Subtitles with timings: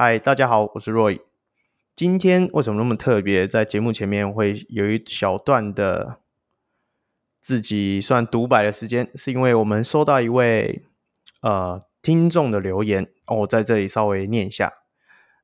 [0.00, 1.18] 嗨，大家好，我是 Roy。
[1.96, 3.48] 今天为什么那么特别？
[3.48, 6.20] 在节目前面会有一小段的
[7.40, 10.84] 自己算独白的时间，是因为我们收到一位
[11.40, 14.72] 呃听众的留言，我在这里稍微念一下。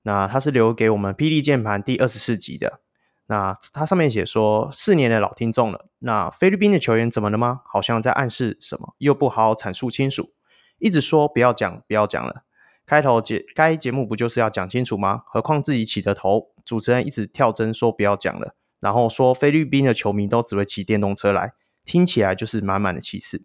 [0.03, 2.79] 那他是留给我们霹雳键盘第二十四集的。
[3.27, 5.87] 那他上面写说，四年的老听众了。
[5.99, 7.63] 那菲律宾的球员怎么了吗？
[7.65, 10.31] 好像在暗示什么，又不好好阐述清楚，
[10.79, 12.45] 一直说不要讲，不要讲了。
[12.87, 15.23] 开头节该节目不就是要讲清楚吗？
[15.27, 21.53] 何况自己起的头，主持人一直跳针说不要讲了，然后说菲律宾的球迷都只会骑电动车来，
[21.85, 23.43] 听起来就是满满的歧视。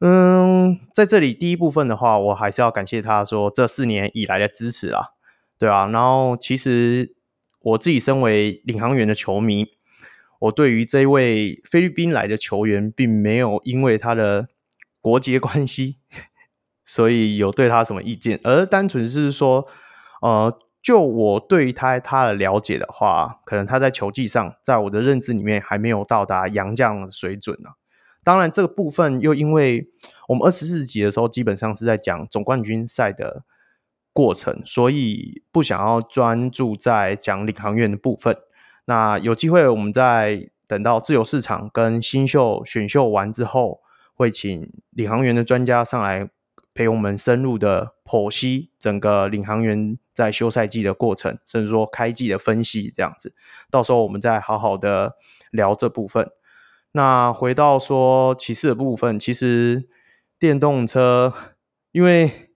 [0.00, 5.08] 嗯，在这里第一部分的话，我还是要感谢他说这四年以来的支持啊，
[5.58, 5.86] 对啊。
[5.86, 7.14] 然后其实。
[7.64, 9.64] 我自己身为领航员的球迷，
[10.38, 14.48] 我对于这位菲律宾来的球员，并没有因为他的
[15.00, 15.96] 国籍关系，
[16.84, 19.66] 所以有对他什么意见，而单纯是说，
[20.20, 27.70] 呃，就我对于他他的了解的话，可能他在球技上，在我的认知里面还没有到达杨将的水准呢、
[28.22, 29.88] 当然，这个部分又因为
[30.28, 33.44] 我们二十四集的时候，基本上是在讲总冠军赛的。
[34.16, 38.36] 过程，所以不想要专注在讲领航员的部分。
[38.84, 43.80] 那有机会，我们在等到自由市场跟新秀选秀完之后，
[44.14, 46.30] 会请领航员的专家上来
[46.74, 53.34] 陪我们深入的剖析整个领航员在休赛季的过程，甚至说开季的分析这样子。
[53.70, 55.14] 到时候我们再好好的
[55.50, 56.28] 聊这部分。
[56.92, 59.88] 那回到说骑士的部分，其实
[60.38, 61.32] 电动车，
[61.92, 62.50] 因为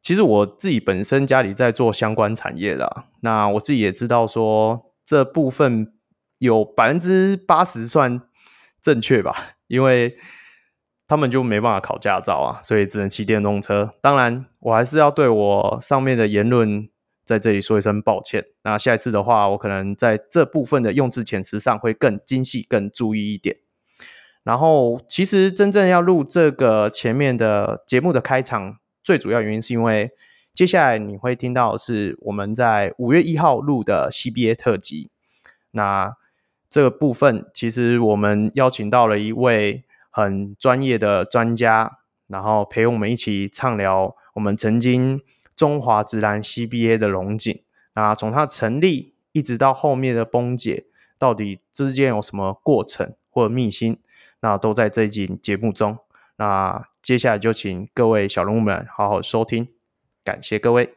[0.00, 5.92] 其实我自己本身家里在做相关产业的，那我自己也知道说这部分
[6.38, 8.20] 有百分之八十算
[8.80, 10.16] 正确吧，因为
[11.08, 13.94] 他们就没办法考驾照啊，所以只能骑电动车。
[14.02, 16.88] 当然，我还是要对我上面的言论
[17.24, 18.44] 在这里说一声抱歉。
[18.62, 23.56] 那下一次的话，我可能在这部分的用字遣词上会更精细、更注意一点。
[24.44, 28.76] 然后，其实真正要录这个前面的节目的开场。
[29.02, 30.10] 最主要原因是因为
[30.52, 35.10] 接下来你会听到是我们在五月一号录的 CBA 特辑。
[35.70, 36.12] 那
[36.68, 39.84] 这个部分其实我们邀请到了一位
[40.18, 45.22] 很专业的专家，然后陪我们一起畅聊我们曾经
[45.54, 47.62] 中华职篮 CBA 的龙井。
[47.94, 50.86] 那从它成立一直到后面的崩解，
[51.18, 54.00] 到底之间有什么过程或者秘辛，
[54.40, 55.96] 那都在这一集节目中。
[56.34, 59.68] 那接下来就请各位小人物们好好收听，
[60.24, 60.96] 感谢各位。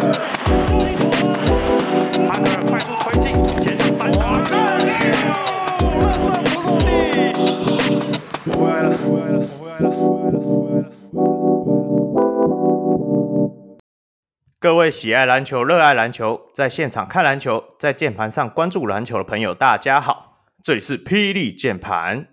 [14.59, 22.27] 各位喜爱篮球、热爱篮球，在现场看篮球，在键盘上关注篮球的朋友，大家好，这里是霹雳键盘，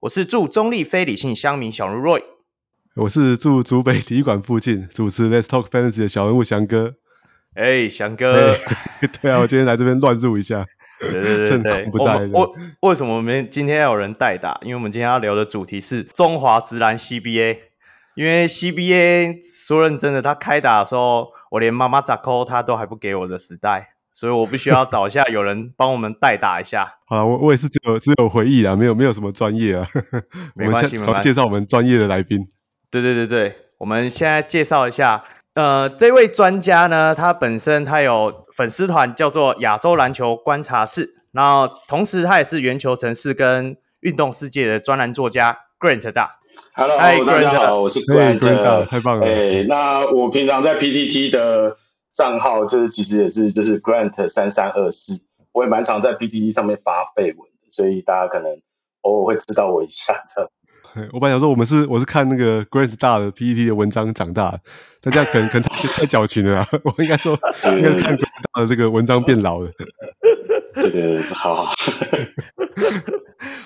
[0.00, 2.22] 我是驻中立非理性乡民小如 Roy，
[2.96, 6.94] 我是住竹北体育馆附近主持 Let's Talk Fantasy 的小人物翔哥，
[7.54, 8.56] 哎、欸，翔哥，
[9.20, 10.64] 对啊，我今天来这边乱入一下，
[11.10, 12.28] 对对对对，不在。
[12.32, 14.58] 我为什么我们今天要有人代打？
[14.62, 17.58] 因为我们今天要聊的主题是中华直男 CBA，
[18.14, 21.32] 因为 CBA 说认真的，他开打的时候。
[21.52, 26.94] 我连妈妈咋扣他都还不给我的时代，所以我必须要找一下有人帮我们代打一下。
[27.04, 29.86] 好了，我我也是只有只有回忆啊，没有没有什么专业啊。
[30.54, 32.48] 没关系，我们介绍我们专业的来宾。
[32.90, 35.22] 对对对对，我们现在介绍一下，
[35.54, 46.38] 呃，这位专家呢，他本身他有粉丝团叫做亚洲篮球观察室，然后同时他也是圆球城市跟运动世界的专栏作家 Grant 大。
[46.74, 46.96] Hello，
[47.26, 49.26] 大家好，我是 Grant，太棒了。
[49.26, 51.76] 哎，那我平常在 PTT 的
[52.14, 55.22] 账号就是其实也是就是 Grant 三三二四，
[55.52, 58.50] 我也蛮常在 PTT 上面发废文的，所以大家可能
[59.02, 60.66] 偶尔会知道我一下这样子。
[61.12, 64.60] 我本来想说我们是我是看那个 Grant 大的 PPT 的文章长大的，
[65.00, 67.32] 大家可能可能太矫情了， 我应该说
[67.64, 69.70] 应该是看 Grant 大的这个文章变老了。
[70.74, 71.72] 这个是好好。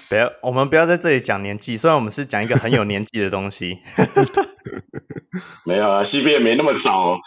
[0.08, 1.76] 不要，我们不要在这里讲年纪。
[1.76, 3.78] 虽然我们是讲一个很有年纪的东西，
[5.66, 7.18] 没有啊，CBA 没那么早，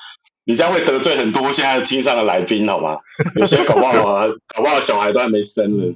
[0.49, 2.97] 你这样会得罪很多现在听上的来宾，好吗？
[3.37, 5.93] 有些搞不好啊，搞不好小孩都还没生呢。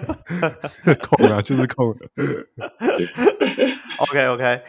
[0.98, 1.94] 空啊，就是空。
[3.98, 4.62] OK OK，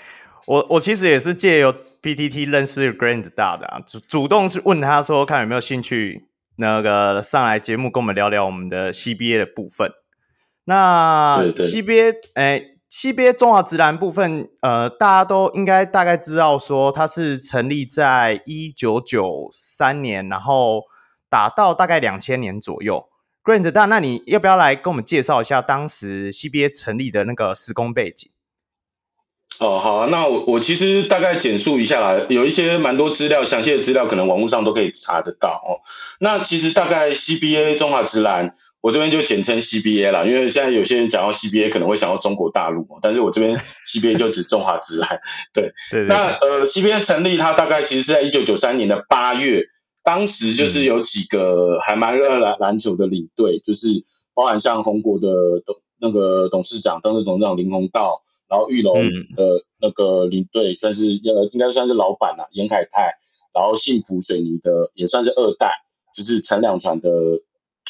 [0.45, 6.25] 我我其实也是借由 PTT 认识 Grand 大的啊，主主动是问他说，看有没有兴趣
[6.57, 9.89] 那个上来节目跟我们聊聊我们的 CBA 的部分。
[10.65, 12.62] 那 CBA 哎
[12.92, 20.84] ，CBA 中华职篮部分，呃，大家都应该大概知道说它是成立在一九九三年，然后
[21.30, 23.07] 打到大概两千年左右。
[23.44, 28.30] Grant 大，那你要不要来跟我们介绍一下当时 CBA 成立的那个时空背景？
[29.60, 35.81] 哦，好啊，那我我其实大概简述一下啦，有一些蛮多资料，详细的资料可能网络上都可以查得到哦。
[36.19, 45.20] 那其实大概 CBA 中华职篮，我这边就简称 CBA 啦，因为现在有些人讲到 CBA 可能会想到中国大陆，但是我这边 CBA 就指中华职篮。
[45.54, 49.64] 对，对，对，对，那呃 CBA 成立，它大概其实是在一九九三年的八月。
[50.04, 53.90] 当时就是有几个还蛮热爱篮篮球的领队，就是
[54.34, 55.28] 包含像红国的
[55.66, 59.04] 董那个董事长，当时董事长林鸿道，然后玉龙
[59.36, 63.16] 的那个领队算是呃应该算是老板啦，严凯泰，
[63.54, 65.74] 然后幸福水泥的也算是二代，
[66.16, 67.10] 就是陈两传的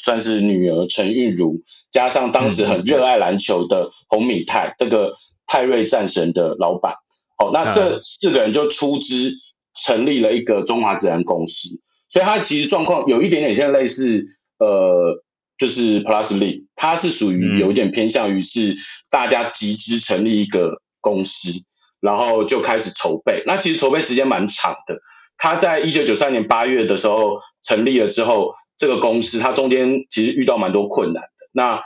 [0.03, 1.61] 算是女儿陈韵如，
[1.91, 5.13] 加上当时很热爱篮球的洪敏泰，这个
[5.45, 6.95] 泰瑞战神的老板，
[7.37, 9.31] 好，那这四个人就出资
[9.73, 11.79] 成立了一个中华自然公司。
[12.09, 14.23] 所以它其实状况有一点点像类似，
[14.59, 15.21] 呃，
[15.57, 18.77] 就是 Plus League，它是属于有一点偏向于是
[19.09, 21.49] 大家集资成立一个公司，
[21.99, 23.43] 然后就开始筹备。
[23.45, 24.99] 那其实筹备时间蛮长的。
[25.39, 31.29] 他在一九九三年八月的时候成立了之后，这个公司它中间其实遇到蛮多困难的。
[31.51, 31.81] 那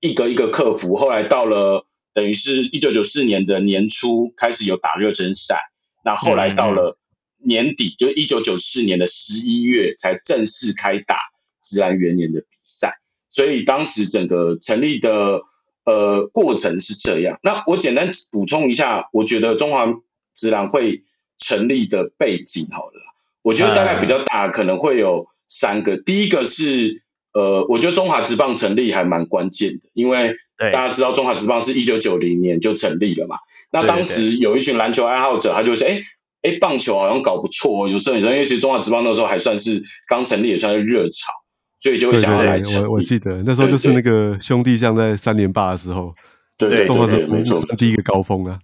[0.00, 5.70] 一个一个克服，后来到了等于是一九九四年的年初开始有打热身赛，
[6.04, 6.98] 那后来到了。
[7.38, 11.16] 年底就是一九九四年的十一月才正式开打
[11.60, 15.42] 自然元年的比赛，所以当时整个成立的
[15.84, 17.38] 呃过程是这样。
[17.44, 19.86] 那我简单补充一下，我觉得中华
[20.34, 21.04] 职篮会
[21.36, 23.00] 成立的背景好了，
[23.42, 25.96] 我觉得大概比较大，可能会有三个。
[25.96, 27.02] 第一个是
[27.32, 33.36] 呃，我觉得中华职棒成立还蛮关键的，因为大家知道中华职棒是一九九零年就成立了嘛。
[33.72, 36.02] 那当时有一群篮球爱好者，他就说，哎。
[36.42, 41.32] 哎，棒球好像搞不错，有时候你知道，因为其实中华职棒那时候还算是刚成立，也算是热潮，
[41.80, 42.60] 所以就会想要来。
[42.84, 46.14] 我我记得那时候就是那个兄弟像在三连霸的时候，
[46.56, 48.56] 对对对，对，对，没错，第一个高峰啊，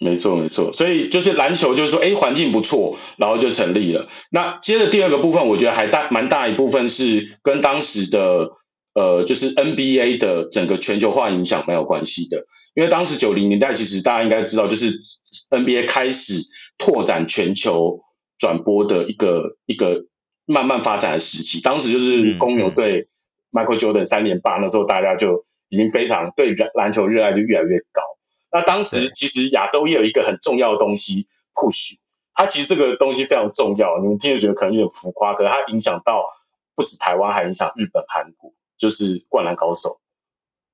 [0.00, 0.72] 没错没错。
[0.72, 4.08] 所以就是篮球，就是说，哎，环境不错，然后就成立了。
[4.32, 8.50] 那接着第二个部分，我觉得还大蛮大一部分是跟当时的
[8.94, 12.38] 呃，就是 NBA 的整个全球化影响蛮有关系的。
[12.74, 14.90] 因为当时九零年代，其实大家应该知道，就是
[15.50, 16.42] NBA 开始。
[16.82, 18.00] 拓展全球
[18.38, 20.06] 转播的一个一个
[20.46, 23.06] 慢慢发展的时期，当时就是公牛队
[23.52, 28.00] Michael Jordan 三连霸，那时候大家就已经非常对篮球热爱就越来越高。
[28.52, 31.94] 那当时其实亚洲也有一个很重要的东西 push，
[32.34, 36.24] 它其实这个东西非常重要，你们听着觉得可能有点浮夸，可是它影响到
[36.74, 40.00] 不止台湾，还影响日本、韩国，就是灌篮高手，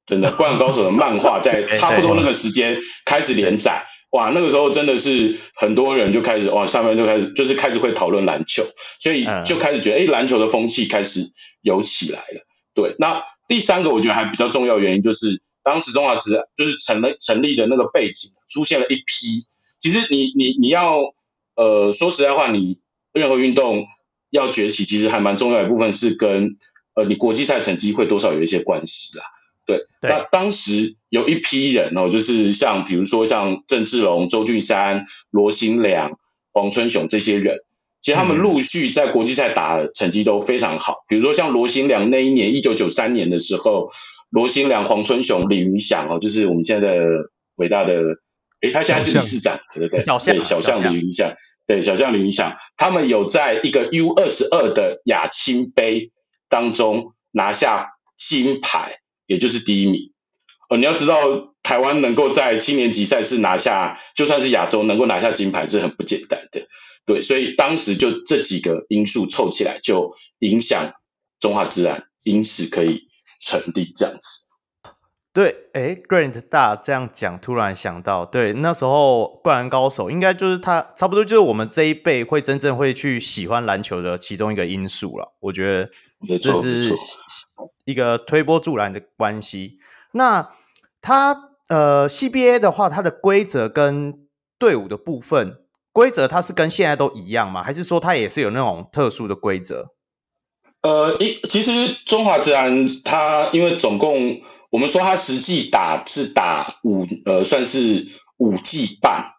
[0.06, 3.87] 真的灌篮高手的漫画在 差不多那个时间开始连载。
[4.12, 8.64] 哇，那个时候真的是很多人就开始哇，上面就开始就是开始会讨论篮球，
[8.99, 11.20] 所以就开始觉得哎，篮球的风气开始
[11.61, 12.46] 有起来了。
[12.73, 19.44] 对，那第三个我觉得还比较重要的原因就是，当时中华职就是成了成立的那个背景出现了一批。
[19.80, 21.12] 其实你你你要
[21.56, 22.78] 呃说实在话，你
[23.12, 23.85] 任何运动
[24.30, 26.56] 要崛起，其实还蛮重要的一部分是跟
[26.94, 29.25] 呃你国际赛成绩会多少有一些关系啦。
[29.66, 36.16] 对，那当时有一批人哦，就是像比如说像郑志龙、周俊山、罗新良、
[36.52, 37.58] 黄春雄这些人，
[38.00, 41.04] 其实他们陆续在国际赛打的成绩都非常好。
[41.08, 43.90] 比如说像罗新良那一年，一九九三年的时候，
[44.30, 47.09] 罗新良、黄春雄、李云祥哦，就是我们现在的
[47.56, 48.02] 伟大的，
[48.61, 50.04] 诶，他现在是理事长，对不对？
[50.04, 51.35] 对，小象李云祥，
[51.66, 56.11] 对，小象李云祥，他们有在一个 U 二十二的亚青杯
[56.49, 58.99] 当中拿下金牌。
[59.28, 60.12] 也就是第一名，
[60.71, 61.18] 哦，你要知道，
[61.64, 66.68] 台湾能够在青年级赛事拿下，就算是亚洲能够拿下金牌是很不简单的，
[67.04, 70.92] 对，所以当时就这几个因素凑起来，就影响
[71.40, 73.09] 中华自然，因此可以
[73.40, 74.47] 成立这样子。
[75.33, 85.90] 对，哎，Grant 大这样讲，突然想到，对，那时候灌篮高手应该就是他，差不多就是我们这一辈会真正会去喜欢篮球的其中一个因素了，我觉得。
[86.40, 86.95] 这是
[87.85, 89.78] 一个推波助澜的关系。
[90.12, 90.50] 那
[91.02, 94.26] 它呃，CBA 的话，它的规则跟
[94.59, 95.59] 队伍的部分
[95.93, 97.62] 规则，它是跟现在都一样吗？
[97.62, 99.90] 还是说它也是有那种特殊的规则？
[100.83, 101.73] 呃，一其实
[102.04, 104.40] 中华职篮它因为总共
[104.71, 108.06] 我们说它实际打是打五呃算是
[108.38, 109.33] 五季半，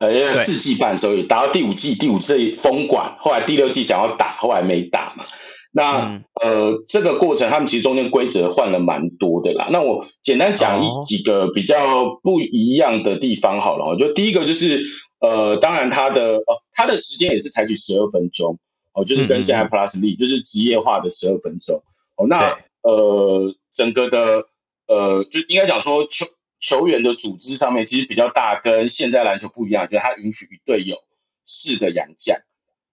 [0.00, 5.24] 呃四季半，所以打到第五季第五季封管，后来第六季想要打，后来没打嘛。
[5.72, 9.68] 那、嗯、呃这个过程他们其实中间规则换了蛮多的啦。
[9.70, 14.82] 那我简单讲一几个比较不一样的地方好了，就第一个就是
[15.20, 18.58] 呃当然它的呃它的时间也是采取十二分钟。
[18.96, 21.84] 哦，就是跟现在 Plus League 就是职业化的十二分钟。
[22.16, 24.48] 哦，那呃，整个的
[24.86, 26.24] 呃，就应该讲说球
[26.58, 30.96] 球员的组织上面其实比较大，跟现在篮球不一样，就是它允许一队有
[31.44, 32.38] 四个洋将，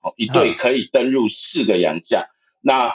[0.02, 2.26] 哦，一队可以登入四个洋将，
[2.60, 2.94] 那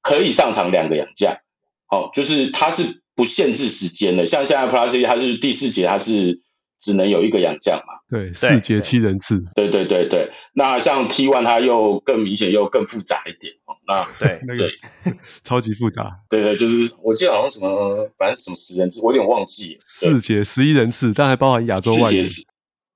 [0.00, 1.36] 可以上场两个洋将，
[1.84, 6.40] 好，就是它是不限制时间的，像现在 Plus League 它是第四节它是。
[6.78, 7.94] 只能有一个洋将嘛？
[8.10, 9.42] 对，四节七人次。
[9.54, 13.74] 对对对对，那像 T one 它又更明显又更复杂一点哦。
[13.86, 14.70] 那对 那个
[15.44, 16.10] 超级复杂。
[16.28, 19.78] 对对，就是我记得好像什么，反正什么十人次，我有点忘记。
[19.80, 22.24] 四节十一人次，但还包含亚洲外援。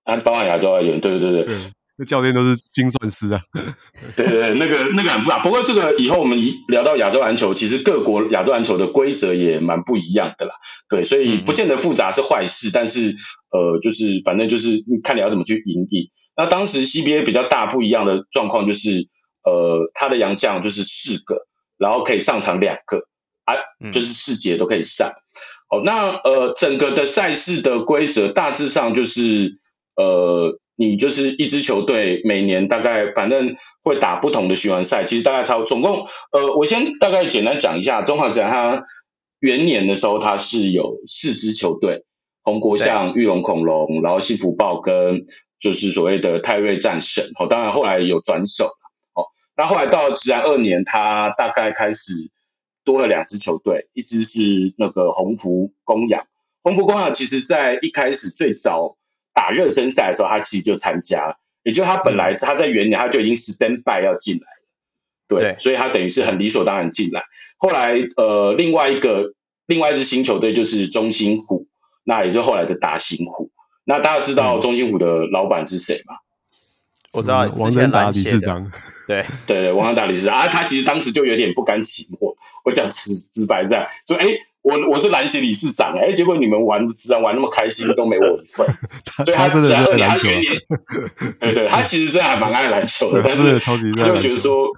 [0.04, 1.54] 还，包含亚洲外援，对对对对。
[2.00, 3.38] 那教练都是精算师啊，
[4.16, 5.38] 对对对，那个那个很复杂。
[5.40, 10.54] 不过这个以后我们一聊到亚洲篮球，其实各国亚洲篮球的规则也蛮不一样的啦。
[10.88, 13.14] 对，所以不见得复杂是坏事，但是
[13.52, 16.08] 呃，就是反正就是看你要怎么去引领。
[16.34, 19.06] 那当时 CBA 比较大不一样的状况就是，
[19.44, 21.36] 呃，他的洋将就是四个，
[21.76, 22.96] 然后可以上场两个
[23.44, 23.56] 啊，
[23.92, 25.10] 就是四节都可以上。
[25.68, 29.59] 哦，那呃，整个的赛事的规则大致上就是。
[30.00, 38.82] 呃，你就是一支球队，每年大概反正会打不同的循环赛，其实大概超总共，呃，我先大概简单讲一下，中华职篮它
[39.40, 42.02] 元年的时候，它是有四支球队，
[42.42, 45.26] 红国象、玉龙恐龙，然后幸福豹跟
[45.58, 48.70] 就是所谓的泰瑞战神，哦，当然后来有转手了，
[49.12, 52.14] 哦，那后来到了职篮二年，它大概开始
[52.84, 56.26] 多了两支球队，一支是那个鸿福公羊，
[56.62, 58.96] 鸿福公羊其实在一开始最早。
[59.32, 64.64] 打热身赛的时候，他其实就参加，也就他本来他在元年他就已经 stand by 要进来了，
[65.28, 67.22] 对，对，所以他等于是很理所当然进来。
[67.56, 69.34] 后来呃，另外一个
[69.66, 71.66] 另外一支新球队就是中心虎，
[72.04, 73.50] 那也就后来的达欣虎。
[73.84, 76.16] 那大家知道中心虎的老板是谁吗？
[77.12, 78.70] 我知道王登达理事长，
[79.06, 79.24] 对。
[79.46, 80.36] 对对，王登达理事长。
[80.38, 82.34] 啊，他其实当时就有点不甘寂寞，
[82.64, 84.26] 我讲直直白在说，哎。
[84.62, 88.66] 我我是篮协理事长哎、欸，结果你们玩自然玩那么开心，都没我一份，
[89.24, 90.52] 所以他自然二年他元年，
[91.38, 94.68] 对对，他其实真的还蛮爱篮球的， 但是他就觉得说，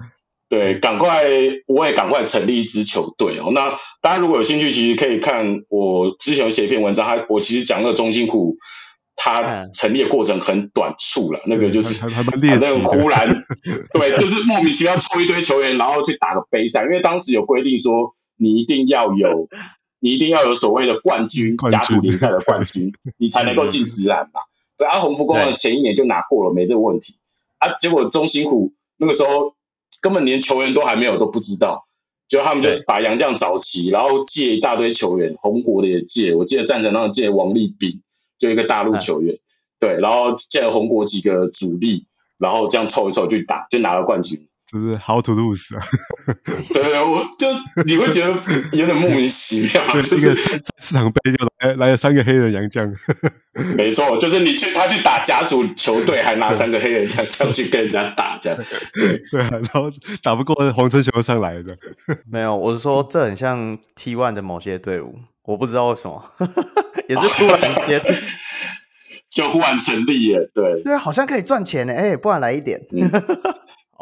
[0.49, 1.25] 对，赶快
[1.67, 3.51] 我也赶快成立一支球队哦。
[3.53, 8.57] 那大家如果有兴趣，其实可以看我之前有写一篇文章，他我其实讲那个中心库，
[9.17, 13.45] 他成立的过程很短促了，那个就是反正忽然
[13.95, 18.15] 对，就是莫名其妙抽一堆球员，然后去打个杯赛，因为当时有规定说。
[18.43, 19.49] 你一定要有，
[20.01, 24.41] 你一定要有所谓的冠军，甲组联赛的冠军， 你才能够进直篮嘛。
[24.77, 27.15] 对啊，鸿福公的前一年就拿过了，没这个问题。
[27.59, 29.55] 啊，结果中心虎那个时候
[30.01, 31.87] 根本连球员都还没有，都不知道，
[32.27, 38.03] 就他们就把杨绛找齐，然后借一大堆球员，红国的也借，我记得战神那借王立斌，
[38.39, 39.37] 就一个大陆球员，
[39.79, 42.07] 对，然后借了红国几个主力，
[42.39, 44.49] 然后这样凑一凑就打，就拿了冠军。
[44.73, 45.85] 是不是 How to lose 啊？
[46.73, 47.47] 对啊，我就
[47.85, 48.33] 你会觉得
[48.73, 50.35] 有点莫名其妙， 就是
[50.79, 52.91] 市场杯就来来了三个黑人洋将。
[53.77, 58.59] 没错，就是你去他去打甲组球队，还拿三个黑人洋将去跟人家打，这样
[58.95, 61.77] 对对啊，然后打不过黄春球上来的。
[62.31, 66.25] 没有，我是说这很像 T One 的某些队伍，我不知道为什么，
[67.11, 68.03] 也是突然间
[69.29, 72.81] 就忽然成立耶，对对，好像可以赚钱呢，哎，不然来一点。
[72.91, 73.11] 嗯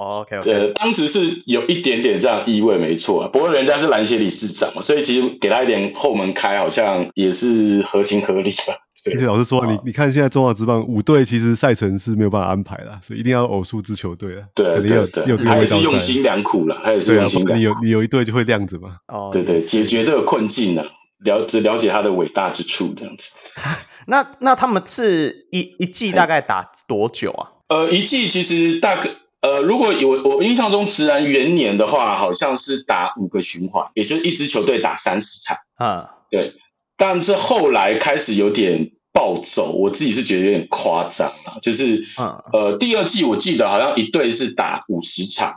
[0.02, 0.58] Oh, OK，对、okay.
[0.58, 3.22] 呃，当时是有一点点这样意味，没错。
[3.22, 8.74] 啊不过人家是篮协理事长嘛，所以其实给他一点后门开，好像也是合情合理吧。
[9.04, 14.44] 对，老实说，你你看现在中华职棒五队其实赛程是没有办法安排的，所以一定要偶数支球队啊。
[14.54, 17.58] 对对对，他也是用心良苦了，他也是用心良苦。
[17.58, 18.96] 你有你有一队就会这样子嘛？
[19.08, 20.82] 哦，对对，解决这个困境呢，
[21.26, 23.32] 了只了解他的伟大之处，这样子。
[24.08, 27.52] 那那他们是一一季大概打多久啊？
[27.68, 29.10] 呃，一季其实大概。
[29.42, 35.56] 呃，如果有我印象中，直男元年的话，好像是打五个循环，也就是一支球队打三十场。
[35.76, 36.54] 啊，对。
[36.98, 41.58] 但是后来开始有点暴走，我自己是觉得有点夸张了。
[41.62, 42.04] 就是，
[42.52, 45.54] 呃，第二季我记得好像一队是打五十场，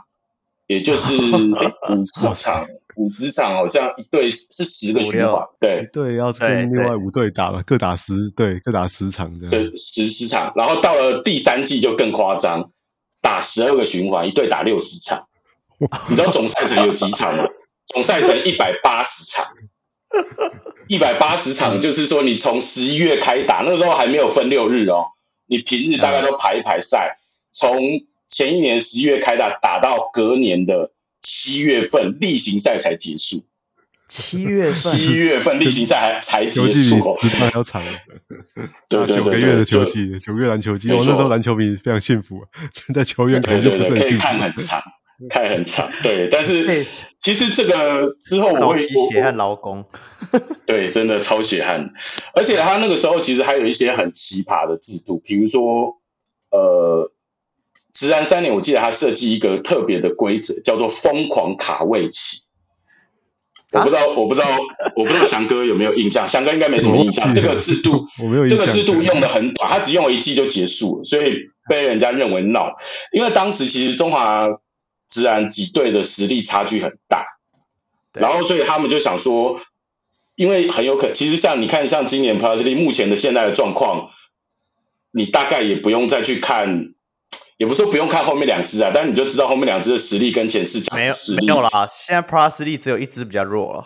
[0.66, 1.14] 也就是
[1.92, 10.50] 五十场，五十场好像一队是十个循环，对，对，要跟另外五队打了，各打十，对，各打十场这样，对，十十场。
[10.56, 12.70] 然后到了第三季就更夸张。
[13.24, 15.26] 打十二个循环，一队打六十场，
[16.08, 17.48] 你知道总赛程有几场吗？
[17.86, 19.46] 总赛程一百八十场，
[20.86, 25.06] 一百八十场就是说你从十一月开打，那个时候还没有分六日哦，
[25.46, 27.16] 你平日大概都排一排赛，
[27.50, 33.42] 从前一年十一月开打，打到隔年的七月份例行赛才结束。
[34.06, 37.82] 七月份，七月份例行赛还才结束哦，还要长。
[38.88, 42.42] 对对对，九个月的球季，九个月篮球季，我那时候篮球迷非常幸福，
[42.74, 44.10] 现在球员可能就不是很幸福。
[44.10, 44.80] 可以看很长，
[45.30, 45.88] 看很长。
[46.02, 46.84] 对，但是
[47.20, 49.84] 其实这个之后我会血汗劳工，
[50.66, 51.92] 对，真的超血汗。
[52.34, 55.96] 而且他那个时候其实还有一些很奇葩的制度，比如说，
[56.50, 57.10] 呃，
[57.92, 62.43] 职篮三年，我记得他设计一个特别的规则，叫做疯狂卡位期。
[63.74, 64.46] 我不知道， 我不知道，
[64.94, 66.26] 我不知道翔哥有没有印象？
[66.26, 67.34] 翔哥应该没什么印象。
[67.34, 68.06] 这个制度，
[68.48, 71.36] 这个制度用的很短，他只用了一季就结束了，所以
[71.68, 72.74] 被人家认为闹。
[73.12, 74.48] 因为当时其实中华
[75.08, 77.24] 自然几队的实力差距很大，
[78.12, 79.58] 然后所以他们就想说，
[80.36, 84.10] 因为很有可能，其实像你看，像今年 Plus League 目前的现在的状况，
[85.10, 86.93] 你大概也不用再去看。
[87.58, 91.46] 也不是说不用看后面两只啊，但是你就知道后面两只的实力跟前四强的实力。
[91.46, 93.78] 没有，没有啦，现在 Plus League 只有一只比较弱了。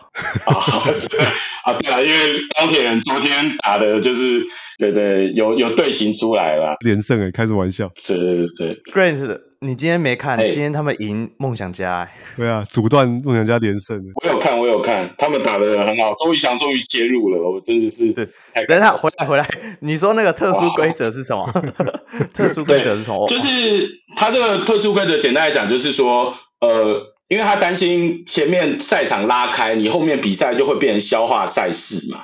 [0.47, 0.55] 啊，
[1.65, 4.43] 啊，对啊，因为钢铁人昨天打的就是，
[4.79, 7.91] 对对，有有队形出来了，连胜诶，开什么玩笑？
[8.07, 9.48] 对对对，Grant。
[9.61, 10.39] 你今天没看？
[10.39, 14.01] 今天他们赢梦想家，欸，对啊，阻断梦想家连胜。
[14.23, 16.15] 我有看，我有看，他们打的很好。
[16.15, 18.25] 周瑜翔终于切入了，我真的是对。
[18.69, 19.49] 等一下，回来回来，
[19.81, 21.45] 你说那个特殊规则是什么？
[22.33, 23.27] 特殊规则是什么？
[23.27, 32.21] 就是他这个特殊规则，简单来讲，就是说，呃，因为他担心前面赛场拉开，你后面比赛就会变成消化赛事嘛。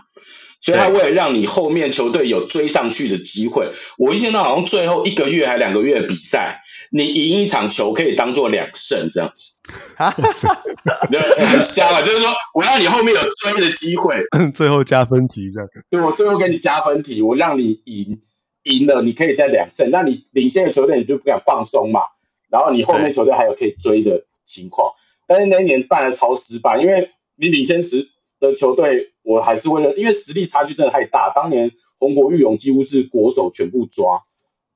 [0.64, 9.60] 所以他为了让你后面球队有追上去的机会，我印象到好像最后一个月还两个月的比赛，你赢一场球可以当做两胜这样子，
[9.98, 14.16] 很瞎了，就是说我让你后面有追的机会，
[14.56, 15.68] 最后加分题这样。
[15.90, 18.18] 对，我最后给你加分题，我让你赢，
[18.62, 22.00] 赢了你可以再两胜，那你领先的球队你就不敢放松嘛，
[22.48, 24.92] 然后你后面球队还有可以追的情况，
[25.26, 28.08] 但是那一年办的超失败，因为你领先时
[28.40, 29.10] 的球队。
[29.24, 31.32] 我还是为了，因为实力差距真的太大。
[31.34, 34.22] 当年红国玉勇几乎是国手全部抓，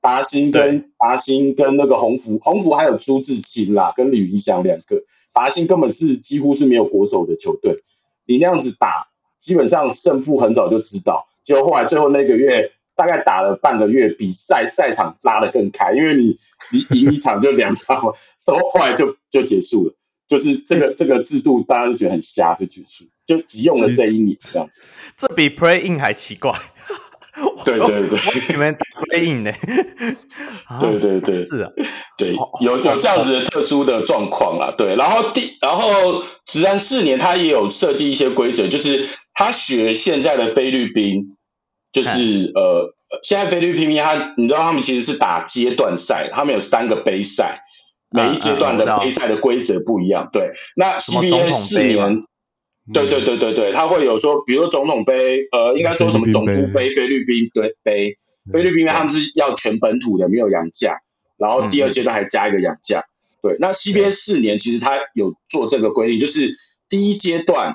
[0.00, 7.82] 达兴跟达兴跟那个鸿福，鸿福还有朱志清啦，跟吕仪翔两个，达兴根本是几乎是没有国手的球队。
[8.26, 9.08] 你那样子打，
[9.38, 11.28] 基本上胜负很早就知道。
[11.44, 16.38] 就后来最后那个月，大概打了半个月，比赛赛场拉得更开，因为你
[16.70, 19.94] 你赢一场就两场， 所以后来就就结束了。
[20.28, 24.84] 就是这个这个制度，大家都觉得很瞎，就结束，就只用了这一年这样子。
[25.16, 26.52] 这比 Play In 还奇怪。
[27.64, 28.18] 对 对对，
[28.50, 29.52] 你们 Play In 呢？
[30.80, 31.70] 对对对，是啊，
[32.18, 34.74] 对，有有这样子的特殊的状况啦。
[34.76, 41.36] 对，然后第然后职安四年，他也有设计一些规则，就是他学现在的菲律宾，
[41.92, 42.90] 就是呃，
[43.22, 47.62] 现在菲律宾他，你知道他们其实是打阶段赛，他们有三个杯赛。
[48.10, 50.50] 每一阶段的杯赛的规则不一样，对。
[50.76, 52.24] 那 CBA 四年，
[52.94, 58.16] 对对对对对，他会有说，比如说总统杯，呃，应该说什么总督杯、菲律宾对杯，
[58.50, 60.96] 菲律宾他们是要全本土的，没有洋将，
[61.36, 63.02] 然后第二阶段还加一个洋将，
[63.42, 63.56] 对。
[63.60, 66.50] 那 CBA 四年其实他有做这个规定，就是
[66.88, 67.74] 第一阶段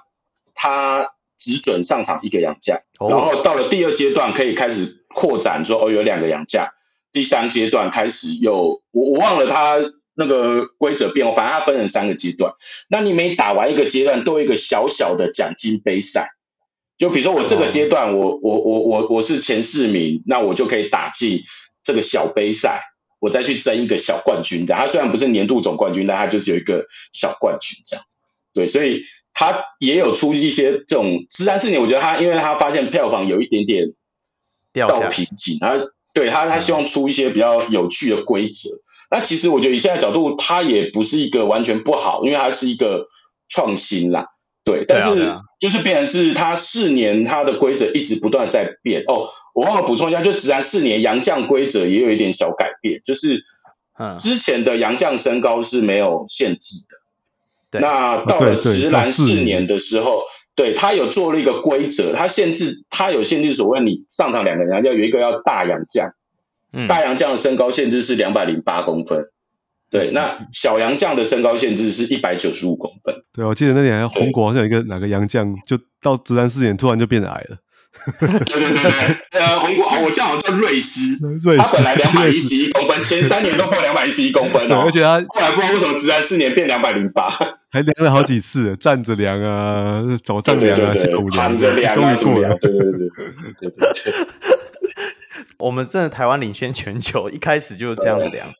[0.55, 6.67] 他只准上场一个洋将，然后到了第二阶段可以开始扩展，说哦有两个洋将，
[7.11, 9.77] 第三阶段开始有我我忘了他。
[10.15, 12.53] 那个规则变化，反正它分成三个阶段。
[12.89, 16.29] 那你每打完一个阶段，都有一个小小的奖金杯赛。
[16.95, 21.41] 就比如说我这个阶段我，我我我我我是前四名，那我就可以打进
[21.83, 22.79] 这个小杯赛，
[23.19, 24.75] 我再去争一个小冠军的。
[24.75, 28.05] 它虽然不是年度总冠军，但它就是有一个小冠军这样。
[28.53, 29.01] 对，所以
[29.33, 31.25] 它也有出一些这种。
[31.31, 33.87] 十三四年，我觉得它因为它发现票房有一点点
[34.87, 35.75] 到瓶颈，它
[36.13, 38.69] 对它它希望出一些比较有趣的规则。
[39.13, 43.05] 那其实我觉得以现在角度，它也不是一个完全不好，因为它是一个
[43.47, 44.29] 创新啦，
[44.63, 44.83] 对。
[44.87, 49.27] 但是就是变成是它四年它的规则一直不断在变哦。
[49.53, 53.43] 我忘了补充一下，就直男四年洋将规则也有一点小改变，就是
[54.17, 56.77] 之前的洋将身高是没有限制
[57.69, 57.79] 的。
[57.79, 60.23] 那到了直男四年的时候，
[60.55, 66.11] 对他有做了一个规则，他限制他有限制，所谓你上场两个人要有一个要大洋将。
[66.87, 69.19] 大洋将的身高限制是两百零八公分，
[69.91, 73.13] 对，那小洋将的身高限制是一百九十五公分。
[73.33, 77.57] 对，我记得那年还红国好像有一个哪个洋将，就到直男四年突然就变矮了，
[78.19, 87.29] 对对对对，呃，红国，我记得好像叫瑞斯，瑞斯他本来两百一十一公分，前三年都破两百一十一公分哦，而且他后来不知道为什么直男四年变两百零八，
[87.69, 92.57] 还量了好几次，站着量啊，早上量啊，下午量，躺着量啊，什么量？
[92.57, 93.09] 对对对对
[93.61, 94.13] 对对对。
[95.59, 98.53] 我们真的台湾领先全球，一开始就是这样子量。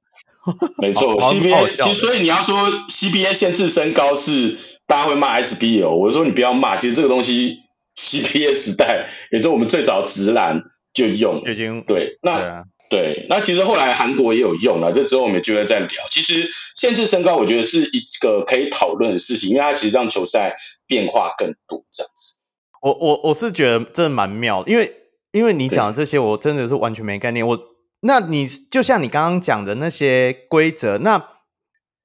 [0.78, 7.58] 没 错，CBA 其实所以你要说 CBA 限制身高是大家会骂 SBL，我就说你不要骂，其实这个东西。
[7.96, 10.64] CBA 时代，也就是我们最早直男
[10.96, 15.90] 就用，已经对，那对，啊、对，那其实后来韩国也有用了，这之后我们就会再聊。
[16.10, 20.56] 其实限制身高，我觉得是一个可以讨论的事情，因为它其实让球赛
[20.88, 22.40] 变化更多这样子。
[22.82, 24.92] 我我我是觉得真的蛮妙的，因为
[25.34, 27.46] 因为你讲的这些，我真的是完全没概念。
[27.46, 27.60] 我
[28.00, 31.22] 那你就像你刚刚讲的那些规则，那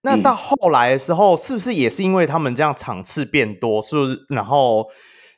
[0.02, 4.26] 那到后来的时候，是不是也是因为他们这样场次变多，是不是？
[4.30, 4.88] 然后。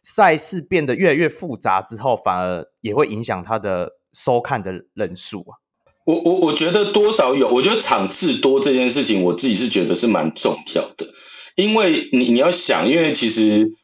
[0.02, 5.60] 赛事变得越来越复杂之后，反而也会影响他的收看的人数啊。
[6.06, 11.06] 我我我觉得多少有，我觉得场次多这件事情，我自己是觉得是蛮重要的。
[11.54, 13.74] 因为你你要想，因为其实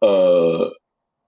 [0.00, 0.72] 呃，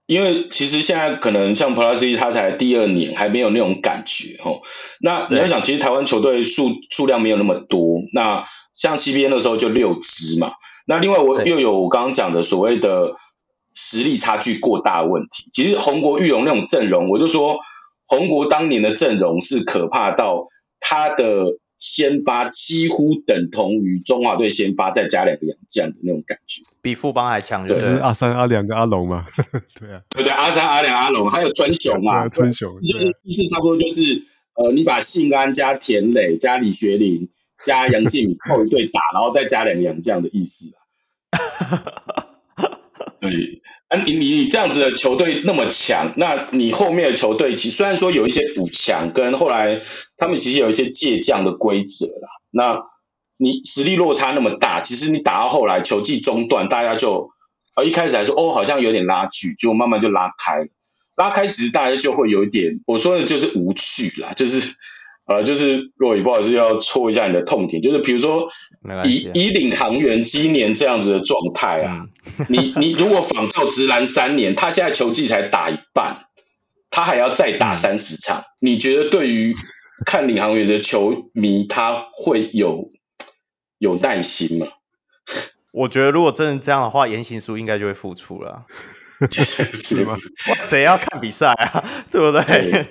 [0.07, 4.61] 因为其实现在可能像 Plus 他才第二年，还没有那种感觉哦。
[5.01, 8.01] 那你要想，其实台湾球队数数量没有那么多。
[8.13, 10.53] 那像 CBA 的时候就六支嘛。
[10.87, 13.13] 那另外我又有我刚刚讲的所谓的。
[13.77, 17.57] 实力差距过大的问题，其实红国玉龙那种阵容，我就说
[18.07, 20.45] 红国当年的阵容是可怕到
[20.79, 21.43] 他的
[21.77, 27.67] 先发几乎等同于中华队先发再加两个洋将的那种感觉，比富邦还强。
[27.67, 29.25] 对，就是阿三、阿两跟阿龙嘛。
[29.79, 32.29] 对啊，对对，阿三、阿两、阿龙，还有春雄嘛。
[32.29, 34.21] 春雄就是意思差不多，就是
[34.55, 37.29] 呃，你把信安加田磊加李学林
[37.61, 40.71] 加杨敬敏扣一队打，然后再加两个洋将的意思
[43.19, 43.61] 对。
[43.89, 49.81] 啊，你你你这样子的球队那么强，那你后面的球队其实虽然说有一些补强，跟后来
[50.17, 52.29] 他们其实有一些借将的规则啦。
[52.49, 52.81] 那
[53.37, 57.29] 你实力落差那么大，其实你打到后来球季中段，大家就
[57.75, 60.67] 呃一开始还说哦好像有点拉锯，就慢慢就拉开，
[61.15, 64.75] 拉开其实大家就会有一点，我说的就是无趣啦，就是。
[65.27, 68.47] 呃，就是若雨不好意思要戳一下你的痛点，就是比如说
[69.03, 72.07] 以以领航员今年这样子的状态啊，
[72.37, 76.27] 嗯、你你如果仿照职篮三年，他现在球季才打一半，
[76.91, 79.55] 他还要再打三十场，嗯、你觉得对于
[80.05, 82.87] 看领航员的球迷，他会有
[83.79, 84.67] 有耐心吗？
[85.73, 88.65] 我觉得如果真的这样的话，言行书应该就会复出了，
[89.31, 90.15] 是吗？
[90.69, 91.83] 谁要看比赛啊？
[92.11, 92.85] 对不对？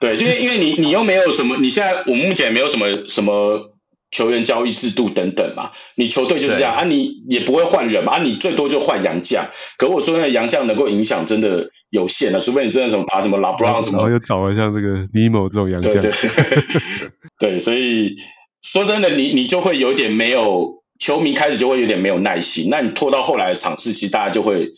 [0.00, 3.76] 对对，就是因为你你又没有什么，你现在我们目前也没有什么什么
[4.10, 9.46] 球员交易制度等等嘛，你球队就是这样啊，你也不会换人嘛，啊，你最多就换洋将。
[9.78, 16.12] 可我说那洋将能够影响真的有限啊，除非你真的什么打什么拉布朗什么，然后又找了像这个尼莫这种洋将，对对，
[17.38, 18.16] 对，所以
[18.62, 24.70] 说真的，你你就会有点没有球迷开始就会有点没有耐心，那你拖到后来的场次，其实大家就会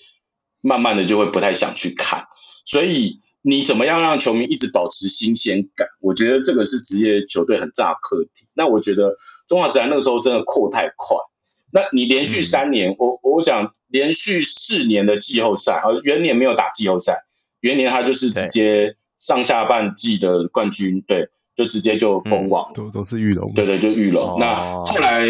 [0.63, 2.25] 慢慢的就会不太想去看，
[2.67, 3.22] 所以。
[3.43, 5.87] 你怎么样让球迷一直保持新鲜感？
[6.01, 8.47] 我觉得这个是职业球队很大的课题。
[8.55, 9.15] 那我觉得
[9.49, 11.17] 中华职篮那个时候真的扩太快。
[11.73, 17.25] 那你连续三年，嗯、我我讲连续四年的季后赛，而元年没有打季后赛，
[17.61, 24.23] 元年他就是直接上下半季的冠军，对，就直接就封王，都都是玉龙，对对，就玉龙。
[24.23, 25.27] 哦、那后来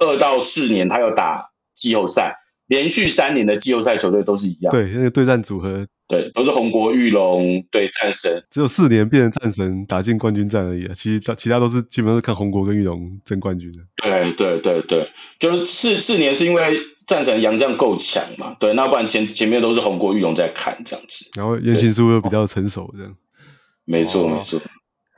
[0.00, 5.86] 二到四年他又打季后赛，连续三年的季后赛球队都是一样，对，那个对战组合。
[6.06, 10.92] 对，都是红国玉龙对战神，只有四年变成战神打进冠军战而已啊！
[10.94, 13.78] 其实其他都是基本上是看红国跟玉龙争冠军的。
[13.96, 16.62] 对对对对，就是四四年是因为
[17.06, 18.54] 战神杨将够强嘛？
[18.60, 21.24] 对，那不然前前面都是红国玉龙在看这样子。
[21.36, 23.16] 然后言行书又比较成熟，这样。
[23.86, 24.60] 没错没错，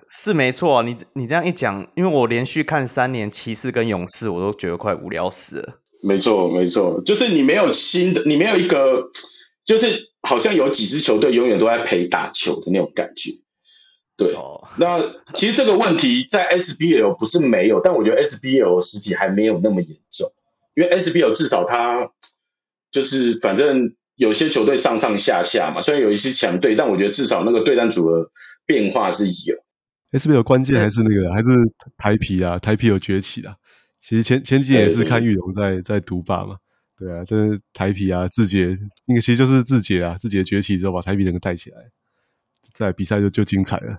[0.09, 0.85] 是没错。
[0.85, 5.81] 你你这样一讲，因为我连续看三年骑士跟勇士，我都觉得快无聊死了。
[6.03, 9.11] 没错没错，就是你没有新的，你没有一个。
[9.65, 13.33] 就是好像有几支球队永远都在陪打球的那种感觉，
[14.17, 14.33] 对。
[14.35, 14.63] Oh.
[14.79, 15.03] 那
[15.35, 20.33] 其实这个问题在 SBL 不是没有，但我觉得 SBL 实际还没有那么严重，
[20.77, 22.09] 因为 SBL 至少它
[22.93, 28.31] 就是反正有些球队上上下下嘛，虽然有一些强队，但我觉得至少那个对战组合
[28.67, 29.57] 变化是有。
[30.13, 31.49] SBL 关键还是那个还是
[31.99, 33.57] 台皮啊，台皮有崛起啊。
[34.01, 36.57] 其实前前几年也是看玉龙在在独霸嘛。
[36.99, 41.77] 对啊，这是台啤啊，志杰，那个其实就是志杰啊，志杰崛起之后把台啤整个带起来，
[42.73, 43.99] 在比赛就就精彩了。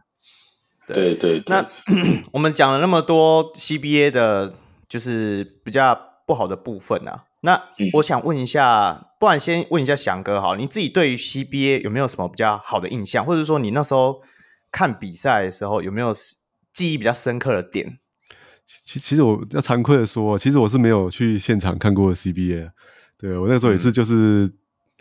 [0.88, 1.70] 对对，对，那
[2.34, 4.56] 我们讲了那么多 CBA 的，
[4.90, 7.26] 就是比较不好的部分啊。
[7.42, 7.62] 那
[7.94, 14.24] 我想问一下，不然先问一下翔哥好，你自己对于 CBA 有没有什么比较好的印象，或者说你那时候
[14.72, 16.16] 看比赛的时候有没有
[16.74, 18.00] 记忆比较深刻的点？
[18.84, 22.70] 其其实我要惭愧的说，其实我是没有去现场看过 CBA。
[23.18, 24.54] 对，我那时候也是，就是、嗯、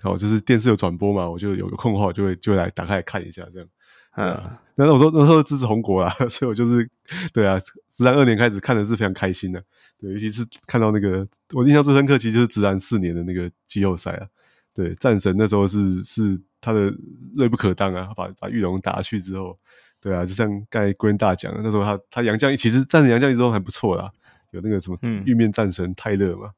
[0.05, 3.68] 哦，就是电视有转播嘛，我就有个空的话，就会就会来打开来看一下这样。
[4.16, 6.88] 嗯，那我说那时候支持红国啦， 所以我就是
[7.35, 7.59] 对啊，
[7.90, 9.62] 职篮二年开始看的是非常开心的。
[9.98, 14.26] 对，尤其是看到那个我印象最深刻，其实就是职篮四年的那个季后赛啊。
[14.72, 16.92] 对，战神那时候是是他的
[17.35, 19.59] 锐不可当啊，把把玉龙打去之后，
[20.06, 24.08] 对啊，就像刚才 Grant 大讲的，那时候他他洋将其实战神洋将一直都还不错啦，
[24.52, 26.48] 有那个什么玉面战神泰勒嘛。
[26.48, 26.54] 嗯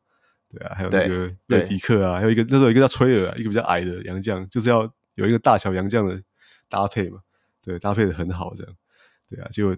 [0.51, 6.19] 对啊，还有那个瑞迪克啊，还有一个那时候有一个叫崔尔啊，一个比较矮的洋将，就是要有一个大小洋将的
[6.71, 7.19] 搭配嘛。
[7.63, 8.75] 对，搭配的很好，这样。
[9.29, 9.77] 对啊，结果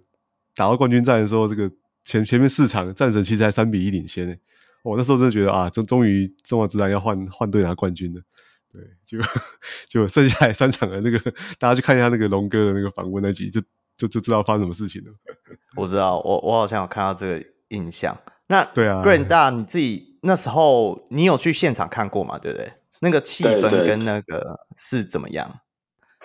[0.55, 1.69] 打到冠军战的时候，这个
[2.05, 4.39] 前前面四场战神其实还三比一领先诶。
[4.85, 8.21] 我那时候真的觉得啊，终终于中华职篮要换换队拿冠军了。
[8.73, 9.19] 对，就
[9.89, 11.19] 就剩下来三场的那个，
[11.59, 13.61] 大家去看一下那个龙哥的那个访问那集，就
[13.97, 15.11] 就就知道发生什么事情了。
[15.77, 18.17] 我知道，我我好像有看到这个印象。
[18.47, 20.09] 那对啊，Grant 大你自己。
[20.23, 22.39] 那时候你有去现场看过吗？
[22.39, 22.71] 对不对？
[23.01, 25.61] 那个气氛跟那个是怎么样？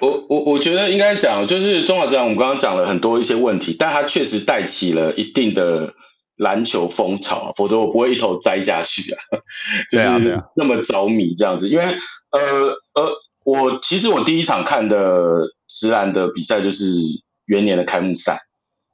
[0.02, 5.94] 我我我觉得应该讲，就是中华职篮，我们刚刚讲了很多一些问题，但它确实带起了一定的
[6.36, 9.18] 篮球风潮啊，否则我不会一头栽下去啊，
[9.92, 11.70] 就是那么着迷这样子。
[11.70, 11.84] 因为
[12.32, 12.42] 呃
[12.94, 13.12] 呃，
[13.44, 16.86] 我其实我第一场看的职篮的比赛就是
[17.46, 18.46] 元年的开幕赛。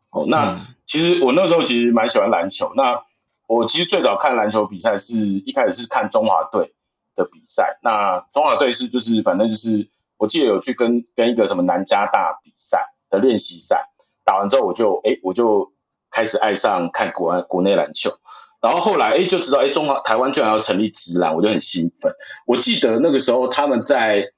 [0.09, 3.01] 哦，那、嗯、其实我那时候其实蛮喜欢篮球，那。
[3.47, 6.73] 我其实最早看篮球比赛是一开始是看中华队
[7.17, 13.89] 的比赛，那中华队是就是反正就是我记得有去跟跟一个什么南加大比赛的练习赛，
[14.23, 15.69] 打完之后我就哎我就
[16.11, 18.11] 开始爱上看国外国内篮球，
[18.61, 22.11] 然后后来哎就知道哎中华台湾居然要成立直篮，我就很兴奋。
[22.45, 24.31] 我记得那个时候他们在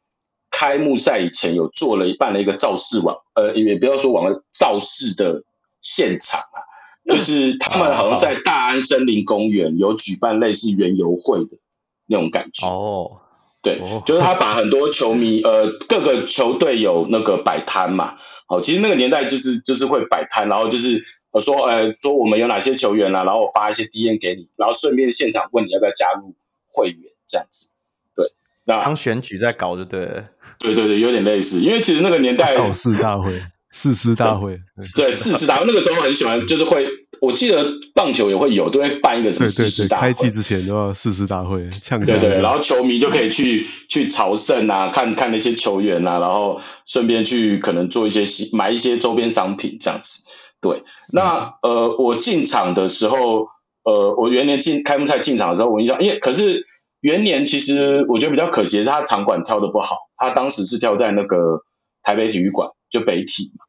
[0.52, 5.44] 开幕赛以前有做了办了一个造势网，呃也不要说网了造势的
[5.82, 6.72] 现场啊。
[7.10, 11.58] 就是他们好像在大安森林公园有举办类似园游会的
[12.06, 12.66] 那种感觉。
[12.66, 13.20] 哦，
[13.62, 18.16] 对，就是他把很多球迷 呃各个球队有那个摆摊嘛，
[18.48, 26.34] 好，其实那个年代就是就是会摆摊，然后就是呃说呃说我们有哪些球员啊，然后我发一些 DM 给你，然后顺便现场问你要不要加入
[26.70, 27.72] 会员这样子，
[28.16, 28.26] 对，
[28.64, 33.42] 那当选举在搞就对了，对对对，有点类似，因为其实那个年代造势大会。
[33.76, 34.62] 誓 师大会，
[34.96, 36.88] 对，誓师大会那个时候很喜欢，就是会，
[37.20, 37.66] 我记得
[37.96, 48.24] 棒球也会有，都会办一个什么誓师大会，开季之前都要誓师大会，呛对对，然后球迷就可以去去朝圣啊，看看那些球员啊，然后顺便去可能做一些
[48.56, 50.24] 买一些周边商品这样子。
[50.64, 53.50] 对，那呃，我进场的时候，
[53.84, 56.66] 呃，我元年进开幕赛进场的时候，我印象，因为可是
[57.02, 61.62] 元年其实我觉得比较可惜的是他场馆挑的不好，他当时是挑在那个
[62.02, 62.72] 台北体育馆。
[62.94, 63.66] 就北体嘛，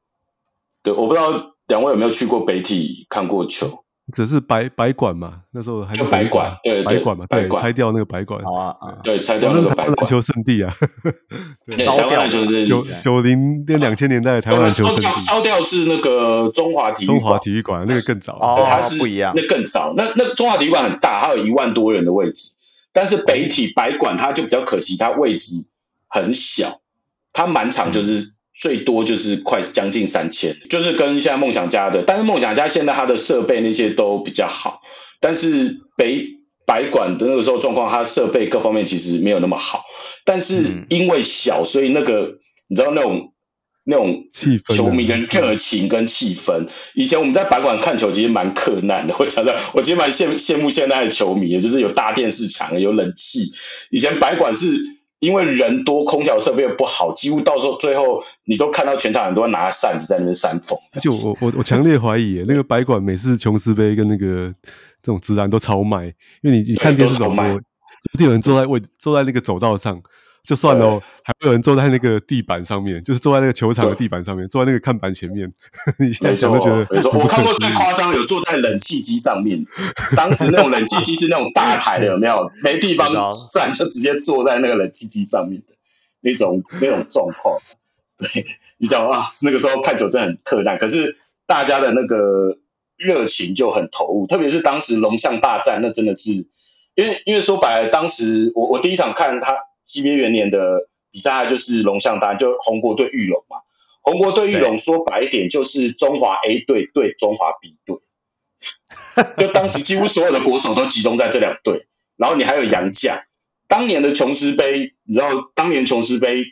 [0.83, 3.84] 对，我不知道两位有没有去过北体看过球？
[4.12, 10.77] 只是白白馆嘛，那时候还就白馆，对，白馆嘛，对，拆掉那个白馆，好啊，对，拆掉那个白馆，篮球圣地啊，
[11.75, 22.57] 台湾篮球圣地，九九零跟两千年代台湾篮球圣地，烧掉是那个中华体育中华体育馆，那个更早，哦，它是不一样，那更早，那那中华体育馆很大，它有一万多人的位置，
[22.93, 25.69] 但是北体白馆它就比较可惜，它位置
[26.09, 26.83] 很小，
[27.33, 28.34] 它满场就是。
[28.55, 34.81] 最多就是快将近三千，就是跟现在梦想家的，但是梦想家现在它的设备那些都比较好，
[35.19, 36.25] 但是北
[36.64, 39.83] 白馆的那个时候状况，它设备各方面其实没有那么好，
[40.25, 42.38] 但是因为小，所以那个
[42.69, 43.33] 你知道那种
[43.83, 44.23] 那种
[44.73, 53.51] 球迷的热情跟气氛，以前我们在白馆看球其实蛮克难的，我讲的，我其实蛮羡羡慕现在的球迷的，就是有大电视墙，有冷气，
[53.90, 54.93] 以前白馆是。
[55.25, 60.79] 因为人多，空调设备又不好，几乎到时候最后你都看到全场很多人拿着扇子在那边扇风。
[61.01, 64.55] 就我我我强烈怀疑，那个白馆每次琼斯杯跟那个
[65.03, 66.05] 这种直男都超卖，
[66.43, 67.45] 因为你你看电视转播，
[68.13, 70.01] 一定有人坐在位坐在那个走道上。
[70.44, 75.50] 就算了，还会有人坐在那个地板上面， 就是坐在那个球场的地板上面，坐在那个看板前面。
[75.98, 79.64] 你现在想都觉得没错，我看过最夸张，有坐在冷气机上面。
[80.14, 82.52] 当时那种冷气机是那种大台的，有没有？
[82.62, 83.11] 没地方
[83.54, 85.74] 站，就直接坐在那个冷气机上面的
[86.20, 87.59] 那种那种状况。
[88.18, 88.44] 对，
[88.76, 92.59] 你讲啊，那个时候看球真的很克难，可是大家的那个
[92.98, 96.33] 热情就很投入，特别是当时龙象大战，那真的是
[96.96, 99.57] 因为因为说白了，当时我我第一场看他。
[99.87, 103.59] CBA 元年的比赛，就是龙象大战，就红国对玉龙嘛。
[104.03, 107.97] 红国对玉龙，说白一点就是中华 A 队对中华 B 队，
[109.38, 113.23] 就当时几乎所有的国手都集中在这两队，然后你还有洋将。
[113.66, 116.44] 当年的琼斯杯，你知道当年琼斯杯，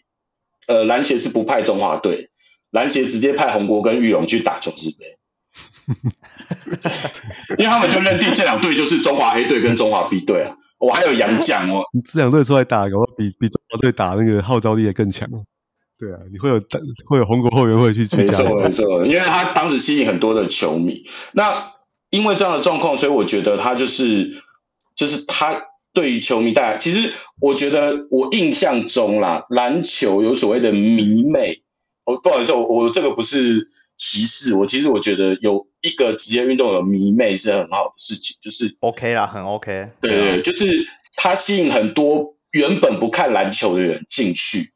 [0.66, 2.30] 呃，篮协是不派中华队，
[2.70, 5.18] 篮协直接派红国跟玉龙去打琼斯杯，
[7.58, 10.56] 因为他们就认定这两队就是中华 A 队跟中华 B 队啊。
[10.82, 15.28] 我还有洋将哦， 你这两队出来打，比比中华队打那个号召力也更强。
[15.96, 16.60] 对啊，你会有
[17.06, 18.42] 会有红国后援会去去加。
[18.42, 21.04] 没错没错，因为他当时吸引很多的球迷。
[21.32, 21.72] 那
[22.10, 24.42] 因为这样的状况，所以我觉得他就是
[24.96, 31.62] 就是他对于球迷带来，其实我觉得我印象中啦，篮球有所谓的迷妹。
[32.04, 39.90] 哦，不好意思，我我这个不是歧视，我其实我觉得有一个职业运动有迷妹是很好的事情，就是 OK 啦，很 OK。
[40.00, 44.70] 对对，就是他吸引很多原本不看篮球的人进去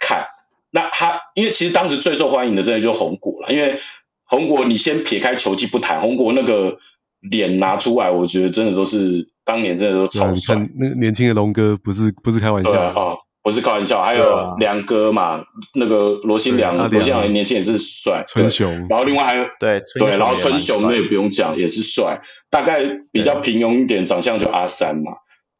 [0.00, 0.26] 看。
[0.70, 3.52] 那他，因为其实当时最受欢迎的，真的就是红果了。
[3.52, 3.78] 因为
[4.24, 6.78] 红果，你先撇开球技不谈，红果那个
[7.20, 10.56] 脸拿出来，我觉得真的都是当年真的都超帅。
[10.76, 14.02] 那个年轻的龙哥不是不是开玩笑啊、哦，不是开玩笑。
[14.02, 15.42] 还有梁哥嘛，
[15.74, 18.24] 那个罗新良，罗新良年轻也是帅。
[18.28, 22.20] 春雄，然后另外还有对对，然后春雄那也不用讲，也是帅。
[22.50, 25.12] 大概比较平庸一点，长相就阿三嘛。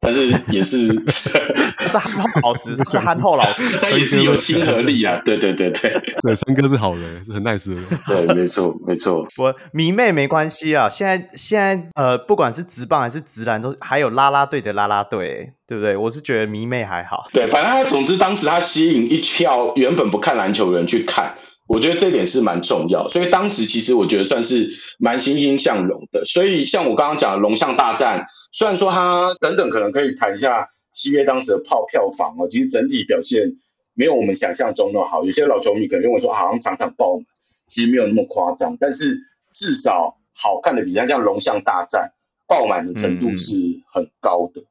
[0.04, 1.38] 但是也是是
[1.96, 5.16] 憨厚老实， 是憨厚老实， 他也是有亲和力啊！
[5.24, 5.90] 对对对对，
[6.22, 7.80] 对三哥是好人，是很 nice 的。
[8.08, 9.24] 对，没错没错。
[9.36, 15.96] 我迷妹没关系啊，现在现在呃，不管是直棒还是直篮，都还有啦啦队的啦啦队，对不对？
[15.96, 17.28] 我是觉得迷妹还好。
[17.32, 21.32] 对，反正他总之当时他吸引一票原本不看篮球的人去看。
[21.68, 26.24] 我觉得这点是蛮重要，所以当时其实我觉得算是蛮欣欣向荣的。
[26.24, 33.56] 所以像我刚刚讲的龙象大战，虽然说它等等可能可以谈一下 CBA 当时的炮票房哦，其实整体表现
[33.94, 35.24] 没有我们想象中那么好。
[35.24, 37.24] 有些老球迷可能认为说好像场场爆满，
[37.68, 38.76] 其实没有那么夸张。
[38.78, 39.18] 但是
[39.52, 42.12] 至少好看的比赛，像龙象大战，
[42.46, 43.54] 爆满的程度是
[43.90, 44.62] 很高的，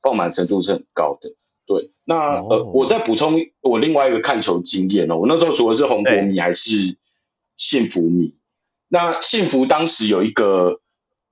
[0.00, 1.32] 爆满程度是很高的。
[1.66, 5.16] 对，那呃，我再补充我另外一个看球经验哦。
[5.16, 6.96] 我那时候除了是红国迷，还是
[7.56, 8.34] 幸福迷。
[8.88, 10.80] 那幸福当时有一个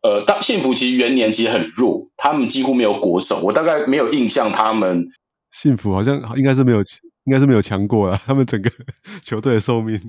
[0.02, 5.08] 呃，当幸福其实元年其实很弱，他们几乎没有国手，我大概没有印象他们。
[5.52, 6.78] 幸福好像应该是没有，
[7.26, 8.20] 应该是没有强过啊。
[8.26, 8.68] 他们整个
[9.22, 10.00] 球队的寿命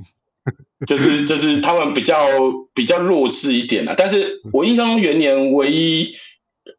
[0.88, 2.18] 就是就是他们比较
[2.74, 3.94] 比较弱势一点啊。
[3.96, 6.12] 但是我印象中元年唯一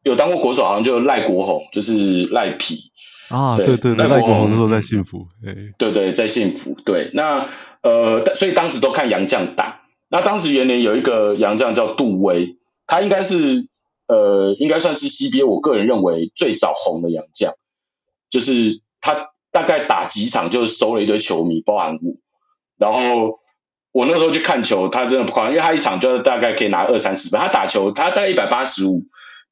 [0.02, 2.90] 有当过国手，好像就赖国宏，就是赖皮。
[3.28, 5.26] 啊，对对，赖国宏那时候在幸福，
[5.78, 7.46] 对对，在幸福，对，那
[7.82, 9.82] 呃，所以当时都看洋将打。
[10.08, 13.66] 那当时元年有一个洋将叫杜威，他应该是
[14.06, 17.52] 呃，应该算是 CBA，我个人认为最早红的洋将，
[18.30, 22.14] 就是他大概打几场就收了一堆球迷，包含我。
[22.78, 23.40] 然后
[23.90, 27.40] 我那时候去看球，他真的不夸张，因为他一场就大概可以拿二三十分。
[27.40, 29.02] 他打球，他大概一百八十五，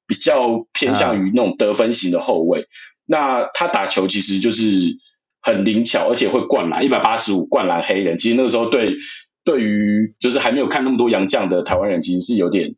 [0.06, 2.60] 比较偏向于那种得分型的后卫。
[2.60, 2.66] 啊
[3.06, 4.64] 那他打球其实就是
[5.42, 8.16] 很灵巧，而且会灌篮，一百八十五灌篮黑人。
[8.16, 8.96] 其实那个时候对
[9.44, 12.74] 对于就是还没有看那么多洋将的台湾人，其实是有点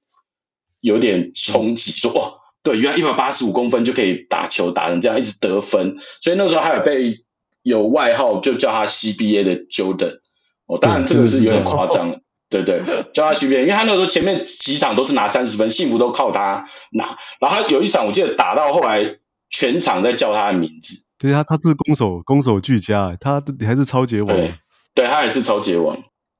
[0.80, 2.32] 有点冲击，说哇，
[2.64, 5.94] 对，原来一百八十五公分就可以打球打成这样，一直得分。
[6.20, 7.24] 所以那个时候还有被
[7.62, 10.18] 有外号就叫他 CBA 的 Jordan。
[10.66, 12.82] 哦，当然这个是有点夸张，对对，
[13.14, 17.16] 叫他 CBA，因为他那个时候前面几场都是拿三十分，幸福都靠他拿。
[17.38, 19.18] 然后他有一场我记得打到后来。
[19.56, 24.54] 全场在叫他的名字，对他，他是攻守攻守俱佳，他还是超杰王，对，
[24.94, 25.96] 对他也是超杰王，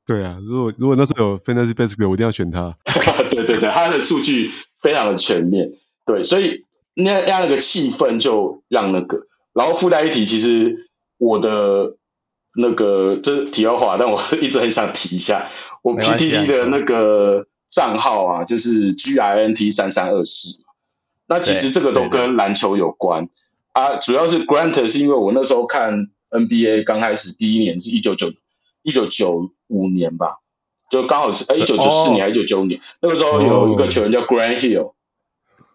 [0.07, 2.77] 对啊，如果如果那时候有 Fantasy Basketball，我一定要选他，
[3.31, 4.51] 对对对，他的数据
[4.83, 5.71] 非常的全面，
[6.05, 6.63] 对，所以
[6.95, 9.17] 那样那个气氛就让那个，
[9.55, 11.97] 然后附带一提，其实我的
[12.59, 15.49] 那个这是题外话，但我一直很想提一下，
[15.83, 20.66] 我 PTT 的那个账号啊，就是 GINT 三三二四。
[21.29, 23.29] 那其实这个都跟篮球有关。
[23.73, 28.31] 啊，主要是 Grant 是因为我那时候看 NBA 刚开始第一年是一九九
[28.83, 30.39] 一九九五年吧，
[30.91, 34.95] 就刚好是哎一九九四年还是一九九五年，那个时候有一个球员叫 Grant Hill。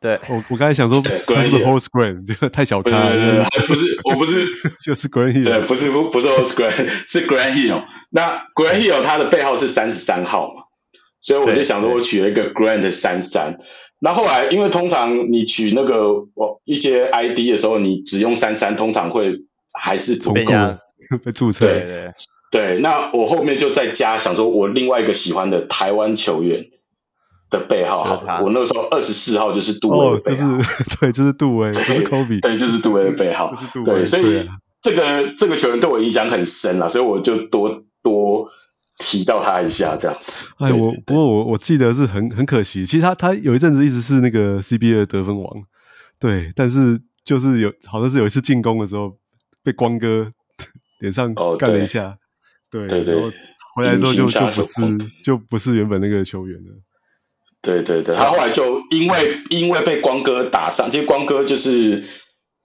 [0.01, 4.47] 对，我我刚才想说 Horace Grant 这个太小看了，不是我不是
[4.83, 7.85] 就是 Grant Hill，对，不是不不是 Horace Grant 是 Grant Hill。
[8.09, 10.63] 那 Grant Hill 他的背号是三十三号嘛，
[11.21, 13.59] 所以我就想说我取了一个 Grant 三三。
[14.03, 19.31] 那后来，因为通常你取那个我一些 ID 的时候，你只用三三，通常会
[19.73, 20.53] 还是不够。
[21.23, 21.67] 被注册。
[21.67, 22.11] 对对
[22.51, 26.65] 对，那我后面就再加，想说我另外一个喜欢的台湾球员
[27.51, 30.47] 的背号好，我那个时候二十四号就是杜威的背号，
[30.99, 33.53] 对，就是杜威，不是科比，对，就是杜威的背号，
[33.85, 34.41] 对，所以
[34.81, 38.49] 这个这个球员对我影响很深了，所以我就多多。
[39.01, 45.45] 提到他一下这样子，哎，我不过我我记得是很很可惜，其实他他有一阵子一直是那个 CBA 的得分王，
[46.19, 49.17] 对，但是就是有好像是有一次进攻的时候
[49.63, 50.31] 被光哥
[51.01, 52.17] 脸上干了一下，哦、
[52.69, 53.15] 对，对，对，
[53.75, 56.71] 回来之后就就不是就不是原本那个球员了。
[57.63, 62.03] 对对对，他后来就因为因为被光哥打伤，其实光哥就是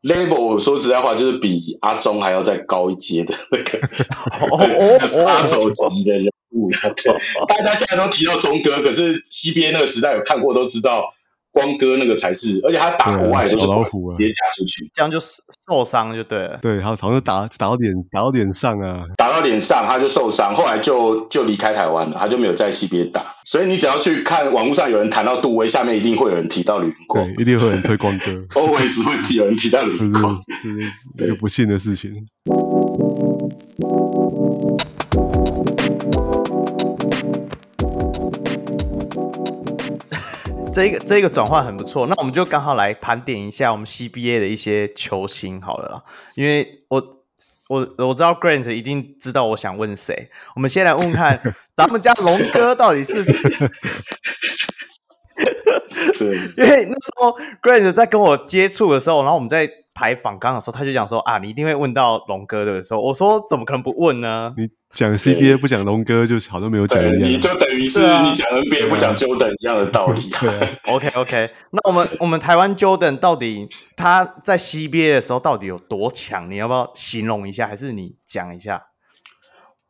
[0.07, 6.71] level，说实在话，就是比阿忠还要再高一阶的那个杀手级的人物。
[6.71, 7.15] 对，
[7.49, 11.13] 大家现在都提到忠哥，可是 CBA 那个时代有看过都知道。
[11.57, 16.59] 光哥那个才是，而且他打国外都是老虎直接夹出去，这样就受伤就对了。
[16.61, 23.25] 对，他好像打打到脸打到脸上啊，打到脸上他就受伤，后来就就离开台湾了，他就没有在 CBA 打。
[23.47, 30.39] 所以你只要去看网络上有人谈到杜威，下面一定会有人提到吕云光，对，一定会有人推光哥， always 会提有人提到吕云光，
[31.17, 32.13] 这是一个不幸的事情。
[40.77, 46.05] 这一个这一个转换很不错，那我们就刚好来盘点一下我们 CBA 的一些球星好了啦，
[46.35, 47.03] 因为我
[47.69, 51.41] 我我知道 Grant 一定知道我想问谁，我们先来问看
[51.73, 53.25] 咱们家龙哥到底是，
[56.19, 59.86] 对， 因为那时候 Grant 在跟我接触的时候，然后我们在。
[59.97, 64.53] 排访刚的时候，他就讲说啊，你一定会问到龙哥的时候，我说怎么可能不问呢？
[64.59, 67.31] 你讲 CBA 不讲龙哥，就好像没有讲一样。
[67.31, 70.21] 你就等于是你讲 NBA 不讲 Jordan 一样的道理。
[70.21, 71.51] 对，OK OK。
[71.71, 73.67] 那我们我们台湾 Jordan 到底
[73.97, 76.51] 他在 CBA 的时候到底有多强？
[76.51, 78.89] 你要不要形容一下，还是你讲一下？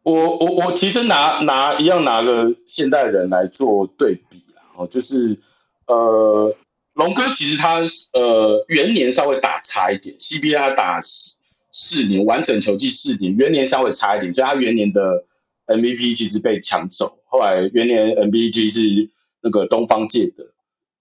[0.04, 4.38] 我我我其实拿拿一样拿个现代人来做对比
[4.76, 5.40] 哦，就是
[5.88, 6.54] 呃。
[6.96, 7.80] 龙哥其实他
[8.14, 11.36] 呃元年稍微打差一点，CBA 他打四
[11.70, 15.24] 四年完整球季四年，元年稍微差一点，所以他元年的
[15.66, 17.18] MVP 其实被抢走。
[17.26, 19.10] 后来元年 MVP 是
[19.42, 20.42] 那个东方界的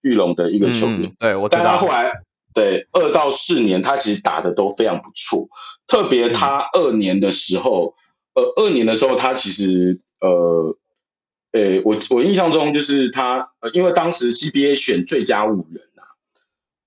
[0.02, 1.64] 玉龙的一个球员，嗯、对我知道。
[1.64, 2.12] 但他后来
[2.54, 5.48] 对二到四年他其实打的都非常不错，
[5.88, 7.96] 特别他二年的时候，
[8.34, 10.78] 呃二年的时候他其实呃。
[11.56, 16.04] 对，我我印象中就是他，呃，因为当时 CBA 选最佳五人啊，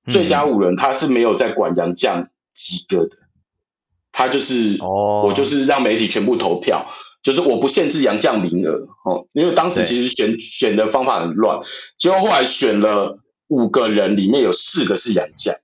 [0.04, 3.16] 嗯、最佳五人他是没有在管杨将几个的，
[4.12, 6.86] 他就是哦，我就是让媒体全部投票，
[7.22, 11.58] 就是我不限制杨将名额哦，因为当时其实选选的方法很乱，
[11.96, 15.54] 结果后来选了五个人，里面有四个是杨将，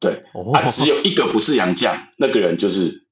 [0.00, 3.04] 对，他、哦啊、只有一个不是杨将，那个人就是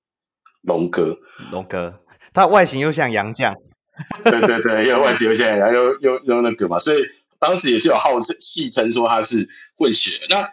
[0.62, 1.18] 龙哥，
[1.52, 2.00] 龙哥，
[2.32, 3.54] 他外形又像杨将。
[4.24, 6.98] 对对对，因为外籍有些人，然后又又又那个嘛，所以
[7.38, 10.12] 当时也是有号称戏称说他是混血。
[10.28, 10.48] 那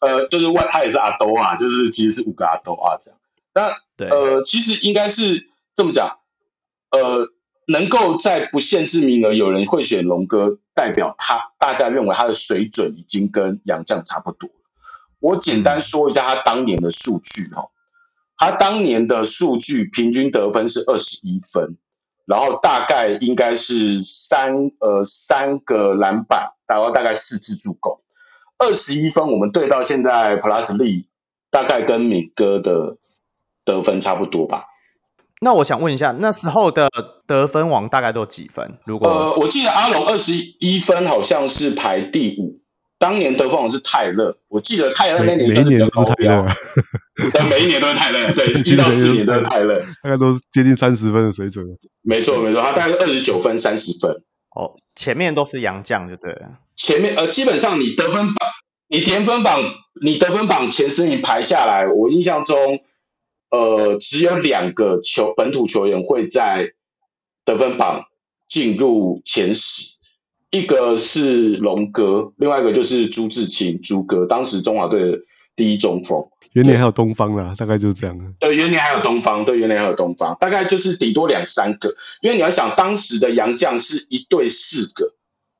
[0.00, 3.20] 呃，就是外他也是阿兜啊，就是其实是五个阿兜啊这样。
[3.54, 6.18] 那对呃，其实应该是这么讲，
[6.90, 7.28] 呃，
[7.66, 14.54] 能够在不限制名额有人会选龙哥，代表他大家认为他的水准已经跟杨绛差不多了。
[15.20, 17.70] 我简单说一下他当年的数据哈、哦，
[18.38, 21.76] 他当年的数据平均得分是二十一分。
[22.28, 27.98] 然后大概应该是三呃三个篮板，然后大概四次助攻，
[28.58, 29.32] 二十一分。
[29.32, 31.06] 我们对到现在 Plus League
[31.50, 32.98] 大概跟敏哥的
[33.64, 34.64] 得分差不多吧。
[35.40, 36.90] 那我想问一下，那时候的
[37.26, 38.78] 得分王大概都几分？
[38.84, 42.52] 如果呃，我记得阿龙二十一分好像是排第五。
[42.98, 46.44] 当年得分王是泰勒，我记得泰勒那年是比较高标，
[47.32, 51.64] 但每一年都是泰勒，对， 一到四年都是泰勒，大概都是接近三十分的水准。
[52.02, 54.10] 没错没错，他大概是二十九分三十分。
[54.56, 56.58] 哦，前面都是洋将，就对了。
[56.76, 58.50] 前面呃，基本上你得分榜，
[58.88, 59.62] 你得分榜，
[60.02, 62.80] 你得分榜前十名排下来，我印象中，
[63.50, 66.72] 呃，只有两个球本土球员会在
[67.44, 68.02] 得分榜
[68.48, 69.97] 进入前十。
[70.50, 75.18] 一个是龙哥，另外一个就是朱志清，朱哥，当时中华队的
[75.54, 76.26] 第一中锋。
[76.54, 78.18] 元年还有东方啦，大概就是这样。
[78.40, 81.90] 对，元年还有东方，对，元年还有东方，大概就是顶多两三个。
[82.22, 85.04] 因为你要想，当时的洋将是一队四个，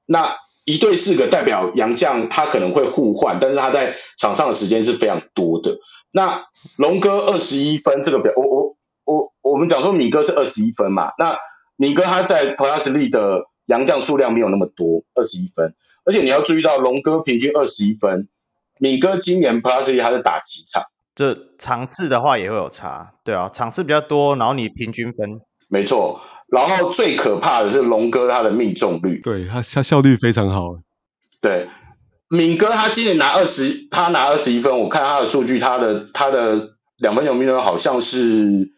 [0.07, 0.34] 那
[0.64, 5.78] 一队四个代表洋将他可能会互换，但是他在场上的时间是非常多的。
[6.12, 11.36] 那龙哥二十一分这个表，我我我我们讲说敏哥是二十一分嘛，那
[11.76, 13.43] 敏哥他在 Plus League 的。
[13.68, 18.28] 洋将数量没有那么多，二十一分，而且你要注意到龙哥平均二十一分，
[18.78, 20.82] 敏哥今年 Plus League 他是打几场？
[21.14, 25.40] 这场次的话也会有差，对啊，场次比较多，然后你平均分，
[25.70, 26.20] 没错。
[26.46, 30.78] 然后最可怕的是龙哥他的命中率，对他他效率非常好。
[31.42, 31.68] 对，
[32.30, 38.70] 敏哥他今年拿二十，他拿二十一分，我看他的数据，他的他的两分球命中率好像是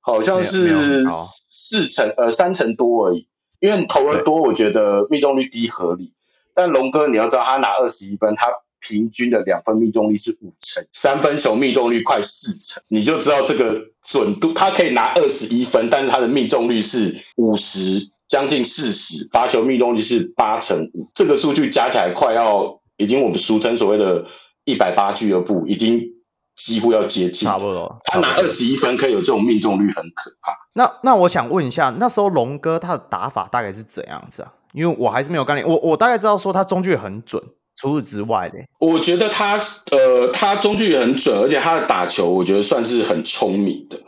[0.00, 1.04] 好像是
[1.50, 3.28] 四成呃三成多而已。
[3.60, 6.12] 因为投的多，我觉得命中率低合理。
[6.54, 8.48] 但龙哥，你要知道，他拿二十一分，他
[8.80, 24.26] 平均的两分命中率是五成，三分球命中率快四成，你就知道这个准度，他可以拿二十一分，但是他的命中率是五十，将近四十，罚球命中率是八成五，这个数据加起来快要已经我们俗称所谓的
[24.64, 26.02] 一百八俱乐部，已经
[26.66, 28.00] 几乎要接近，差不多。
[28.04, 30.52] 他拿二十一分可以有这种命中率，很可怕。
[30.74, 34.52] 那那我想问一下，那时候龙哥他的打法大概是怎样子啊？
[34.72, 37.42] 因为我还是没有概念，我我大概知道说他中距很准。
[37.76, 39.58] 除此之外呢，我觉得他
[39.90, 43.98] 呃，他中距也很准，而且他的打球，我觉得算是很聪明的。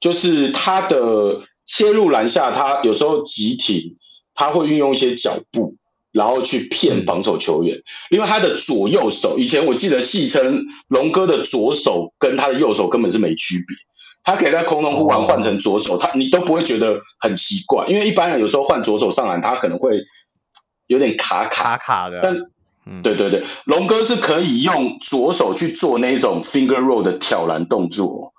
[0.00, 3.96] 就是他的切入篮下，他有时候急停，
[4.34, 5.76] 他会运用一些脚步，
[6.12, 7.76] 然后去骗防守球员。
[8.10, 13.76] 因为他的左右手，以前我记得戏称龙哥的左手跟他的右手根本是没区别。
[14.22, 17.86] 他可以在空中忽然换成左手，他你都不会觉得很奇怪。
[17.86, 20.00] 因为一般人有时候换左手上篮，他可能会
[20.86, 22.36] 有点卡卡卡卡的，但。
[23.00, 28.31] 对对对，龙哥是可以用左手去做那种 finger roll 的挑篮动作，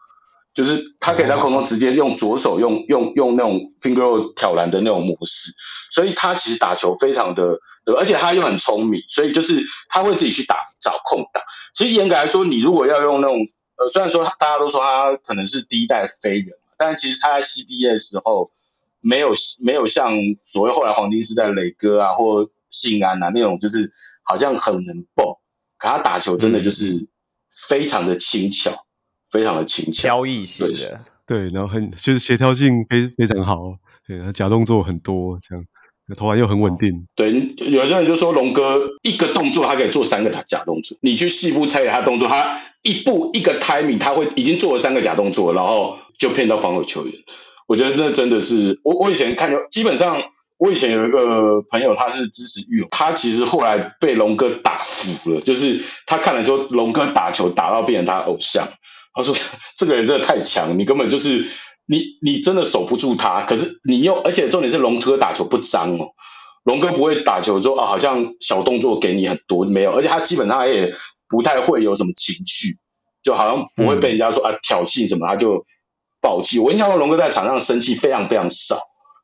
[0.53, 5.51] 就是他可以在空中直接用左手用用用那种 finger roll 挑篮的那种模式，
[5.91, 7.57] 所以他其实打球非常的，
[7.97, 11.43] 而且他又很聪明，所以就是他会自己去打找空档。
[11.73, 13.37] 其实严格来说，你如果要用那种
[13.77, 18.51] 呃，虽然说大家都说他可能是第一代飞人，但是其实他在 CBA 的时候
[19.01, 19.33] 没有
[19.63, 23.91] 没有像所谓后来黄金时代磊哥啊或信安啊那种就是。
[24.25, 25.35] 好像很能蹦，
[25.77, 27.09] 可他打球真的就是
[27.67, 28.77] 非常的轻巧，嗯、
[29.33, 33.57] 非常的轻巧，飘逸型的，对，然后很就是协调性非非常好，
[34.07, 35.65] 对，他假动作很多，这样
[36.15, 37.07] 投篮又很稳定。
[37.15, 37.33] 对，
[37.71, 47.13] 有些人就说龙哥一个动作他可以做三个假动作，你去细部拆解他动作，他一步一个 timing，他会已经做了三个假动作，然后就骗到防守球员。
[47.67, 50.21] 我觉得这真的是我我以前看就基本上。
[50.59, 58.65] 我以前有一个朋友，他是支持玉龙，他其实后来被龙哥打服了，就是他看了之后，龙哥打球打到变成他偶像。
[59.13, 59.35] 他说
[59.77, 61.45] ：“这个人真的太强，你根本就是
[61.85, 63.43] 你，你真的守不住他。
[63.43, 66.07] 可是你又，而且重点是龙哥打球不脏哦，
[66.63, 70.93] 龙哥不会打球说啊，好像小动作给你很多没有，而且他基本上也
[71.29, 72.69] 不太会有什么情绪，
[73.21, 75.65] 就好像不会被人家说啊挑衅什么，他就
[76.21, 76.59] 暴气。
[76.59, 78.77] 我印象中龙哥在场上生气非常非常少。”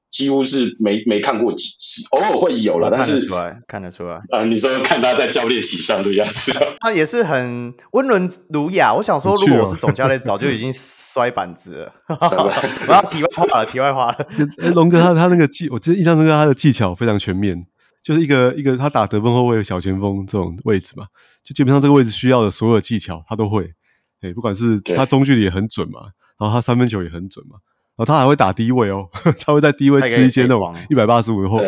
[0.09, 4.21] 几乎是没没看过几次，偶尔会有了，但是看得出来，看得出来。
[4.31, 6.51] 啊，你说看他在教练席上的样子，
[6.81, 8.93] 他也是很温文儒雅。
[8.93, 11.93] 我想说，如果我是总教练，早就已经摔板子了。
[12.87, 14.27] 我要题外话了，题外话了。
[14.73, 17.65] 龙哥他他那个技，我记得印象中他的技巧非常全面，
[18.03, 21.05] 就是一个一个他打得分后卫、小前锋这种位置嘛，
[21.43, 23.73] 就基本上这个位置需要的所有技巧他都会。
[24.21, 26.01] 哎，不管是他中距离也很准嘛，
[26.37, 27.55] 然后他三分球也很准嘛。
[27.99, 29.05] 哦，他还会打低位哦，
[29.45, 31.59] 他会在低位吃一些那种一百八十五后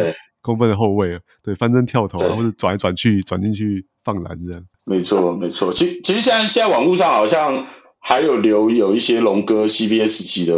[0.41, 4.63] 公分的后卫，对，翻身跳投啊，或者转来转去转进去放篮这样。
[4.87, 5.73] 没错，没错。
[5.73, 7.67] 其其实现在现在网络上好像
[7.99, 10.55] 还有留有一些龙哥 CBA 时期的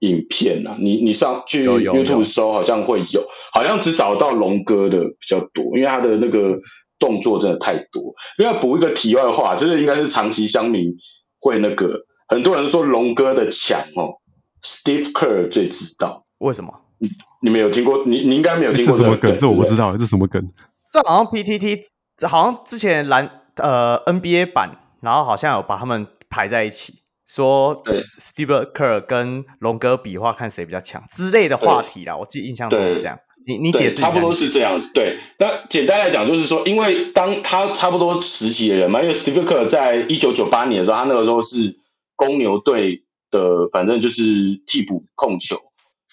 [0.00, 6.58] 影片啊，你你上去 YouTube 搜好像会有，好像只找到龙哥的比较多，因为他的那个
[6.98, 8.14] 动作真的太多。
[8.36, 10.94] 另外补一个题外话，这个应该是长期乡民
[11.40, 14.17] 会那个很多人说龙哥的强哦。
[14.62, 16.72] Steve Kerr 最知道为什么？
[16.98, 17.08] 你
[17.42, 18.04] 你没有听过？
[18.04, 19.38] 你你应该没有听过这个梗？
[19.38, 20.44] 这，我不知道，这什么梗？
[20.90, 21.82] 这好像 PTT，
[22.16, 27.80] 这好像之前篮呃 NBA 版，然后好像有把他们排在一起，说
[28.18, 32.16] Steve Kerr 跟龙哥比划，看谁比较强之类的话题啦。
[32.16, 33.16] 我记得印象中是这样。
[33.46, 34.90] 你你解释差不多是这样子。
[34.92, 41.78] 对，那简单来讲就是说，因为当他差不多时期的人嘛，因为 Steve Kerr 在一九九八年的时候，他那个时候是
[42.16, 43.04] 公牛队。
[43.30, 44.22] 的反正就是
[44.66, 45.56] 替补控球，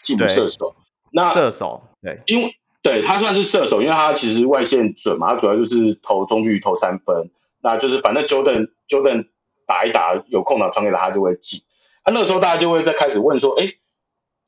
[0.03, 0.76] 替补射手。
[1.11, 7.30] 那射手对，因为对他算是射手，因为他其实外线准嘛，他主要就是投中距离投三分。
[7.61, 9.28] 那就是反正 Jordan Jordan
[9.66, 11.61] 打一打有空档传给他，他就会进。
[12.03, 13.66] 啊，那个时候大家就会在开始问说，哎，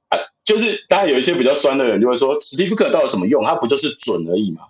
[0.10, 3.44] 啊，就是当然有一些比较酸的人就会说，史蒂夫克到底什么用？
[3.44, 4.62] 他不就是准而已嘛？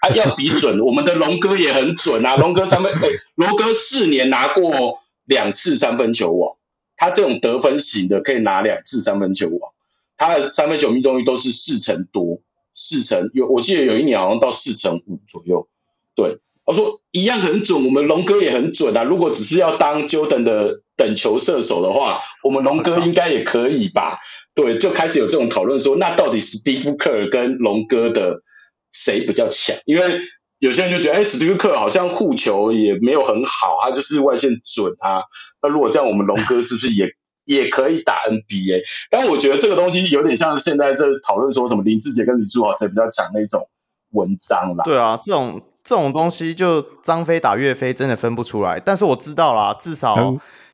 [0.00, 6.56] 啊，要比准，我们的龙哥也很准啊，龙哥三分，哎，龙哥四年拿过两次三分球王。
[6.96, 9.72] 他这种得分型的可以拿两次三分球王，
[10.16, 12.40] 他的三分球命中率都是四成多，
[12.74, 15.68] 四成有，我记得有一年好像到四成五左右。
[16.14, 19.02] 对，我说一样很准，我们龙哥也很准啊。
[19.02, 24.18] 如果只是要当 Jordan 的等球射手的话，我们龙哥应该也可以吧？
[24.54, 28.42] 对，就开始有这种讨论说，那到底史蒂夫·科尔跟龙哥的
[28.90, 29.76] 谁比较强？
[29.84, 30.20] 因为
[30.58, 35.22] 有些人就觉得，哎，史蒂夫克好像护球也没有很好，他就是外线准啊。
[35.62, 37.08] 那如果这样，我们龙哥是不是也
[37.44, 38.82] 也可以打 NBA？
[39.10, 43.68] 但我觉得这个东西有点像现在在讨论说什么林志杰跟李书豪谁比较强那种
[44.12, 44.84] 文章啦。
[44.84, 48.80] 对啊，这种这种东西就张飞打岳飞真的分不出来。
[48.84, 50.14] 但是我知道啦，至少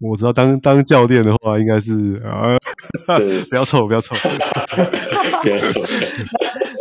[0.00, 2.56] 我知道当当教练的话应该是啊，
[3.50, 4.14] 不要臭， 不要臭，
[5.42, 5.80] 不要臭。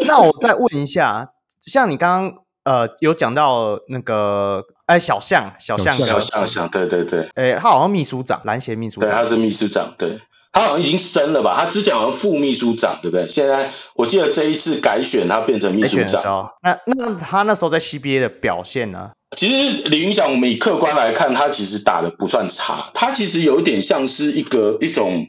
[0.08, 1.32] 那我再问一下，
[1.66, 10.20] 像你刚刚呃有讲到那个哎小象小象小象小对对对，哎他好像秘书长篮协秘书长，对他是秘书长对。
[10.54, 11.56] 他好像已经升了吧？
[11.56, 13.26] 他之前好像副秘书长，对不对？
[13.26, 16.52] 现在我记得这一次改选，他变成秘书长。
[16.62, 19.12] 那那他那时候在 CBA 的表现呢？
[19.38, 22.92] 其实李云翔，我们以客观来看，他其实打的不算差。
[22.94, 25.26] 他其实有一点像是一个一种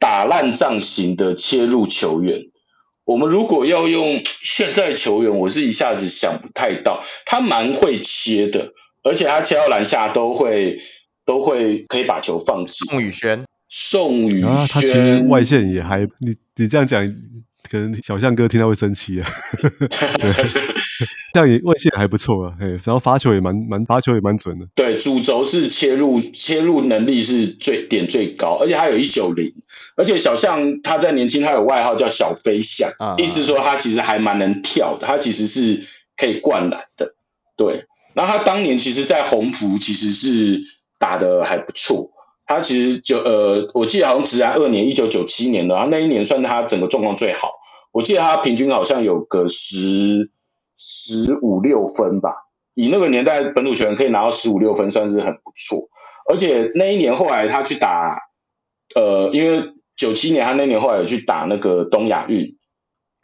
[0.00, 2.49] 打烂仗型的切入球员。
[3.10, 7.02] 我们如果要用现在球员，我是一下子想不太到。
[7.26, 10.78] 他蛮会切的，而且他切到篮下都会
[11.26, 12.86] 都会可以把球放进。
[12.88, 13.44] 宋宇轩。
[13.68, 17.04] 宋宇轩、外线也还，你你这样讲，
[17.68, 19.28] 可能小象哥听到会生气啊。
[21.32, 24.66] 这样也外线还不错啊，然后罚球也蛮蛮罚球也蛮准的。
[24.74, 29.50] 对，主轴是切入切入能力是最点最高，而且他有一九零，
[29.96, 35.80] 而且小象他在年轻，他有外号叫小飞象，啊啊意思说他其实还蛮能跳的，他其实是
[36.16, 37.14] 可以灌篮的。
[37.56, 37.84] 对，
[38.14, 40.60] 然后他当年其实，在鸿福其实是
[40.98, 42.10] 打得还不错。
[42.50, 47.48] 他其实就呃，我记得好像职篮二年，一九九七年的，然后那一年算他整个状况最好。
[47.92, 50.32] 我记得他平均好像有个十
[50.76, 52.30] 十五六分吧，
[52.74, 55.90] 以那个年代本土球员可以拿到十五六分，算是很不错。
[56.28, 58.18] 而且那一年后来他去打，
[58.96, 62.56] 呃，因为九七年他那年后来有去打那个东亚运，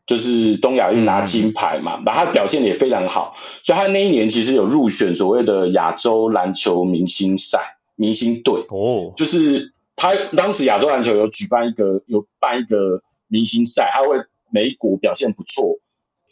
[0.06, 7.75] 就是东亚运拿金牌嘛，然后他表现也非常好，所以他那一年其实有入选所谓的亚洲篮球明星赛。
[7.96, 14.18] 明星队哦，就是他当时亚洲篮球有举办一个有办一个明星赛，他会
[14.50, 15.78] 每一国表现不错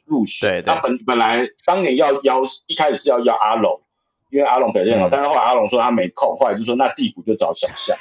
[0.04, 0.50] 入选。
[0.50, 3.80] 对，对，他本本来当年要邀一开始是要邀阿龙，
[4.30, 7.96] 因为阿龙表现好，嗯、但是后来阿龙说他没空，后来就说那递补就找小象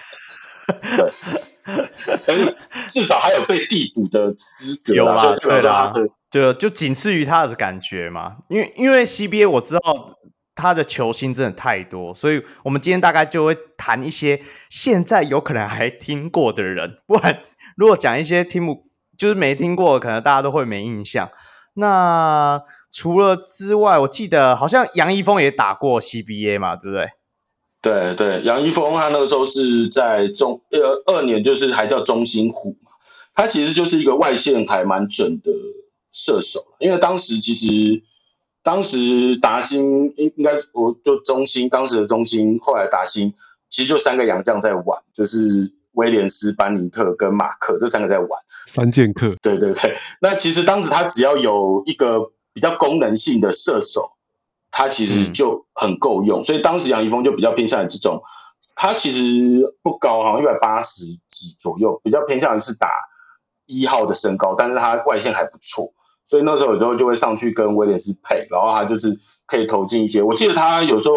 [0.66, 1.18] 这样子。
[2.05, 2.57] 对，但是
[2.88, 5.93] 至少还有被递补的资格，有啦，就对啦，
[6.30, 8.36] 就就仅次于他的感觉嘛。
[8.49, 10.20] 因为因为 CBA 我知道。
[10.55, 14.39] 他的球星真的太多，所以我们今天大概就会谈一些
[14.69, 17.41] 现在有可能还听过的人，不然
[17.75, 18.85] 如果讲一些听不
[19.17, 21.31] 就是没听过，可能大家都会没印象。
[21.73, 27.09] 那除了之外，我记得好像杨一峰也打过 CBA 嘛，对不对？
[27.81, 32.91] 对对，杨一峰他那个时候是在中呃二年，就是还叫中心虎嘛，
[33.33, 35.51] 他其实就是一个外线还蛮准的
[36.11, 38.03] 射手，因为当时其实。
[38.64, 43.34] 当时达兴应应该我就中兴，当时的中兴，后来达兴
[43.70, 48.30] 其实就三个洋将在玩，就是威廉斯、班尼特跟马克这三个在玩
[48.68, 49.36] 三剑客。
[49.41, 54.11] 对对对，那其实当时他只要有一个比较功能性的射手，
[54.72, 58.24] 他其实就很够用，嗯、所以当时杨一峰就比较偏向于这种，
[58.76, 62.88] 他其实不高，好像一百八十几左右，比较偏向于是打
[63.66, 65.93] 一号的身高，但是他外线还不错。
[66.26, 70.21] 所以那时候有时候就会上去跟威廉斯配，然后他就是可以投进一些。
[70.21, 71.15] 我记得他有时候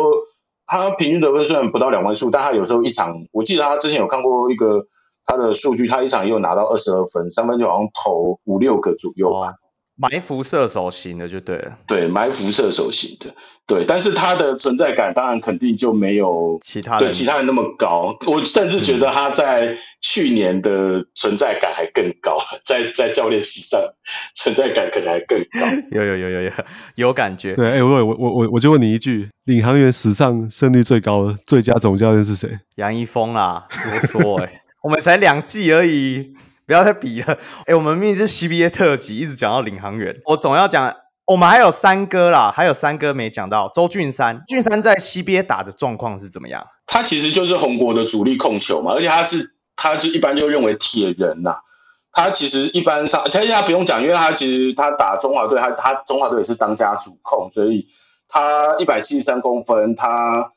[0.67, 4.87] 他平均得分虽然不到两万数，但他有时候一场，我记得他之前有看过一个
[5.25, 9.55] 他的数据，他一场也有拿到二十二分，三分球好像投五六个左右吧。
[9.97, 13.35] 埋伏射手型的就对了，对，埋伏射手型的，
[13.67, 18.15] 对，但是他的存在感当然肯定就没有其他人对其他人那么高。
[18.27, 23.81] 我甚至觉得他在去年的存在感还更高， 嗯、在在教练席上
[24.35, 25.67] 存在感可能还更高。
[25.91, 26.53] 有有有有有
[26.97, 27.55] 有感觉。
[27.57, 32.51] 对，哎、欸，我我我我我就问你一句：领航员史上胜率最高的最佳总教练是谁？
[32.75, 36.35] 杨一峰啦，多说哎、欸，我们才两季而已。
[36.67, 40.93] 不要再比了， 哎、我们明明是 CBA 特辑，一直讲到领航员，我总要讲，
[41.27, 46.67] 我们还有三哥啦，还有三哥没讲到，周俊山，俊山在 CBA 打的状况是怎么样？
[46.87, 51.59] 他其实就是红国的主力控球嘛，而且他是，他就一般就认为铁人呐，
[52.11, 57.87] 他其实一般上，而且他不用讲，因为他其实他打中华队，他他中华队也是当家主控，所以
[58.29, 60.51] 他一百七十三公分，他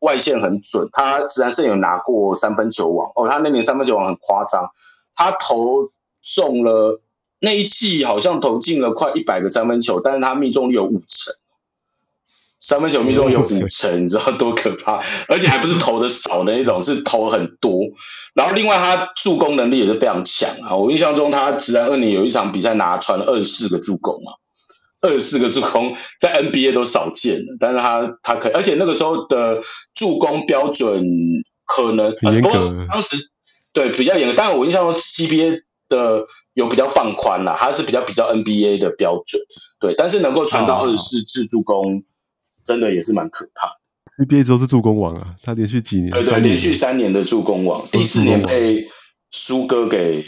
[0.00, 4.70] 外线很准，他自然是有拿过三分球王，哦，他那年三分球王很夸张。
[5.16, 5.90] 他投
[6.22, 7.00] 中了
[7.40, 11.34] 那一季，好像投进了快一百个三分球，但是他命中率有五成，
[12.58, 15.02] 三分球命中率有五 成，你知道多可怕？
[15.28, 17.80] 而且还不是投的少的那种，是投很多。
[18.34, 20.76] 然后另外他助攻能力也是非常强啊！
[20.76, 24.36] 我印象中他职篮二年有一场比赛拿传了二十四个助攻啊，
[25.00, 29.62] 二十四个助攻在 NBA 都少见的，但是他他可以，而且那个时候的
[29.94, 31.06] 助攻标准
[31.64, 32.52] 可能很多，
[32.86, 33.16] 当时。
[33.76, 35.60] 对，比较严格，但是我印象中 CBA
[35.90, 36.24] 的
[36.54, 39.38] 有比较放宽啦，它是比较比较 NBA 的标准。
[39.78, 42.02] 对，但是能够传到二十四次助攻，
[42.64, 44.24] 真的也是蛮可怕的。
[44.24, 48.88] CBA 都是助攻王啊，他连续几年，对对，连续三年的助攻王，第四年被
[49.30, 50.22] 苏哥给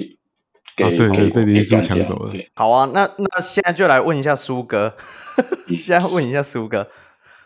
[0.76, 2.34] 给、啊、对对被林书抢走了。
[2.54, 4.94] 好啊，那那现在就来问一下苏哥，
[5.78, 6.86] 现在问一下苏哥，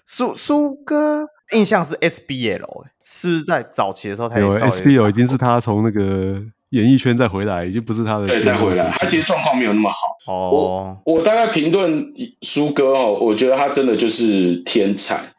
[0.05, 6.43] 苏苏哥印象是 SBL，是在早期的时候才有 SBL 已经是他从那个。
[6.73, 8.27] 演艺圈再回来，已经不是他的。
[8.27, 10.33] 对，再回来，他其实状况没有那么好。
[10.33, 15.35] 哦，我我大概评论苏哥哦，我觉得他真的就是天才，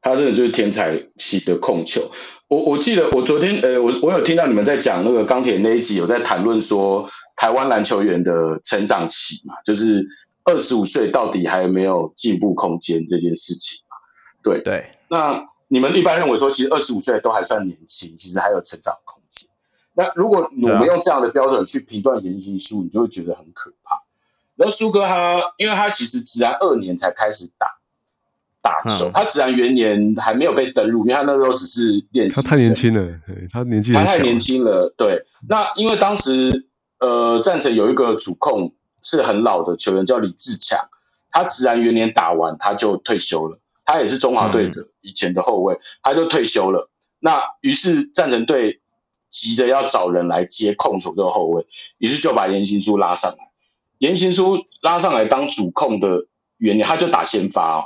[0.00, 2.00] 他真的就是天才型的控球。
[2.46, 10.06] 我我记得我昨天呃，我我有听到你们在讲那个钢铁那一集，有在谈论说台湾篮球员的成长期嘛，就是
[10.44, 13.96] 二十五岁到底还有没有进步空间这件事情嘛？
[14.44, 14.90] 对对。
[15.08, 19.48] 那你们一般认为说，其实二十五岁都还算年轻，其实还有成长空间。
[19.94, 24.02] 那如果我们用这样的标准去评断言行书，你就会觉得很可怕。
[24.56, 27.78] 然后苏哥他，因为他其实职篮二年才开始打
[28.60, 32.44] 打球，嗯、他职篮元年还没有被登录，因为他那时候只是练习生。
[32.44, 33.20] 他太年轻了，
[33.52, 34.92] 他年纪他太年轻了。
[34.96, 36.66] 对，那因为当时
[36.98, 40.78] 呃战神有一个主控是很老的球员叫李志强，
[41.30, 43.58] 他职篮元年打完他就退休了，
[43.88, 46.88] 他也是中华队的以前的后卫，嗯、他就退休了。
[47.18, 48.80] 那于是战神队。
[49.30, 51.66] 急着要找人来接控球这个后卫，
[51.98, 53.36] 于是就把严行书拉上来。
[53.98, 56.24] 严行书拉上来当主控的
[56.56, 57.84] 原因，他就打先发哦。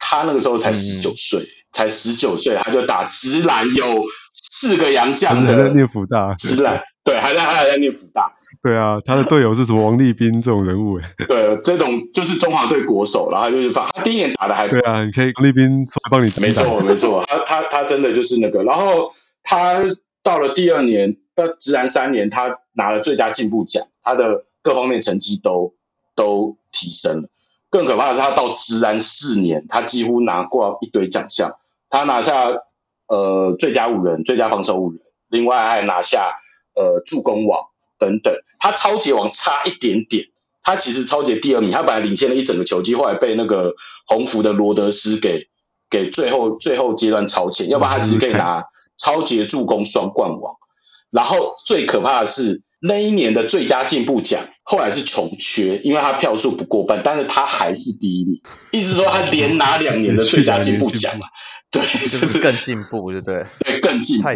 [0.00, 5.54] 他那个时候才十九岁，嗯、才十九岁，他就打直男有四个洋将的。
[5.54, 6.34] 还在念福大。
[6.34, 8.36] 直男对，还在他还在念福大。
[8.62, 11.14] 对啊，他的队友是什么王立斌这种人物哎。
[11.26, 14.68] 对，这种就是中华队国手，然后就是放他第一年打的还。
[14.68, 16.30] 对啊，你可以王立斌出来帮你。
[16.40, 19.10] 没错没错，他他他真的就是那个，然后
[19.42, 19.82] 他。
[20.24, 25.74] 到了第二年，到直男三年，他拿了最佳进步奖，他的各方面成绩都
[26.14, 27.28] 都提升了。
[27.68, 31.56] 更可怕的是，他到直男四年，他几乎拿过一堆奖项。
[31.90, 32.52] 他拿下
[33.08, 36.36] 呃最佳五人、最佳防守五人，另外还拿下
[36.76, 37.60] 呃助攻王
[38.04, 38.34] 等等。
[38.58, 40.26] 他超级王差一点点，
[40.62, 43.74] 他其实超级第二名，他本来领先了一整个球季，后来被那个
[44.06, 45.48] 红福的罗德斯给
[45.88, 48.64] 给最后最后阶段超前，要不然他其实可以拿。
[48.98, 50.54] 超级助攻双冠王，
[51.10, 58.40] 然后最可怕的是那一年的最佳进步奖后来是穷缺，因为他票数不过半，但是他还是第一名，
[58.70, 61.26] 意思说他连拿两年的最佳进步奖嘛，
[61.70, 63.44] 对， 就是更进步，对不对？
[63.64, 64.28] 对，更进步。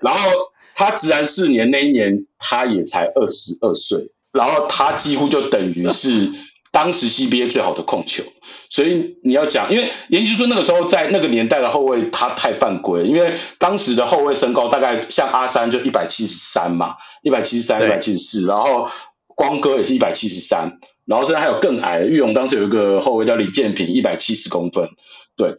[0.00, 0.30] 然后
[0.74, 3.98] 他职安四年那一年他也才二十二岁，
[4.32, 6.32] 然后他几乎就等于是。
[6.74, 8.24] 当时 CBA 最好的控球，
[8.68, 18.88] 所以你要讲，因为研究说那个时候在那个年代的后卫，他太犯规，因为当时的后卫身高大概像阿三就一百七十三嘛，一百七十三、一百七十四，然后
[19.36, 24.88] 光哥也是一百七十三，然后现在还有更矮的，玉龙当时有一个后卫叫李建平，一百七十公分，
[25.36, 25.54] 对，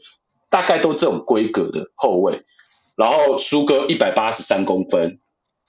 [0.49, 2.41] 大概都这种规格的后卫，
[2.95, 5.19] 然后苏哥一百八十三公分。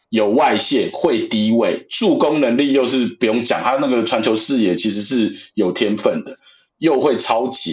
[0.09, 6.39] 有外线，会低位，助攻能力又是不用讲，他那个传球视野其实是有天分的，
[6.79, 7.73] 又会抄截。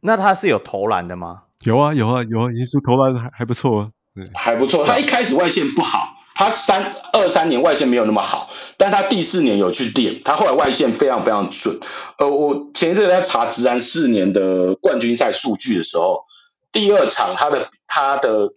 [0.00, 1.44] 那他是有投篮的吗？
[1.64, 3.90] 有啊，有啊，有啊，颜书投篮还还不错啊，
[4.34, 4.84] 还不错。
[4.84, 11.74] 他一开始外线不好，他三二三年外线没有那么好，但他第四年有去练，他后来外线非常非常准。
[12.18, 16.26] 呃，我前一阵在查职篮四年的冠军赛数据的时候，
[16.70, 18.52] 第二场他的他的。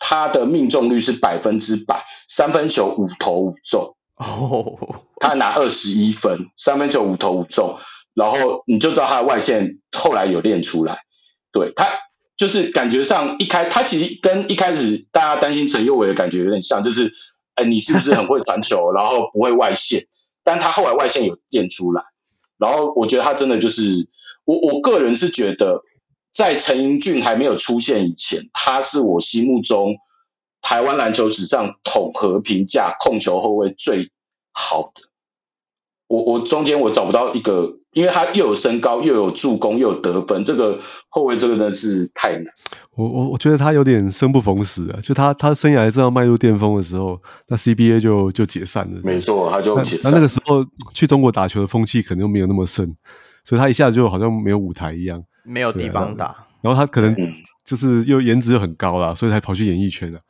[0.00, 3.94] 他的命中率是百分之百，三分球五投五中。
[4.16, 4.76] 哦，
[5.20, 7.78] 他拿二十一分，三分球五投五中，
[8.14, 10.98] 然后你就知道他的外线后来有练出来，
[11.52, 11.88] 对，他
[12.36, 17.12] 就是感觉上一开，他其实跟一开始大家担心陈佑伟的感觉有点像，就是
[17.54, 20.06] 哎，你是不是很会传球，然后不会外线，
[20.42, 22.02] 但他后来外线有练出来，
[22.58, 24.08] 然后我觉得他真的就是
[24.44, 25.82] 我我个人是觉得。
[26.32, 29.94] 在陈英俊还没有出现以前，他是我心目中
[30.62, 34.10] 台湾篮球史上统合评价控球后卫最
[34.52, 35.02] 好的。
[36.06, 40.78] 我我中间我找不到一个，因为他又有身高，又有助攻，又有得分，这个
[41.08, 42.44] 后卫这个真的是太难。
[42.96, 49.00] 我我我觉得他有点生不逢时啊，就他他生涯正要迈入巅峰的时候，那 CBA 就就解散了。
[49.04, 50.10] 没错，他就解散。
[50.10, 52.84] 那那个时候去中国打球的风气可能又没有那么盛，
[53.44, 55.22] 所以他一下子就好像没有舞台一样。
[55.44, 57.14] 没有地方打，然后他可能
[57.64, 60.20] 就是又颜值又很高啦，所以才跑去演艺圈的。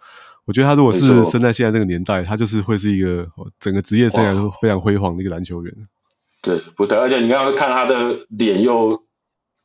[0.46, 3.26] 我觉得他如果是生在现在这个年代，他就是会是一个
[3.61, 5.72] 整个职业生涯都非常辉煌的一个篮球员。
[6.42, 9.04] 对，不对，而且你刚刚看他的脸又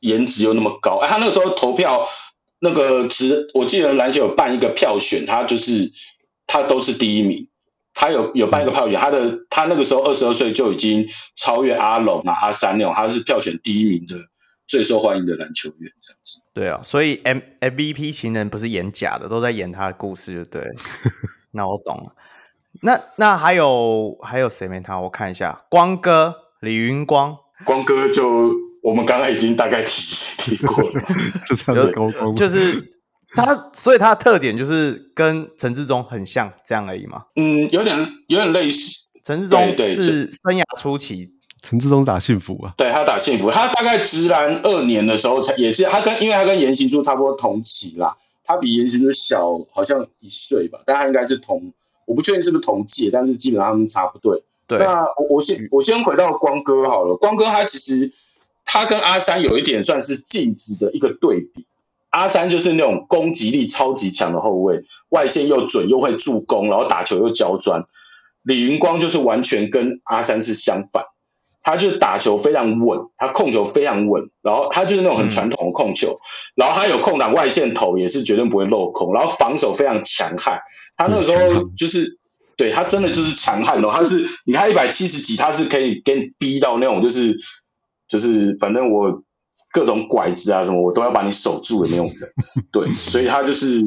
[0.00, 2.06] 颜值又那么高，哎，他那个时候投票
[2.60, 5.90] 那个职，我记得篮球有办一个票选，他就是
[6.46, 7.48] 他都是第一名，
[7.94, 14.14] 他有有办一个票选，他的他那个时候二十二岁就已经超越阿龙啊阿三那种，他是票选第一名的。
[14.66, 16.40] 最受欢迎的篮球员这样子。
[16.52, 20.62] 对啊，所以 M MVP 情人不是演假的，都在演他的故事，就对。
[21.52, 22.14] 那我懂了。
[22.82, 24.98] 那那还有还有谁没他？
[25.00, 28.52] 我看一下，光哥李云光，光哥就
[28.82, 31.02] 我们刚刚已经大概提提过了，
[31.48, 32.90] 就就是
[33.34, 37.24] 他，所以他的特点就是跟陈志忠很像这样而已嘛。
[37.36, 37.96] 嗯，有点
[38.28, 39.04] 有点类似。
[39.24, 41.32] 陈志忠是生涯初期。
[41.68, 51.72] 陈志忠打幸福啊，对他打幸福，他大概直男二年的时候才也是他跟，因为他跟严行书差不多同期啦，他比严行书小好像一岁吧，但他应该是同，
[52.04, 54.44] 我不确定是不是同届，但是基本上他们差不对。
[54.68, 58.12] 对，那我我先我先回到光哥好了，光哥他其实
[58.64, 61.64] 他跟阿三有一点算是镜子的一个对比，
[62.10, 67.84] 阿三就是那种攻击力超级强的后卫，外线又准又会助攻，然后打球又刁钻，
[68.44, 71.04] 李云光就是完全跟阿三是相反。
[71.66, 76.22] 他就是打球非常稳，他控球非常稳，然后他就是那种很传统的控球，嗯、
[76.54, 80.60] 然后他有空档外线投也是绝对不会漏空，然后防守非常强悍。
[80.96, 82.20] 他那个时候就是，
[82.56, 87.36] 对他真的就是强悍哦， 他是你看一百七十几，他是可以给你逼到那种就是
[88.06, 89.20] 就是反正我
[89.72, 92.28] 各种拐子啊什么我都要把你守住的那种人，
[92.70, 93.84] 对，所以他就是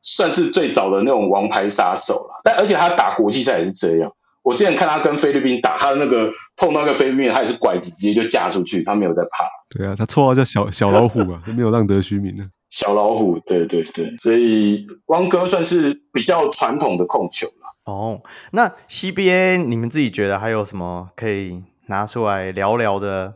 [0.00, 2.40] 算是最早的那种王牌杀手了。
[2.44, 4.12] 但而且他打国际赛也是这样。
[4.44, 9.48] 我之前看他跟菲律宾打，他的那个碰到那个菲律宾，他也是拐子直接就架出去，他没有在怕。
[9.70, 12.44] 对啊，他绰号叫小小老虎嘛， 没有浪得虚名的。
[12.68, 17.74] 小老虎，对对对，所以汪哥算是比较传统的控球了。
[17.86, 18.20] 哦，
[18.52, 23.34] 那 CBA 你们自己觉得还有什么可以拿出来聊聊的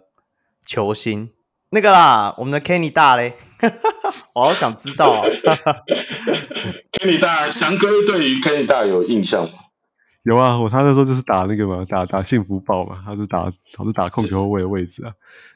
[0.66, 1.30] 球星？
[1.70, 3.34] 那个啦，我们的 Kenny 大嘞，
[4.34, 5.24] 我好想知道啊。
[6.92, 9.50] Kenny 大，翔哥对于 Kenny 大有印象吗？
[10.24, 15.12] 有啊，我他那时候就是打那个嘛，打打幸福豹嘛，他是打他是打控球后卫的位置啊，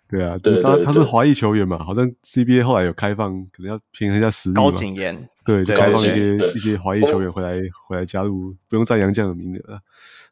[0.09, 4.63] 对啊，对，他他是华裔球员嘛，好像 CBA 后来有开放，可能要平衡一下实力嘛。
[4.63, 9.81] 高景言，对，就开放一些一些华裔球员回来回来加入，不用占洋将的名额啊。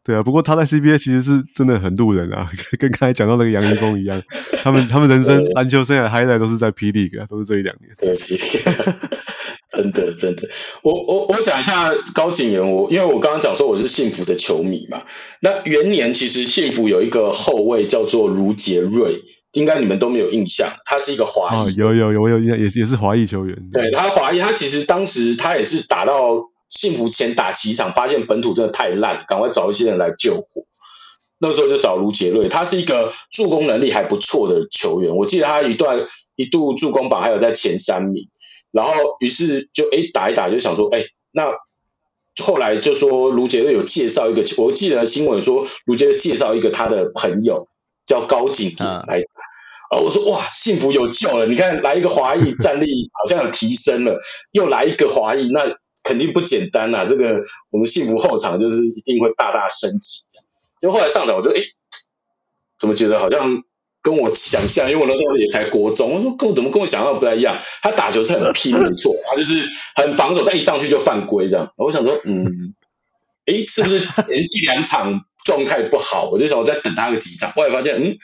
[0.02, 4.20] 对啊，不过他在 CBA 其实是真的很路人啊，跟刚才讲到那个杨一峰一样，
[4.62, 7.92] 他们他们人生篮球生涯 highlight 都是在 P League 啊，都是这一两年。
[8.00, 8.16] 对
[9.76, 10.48] 真的真的，
[10.82, 15.02] 我我我讲一下高景元，我因为我刚刚讲说我是幸福的球迷嘛，
[15.40, 19.14] 那元年其实幸福有一个后卫叫做卢杰瑞，
[19.52, 21.68] 应该你们都没有印象，他是一个华裔。
[21.68, 23.56] 哦，有有有我有印象，也是也是华裔球员。
[23.70, 26.48] 对，他华裔，他其实当时他也是打到。
[26.70, 30.46] 幸福前打几场，发现本土真的太烂，赶快找一些人来救火。
[31.42, 35.16] 那个时候就找卢杰瑞，他是一个助攻能力还不错的球员。
[35.16, 35.98] 我记得他一段
[36.36, 38.28] 一度助攻榜还有在前三名。
[38.70, 41.02] 然后于是就哎打一打，就想说哎，
[41.32, 41.50] 那
[42.44, 47.66] 后来就说卢杰瑞有介绍一个，我记得新闻说卢杰瑞介绍一个他的朋友
[48.06, 49.96] 叫高景言来打。
[49.96, 51.46] 啊，我说哇，幸福有救了！
[51.46, 54.18] 你看来一个华裔，战力好像有提升了，
[54.52, 55.74] 又来一个华裔，那。
[56.02, 57.04] 肯定不简单呐、啊！
[57.04, 60.22] 这个我们幸福后场就是一定会大大升级。
[60.80, 61.60] 就后来上场，我就哎，
[62.78, 63.62] 怎么觉得好像
[64.02, 64.90] 跟我想象？
[64.90, 67.58] 因为我那时候也才国中，我说跟我怎么跟我想象不太一样？
[67.82, 69.62] 他打球是很拼，没错， 他就是
[69.94, 71.70] 很防守，但一上去就犯规这样。
[71.76, 72.74] 我想说，嗯，
[73.44, 76.30] 哎，是不是连一两场状态不好？
[76.30, 77.52] 我就想我再等他个几场。
[77.52, 78.16] 后来发现，嗯，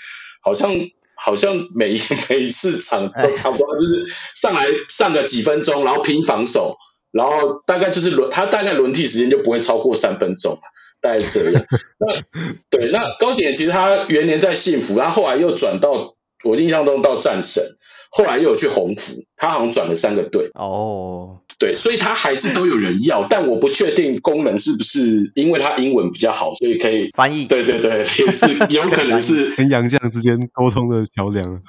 [0.42, 0.74] 好像
[1.14, 1.94] 好像每
[2.30, 4.02] 每一次场都差不多，就是
[4.34, 6.74] 上来上个几分钟，然后拼防守。
[7.16, 10.58] 然后大概就是轮他大概轮替时间就不会超过三分钟，
[11.00, 11.64] 大概这样。
[11.98, 12.40] 那
[12.70, 16.14] 对，那高景其实他元年在幸福，他后来又转到
[16.44, 17.62] 我印象中到战神，
[18.10, 20.50] 后来又有去鸿福，他好像转了三个队。
[20.54, 27.46] 哦，对，所以他还是都有人要， 但我不确定功能是不是因为他英文比较好，所以可以翻译。
[27.46, 31.62] 对对对，也是有可能是跟洋将之间沟通的桥梁。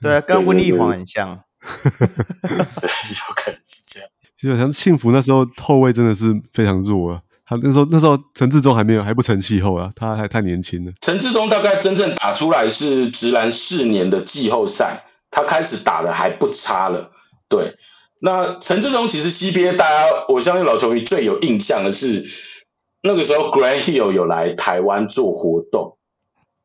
[0.00, 1.40] 对，跟温丽华很像。
[1.62, 4.08] 对，有可能是这样。
[4.42, 10.92] 就好像幸福那时候后卫真的是非常弱啊，他那时候那时候陈志忠还没有还不成气候啊，他还太年轻了。
[11.00, 17.12] 陈志忠大概真正打出来是直男四年的季后赛，他开始打的还不差了。
[17.48, 17.76] 对，
[18.18, 22.24] 那陈志忠其实 CBA 大家我相信老球迷最有印象的是
[23.02, 25.98] 那个时候 Grand Hill 有来台湾做活动，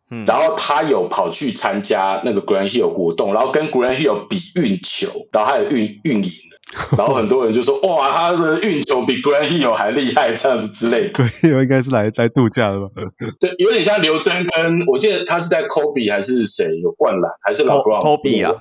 [0.10, 6.32] 嗯，然后他有跑去参加那个 Grand Hill 活动，然后跟 Grand Hill 比运球，然后还有运运赢。
[6.97, 11.13] 然后很多人就说：“哇，他的运球比 Grant Hill 还厉害，这样子之类的。
[11.13, 12.89] ”Grant Hill 应该是来来度假的吧？
[13.39, 18.53] 对，有点像刘铮跟我记得他是在 Kobe 还是谁有灌篮，还是老 Kobe 啊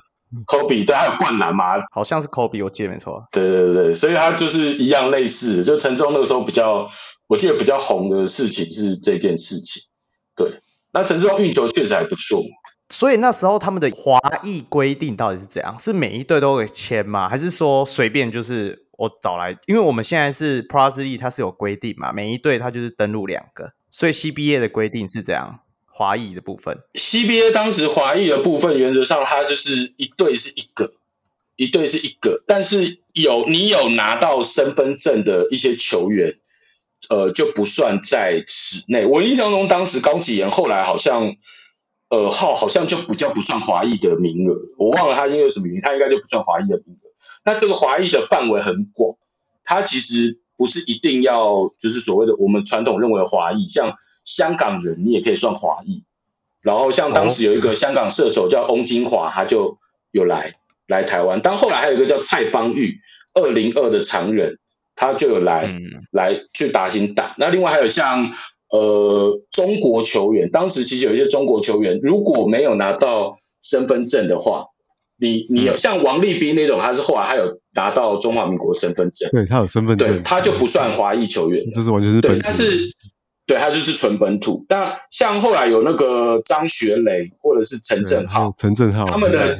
[0.45, 1.65] ？Kobe 对，还有灌篮嘛？
[1.91, 3.21] 好像是 Kobe，我记得没错。
[3.31, 6.89] 对对对，所以他就是一样类似，就陈忠那个时候比较，
[7.27, 9.83] 我记得比较红的事情是这件事情。
[10.35, 10.49] 对，
[10.93, 12.41] 那陈忠运球确实还不错。
[12.89, 15.77] 所以那时候他们的华裔规定到底是怎样？
[15.77, 17.27] 是每一队都会签吗？
[17.27, 19.57] 还是说随便就是我找来？
[19.65, 23.73] 因为我们现在是 plus E，它是有规定嘛，每一队它就是登录两个。
[23.91, 26.79] 所以 CBA 的规定是这样，华裔的部分。
[26.93, 30.93] CBA 当时华裔的部分原则上它就是一队是一个，
[31.57, 36.35] 一队是一个，但是有你有拿到身份证的一些球员，
[37.09, 39.05] 呃，就不算在此内。
[39.05, 41.35] 我印象中当时高启言后来好像。
[42.09, 47.03] 呃，号好像就比较不算华裔的名额，我忘了他因为什么原因，他应该就不算华裔的名额。
[47.43, 49.17] 那这个华裔的范围很广，
[49.65, 56.05] 他其实不是一定要就是所谓的我们传统认为的华裔，像香港人你也可以算华裔。
[56.61, 59.77] 然后像当时有一个香港射手叫翁金华，他就
[60.11, 60.55] 有来
[60.87, 61.41] 来台湾。
[61.43, 63.01] 但后来还有一个叫蔡方玉，
[63.33, 64.59] 二零二的常人，
[64.95, 65.81] 他就有来、嗯、
[66.11, 67.35] 来去打新打。
[67.37, 68.33] 那另外还有像。
[68.69, 74.65] 呃，中国球员当时其实有一些中国球员，如果没有拿到身份证的话，
[75.17, 82.77] 你你有像王立斌那种，他是后来他有拿到中华民国身份证，对他有身份证，对他就不算华裔球员，这是完全是对，但是
[83.45, 84.65] 对他就是纯本土。
[84.67, 89.55] 但像后来有那个张学雷或者是陈正浩，陈正浩他们的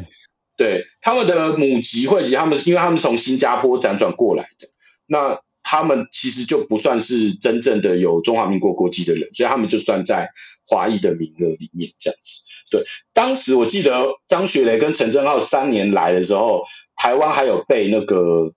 [0.58, 0.84] 对。
[1.00, 4.68] 他们的母籍会籍，他们是因为他们从新加坡辗转过来的。
[5.06, 5.40] 那。
[5.70, 10.30] 他们其实就不算是真正的有中华民国国籍的人，所以他们就算在
[10.66, 12.42] 华裔的名额里面这样子。
[12.72, 16.64] 对，当时我记得张学雷跟陈正浩三年来的时候，
[16.96, 18.54] 台湾还有被那个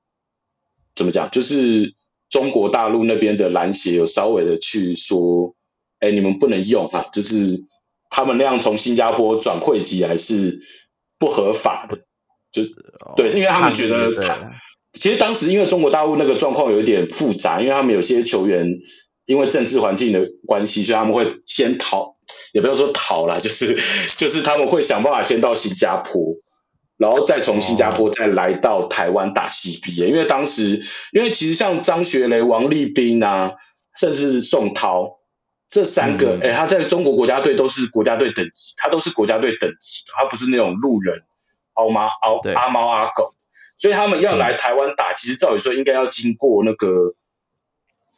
[0.95, 1.93] 怎么讲，就是
[2.29, 5.53] 中国大陆那边的篮协有稍微的去说，
[5.99, 7.65] 哎，你们不能用啊，就是
[8.09, 10.61] 他们那样从新加坡转会籍还是
[11.19, 11.99] 不合法的，
[12.53, 12.63] 就
[13.17, 14.53] 对，因为他们觉得。
[14.93, 18.79] 其实当时因为中国大陆那个状况有一点复杂，因为他们有些球员
[19.27, 22.17] 因为政治环境的关系，所以他们会先逃，
[22.53, 23.79] 也不要说逃了， 就是
[24.17, 26.21] 就是他们会想办法先到新加坡，
[26.99, 30.07] 然后再从新加坡再来到台湾打 CBA。
[30.07, 30.83] 因为当时
[31.13, 33.55] 因为其实像张学雷、王立斌啊，
[33.99, 35.19] 甚至宋涛
[35.71, 41.17] 这三个，哎、嗯，他在中国国家队都是国家队等级，他都是国家队等级的，他不是那种路人，
[41.75, 43.25] 奥猫奥阿猫阿狗。
[43.81, 47.15] 所以他们要来台湾打，其实照理说应该要经过那个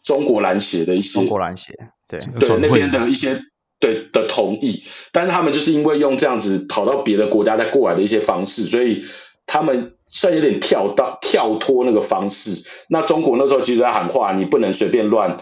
[0.03, 1.73] 中国篮协的一些中国篮协，
[2.09, 3.41] 对对那边的一些
[3.79, 4.83] 对的同意，
[5.13, 9.05] 但是他们就是因为用这样子跑到别的国家再过来的一些方式，所以
[9.47, 12.69] 他们算有点跳到跳脱那个方式。
[12.89, 15.39] 那中国那时候其实在喊话，你不能随便乱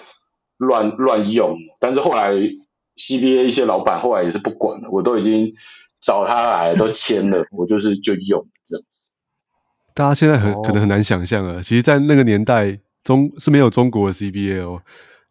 [0.59, 1.57] 乱乱用。
[1.79, 5.51] 但是后来 CBA 一些老板后来也是不管了，我都已经
[6.03, 9.13] 找他来都签了，我就是就用这样子。
[9.95, 14.81] 大家现在很可能很难想象啊，其实，在那个年代，中是没有中国的 CBA 哦。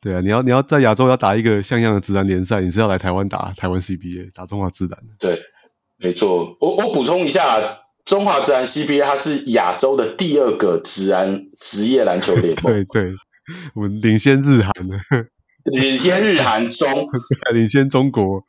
[0.01, 4.97] 对啊，你要你要在亚洲要打一个像样的职篮联赛，你是要来台湾打台湾 CBA，打中华职篮。
[5.19, 5.37] 对，
[5.97, 6.55] 没错。
[6.61, 12.71] 我我补充一下，中华职篮 CBA 它是亚洲的第二个职篮职业篮球联盟。
[12.71, 13.11] 对对，
[13.75, 14.97] 我们领先日韩的，
[15.65, 16.87] 领先日韩中，
[17.53, 18.41] 领先中国。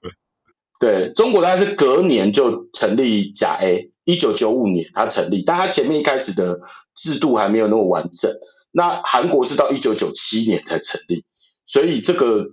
[0.79, 6.59] 对，中国大概是隔年就成立甲 A，一九九五年它成立，但它前面一开始的
[6.95, 8.31] 制度还没有那么完整。
[8.73, 11.25] 那韩国是到一九九七年才成立，
[11.67, 12.53] 所以这个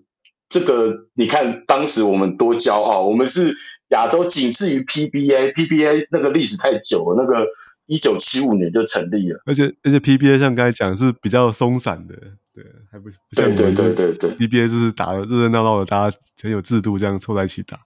[0.49, 3.53] 这个你看当时我们多骄傲，我们是
[3.89, 7.45] 亚洲仅次于 PBA，PBA 那个历史太久了，那个
[7.85, 12.15] 一九七五年就成立了，而且而且 PBA 像刚才讲是比较松散的，
[12.53, 17.79] 对，还不，对对对对对，PBA 就是打的热热闹闹的，大家很有制度，这样凑在一起打。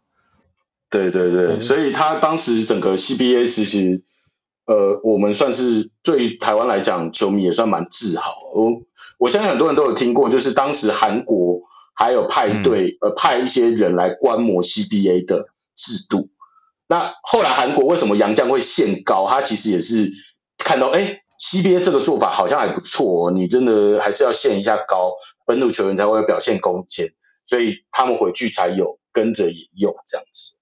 [0.91, 4.03] 对对对，所以他当时整个 CBA 其实，
[4.65, 8.33] 呃，我们算是对台湾来讲，球迷也算蛮自豪。
[8.53, 8.83] 我
[9.17, 11.61] 我相信很多人都有听过，就是当时韩国
[11.95, 16.29] 还有派队，呃，派一些人来观摩 CBA 的制度。
[16.87, 19.25] 那后来韩国为什么洋将会限高？
[19.25, 20.11] 他其实也是
[20.57, 25.13] 看到，哎，CBA 这个做法好像还不错哦，你真的还是要限一下高，
[25.45, 27.07] 本土球员才会表现空间，
[27.45, 30.55] 所以他们回去才有跟着也用这样子。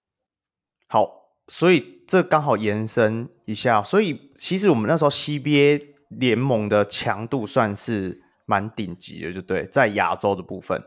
[0.91, 10.83] 好，所以这刚好延伸一下，所以其实我们那时候 CBA 联盟的强度算是蛮顶级的，就对，在亚洲的部分。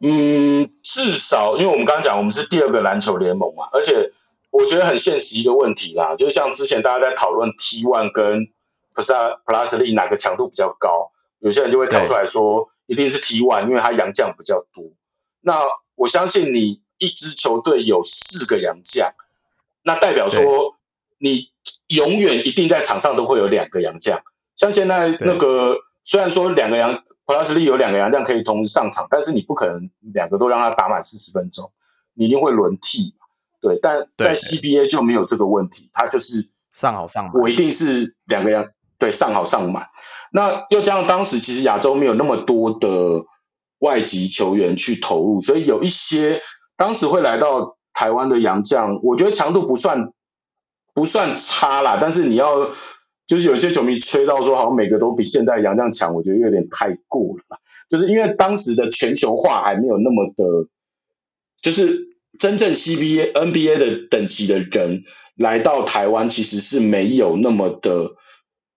[0.00, 4.10] 嗯，至少因为我们刚刚讲，我们是第二个篮球联盟嘛，而且
[4.50, 8.46] 我觉得很现实一个问题啦，就像之前大家在讨论 T One 跟
[8.94, 9.12] Plus
[9.44, 14.84] Plus League 哪个强度比较高，有些人就会跳出来说，一定是 T One，因为它洋将比较多。
[15.42, 15.60] 那
[15.96, 16.80] 我相信你。
[17.02, 19.12] 一支球队有四个洋将，
[19.82, 20.76] 那代表说
[21.18, 21.48] 你
[21.88, 24.22] 永远一定在场上都会有两个洋将。
[24.54, 31.72] 像现在那个，虽然说两个洋 Plus League 有两个洋将可以同时上场，但是你不可能两个都让他打满四十分钟，
[32.14, 33.14] 你一定会轮替。
[33.60, 39.88] 对，但在 CBA 就没有这个问题，他就是上好上满，我一定是两个洋，对，上好上满。
[40.32, 43.24] 那又加上当时其实亚洲没有那么多的
[43.78, 46.40] 外籍球员去投入，所以有一些
[46.82, 50.10] 当时会来到台湾的洋将，我觉得强度不算
[50.92, 52.72] 不算差啦，但是你要。
[53.24, 57.58] 就是有些球迷吹到说，好像每个都比现在洋将强，我觉得有点太过了。
[57.88, 60.68] 就是因为当时的全球化还没有那么的，
[61.62, 62.08] 就是
[62.38, 65.04] 真正 CBA、NBA 的等级的人
[65.36, 68.16] 来到台湾，其实是没有那么的，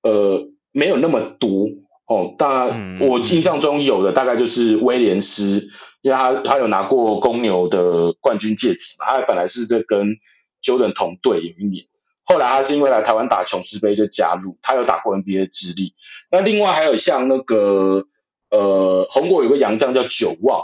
[0.03, 1.68] 呃，没有那么多
[2.08, 2.34] 哦。
[2.38, 5.68] 当然，我印象中有的大概就是威廉斯，
[6.06, 10.16] 因为他他有拿过公牛的冠军戒指嘛，他本来是在跟
[10.62, 11.84] Jordan 同队有一年。
[12.26, 15.95] 后来他是因为来台湾打琼斯杯就加入，他有打过 NBA 资历。
[16.30, 18.06] 那另外还有像那个
[18.51, 20.64] 呃，红果有个洋将叫久望，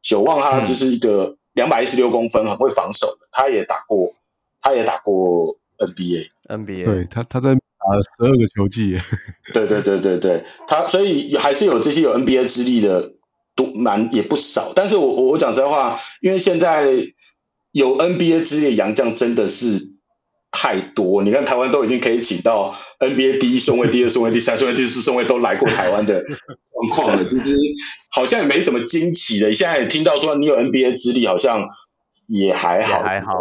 [0.00, 4.14] 久望他就是一个两百一十六公分，很会防守的，他也打过，
[4.60, 6.28] 他也打过 NBA。
[6.44, 8.96] NBA 对他他在打了十二个球季。
[9.52, 13.12] 对对对对对，他所以还是有这些有 NBA 资历的，
[13.58, 14.72] 都蛮也不少。
[14.74, 16.86] 但是我我讲实在话，因为现在
[17.72, 19.98] 有 NBA 资历的洋将真的是。
[20.50, 27.54] 太多，你看台湾都已经可以请到 NBA 第一顺位、第二顺位、第三顺位、第四顺位都来过台湾的状况了，其实
[28.10, 29.52] 好像也没什么惊奇的。
[29.52, 31.62] 现在也听到说你有 NBA 资历，好像
[32.28, 33.34] 也还好，还好。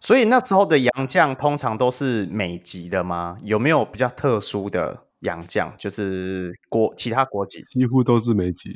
[0.00, 3.36] 所以那时候的洋将通常都是美籍的吗？
[3.42, 5.74] 有没有比较特殊的洋将？
[5.76, 7.64] 就是国其他国籍？
[7.68, 8.70] 几乎都是美籍，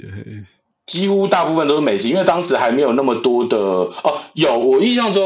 [0.90, 4.18] 几乎大部分都是美籍，因为当时还没有那么多的哦。
[4.34, 5.22] 有我印象中，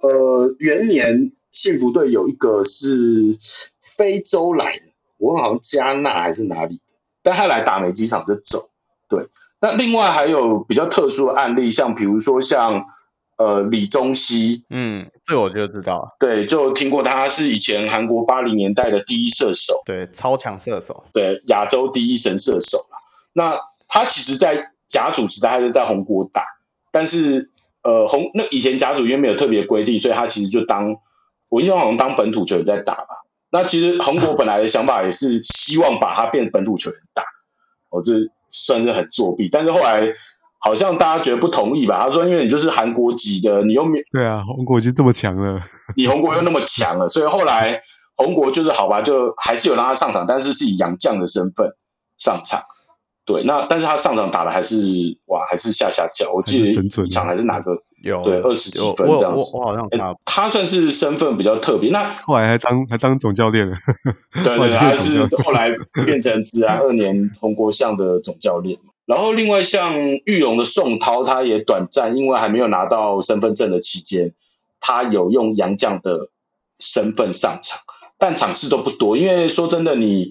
[0.00, 1.32] 呃，元年。
[1.52, 3.36] 幸福队有一个是
[3.82, 4.82] 非洲来的，
[5.18, 6.80] 我问好像加纳还是哪里，
[7.24, 8.70] 但他来打没几场就走。
[9.08, 9.26] 对，
[9.60, 12.84] 那另外还有比较特殊的案例，像比如说像
[13.36, 22.78] 呃李宗熙，嗯，这我就知道，对，就听过他是以前韩国八零年代的第一射手，对，超强射手，对，亚洲第一神射手。
[23.32, 26.42] 那他其实，在甲组时代还是在红国打，
[26.92, 27.50] 但是
[27.82, 30.96] 呃红那以前甲组因为没有特别规定，所以他其实就当。
[31.52, 33.08] 我印象好像当本土球员在打吧，
[33.50, 37.24] 那其实红国本来的想法也是希望把他变本土球员打，
[37.88, 38.12] 哦，这
[38.48, 39.48] 算是很作弊。
[39.48, 40.12] 但是后来
[40.58, 42.04] 好像大家觉得不同意吧？
[42.04, 45.60] 他说，因为你就是韩国籍的，你又没对啊，红国就这么强了，
[45.96, 47.82] 你红国又那么强了，所以后来
[48.14, 51.68] 红国就是好吧，就还是有让他上场，但是是以洋将的身份
[52.16, 52.62] 上场。
[53.24, 54.76] 对，那但是他上场打的还是
[55.26, 56.30] 哇，还是下下叫。
[56.32, 56.70] 我记得
[57.04, 57.72] 一场还是哪个？
[58.02, 61.90] 有对二十几分这样子，我，我，我好像他算是身份比较特别。
[61.90, 63.76] 那后来还当还当总教练了，
[64.42, 65.68] 对 对，他是后来
[66.06, 68.78] 变成自然二年红国象的总教练。
[69.04, 74.32] 然后另外像玉龙的宋涛，他也短暂因为还没有拿到身份证的期间，
[74.80, 76.30] 他有用杨将的
[76.78, 77.80] 身份上场，
[78.18, 79.18] 但场次都不多。
[79.18, 80.30] 因为说真的，你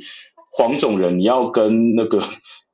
[0.58, 2.20] 黄种人你要跟那个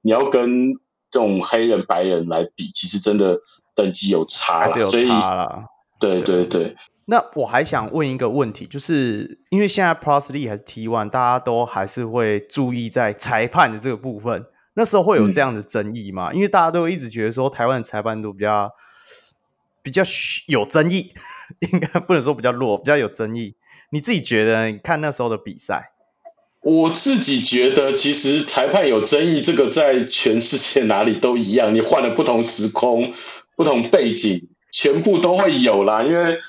[0.06, 0.72] 你要跟
[1.12, 3.38] 这种黑人白人来比，其实真的。
[3.78, 5.10] 等级有差了，所以
[6.00, 6.78] 对对对。
[7.08, 14.46] 那我还想问一个问题，就是因为现在 Plus League 还是 T One，大家都还是会注意在裁判的这个部分。
[14.76, 16.30] 那时候会有这样的争议吗？
[16.32, 18.72] 嗯、因为大家都一直觉得说台湾的裁判都比较
[19.84, 20.02] 比较
[20.48, 21.12] 有争议，
[21.74, 23.58] 应该不能说比较弱，比较有争议。
[23.90, 24.68] 你自己觉得？
[24.68, 25.92] 你看那时候的比赛？
[26.66, 31.76] 我自己觉得，其实裁判有争议，这个在全世界哪里都一样。
[31.76, 33.14] 你换了不同时空、
[33.56, 36.02] 不同背景，全部都会有啦。
[36.02, 36.40] 因为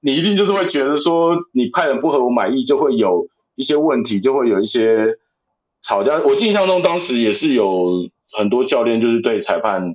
[0.00, 5.18] 你一定就是会觉得说，你判人不合我满意，就会有一些问题，就会有一些
[5.82, 6.18] 吵架。
[6.18, 9.94] 我印象中，当时也是有很多教练就是对裁判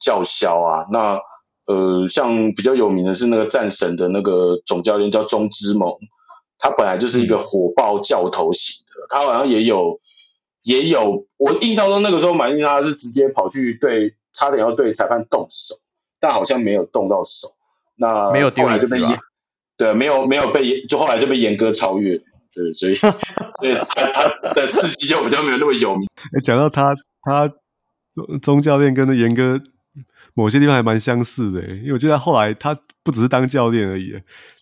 [0.00, 0.86] 叫嚣啊。
[0.90, 1.20] 那
[1.66, 5.92] 呃，像比较有名的是那个战神的那个总教练叫钟之猛。
[6.58, 10.00] 他本来就是一个火爆教头型的，他好像也有
[10.64, 15.74] 也有，我印象中那个时候满意他是直接跑去对，差点要对裁判动手，
[16.20, 17.48] 但好像没有动到手。
[17.94, 19.18] 那没有后来就被严，
[19.76, 22.16] 对，没有没有被，就后来就被严哥超越，
[22.52, 23.10] 对，所以 所
[23.68, 26.08] 以他他的事迹就比较没有那么有名。
[26.34, 27.52] 哎，讲到他他
[28.40, 29.60] 钟教练跟那严哥
[30.34, 34.14] 某些地方还蛮相似的，因为我记得后来他不只是当教练而已。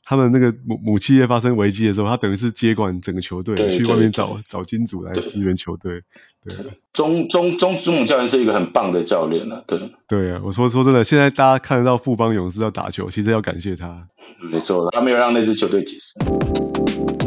[0.03, 6.03] 他们那个母母企业发生危机的时候，他等于是接管整个球队，去外面找找金主来支援球队。
[6.43, 6.57] 对，
[6.93, 9.63] 钟钟钟之盟教练是一个很棒的教练了。
[9.69, 9.79] 对
[10.09, 14.05] 对啊，我说说真的，现在大家看得到富邦勇士要打球，其实要感谢他。
[14.51, 17.20] 没错，他没有让那支球队解散。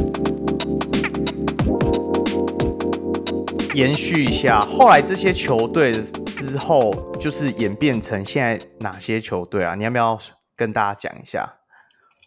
[3.74, 9.74] 延续一下，后来这些球队之后，就是演变成现在哪些球队啊？
[9.76, 10.18] 你要不要
[10.56, 11.56] 跟大家讲一下？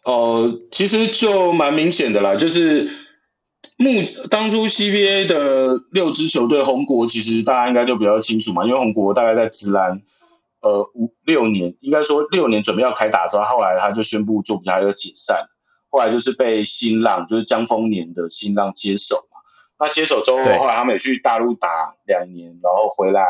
[0.05, 2.91] 呃，其实就蛮明显的啦，就是
[3.77, 3.91] 目
[4.31, 10.03] 当初 CBA 的六支球队，红国其实大家应该就比较清楚嘛，因为红国大概在直篮
[10.63, 15.49] 呃五六年，应该说六年准备要开打之后，后来他就宣布做不下就解散，
[15.91, 19.17] 后来就是被新浪，就是江丰年的新浪接手。
[19.79, 21.69] 那接手之后，后来他们也去大陆打
[22.07, 23.23] 两年，然后回来，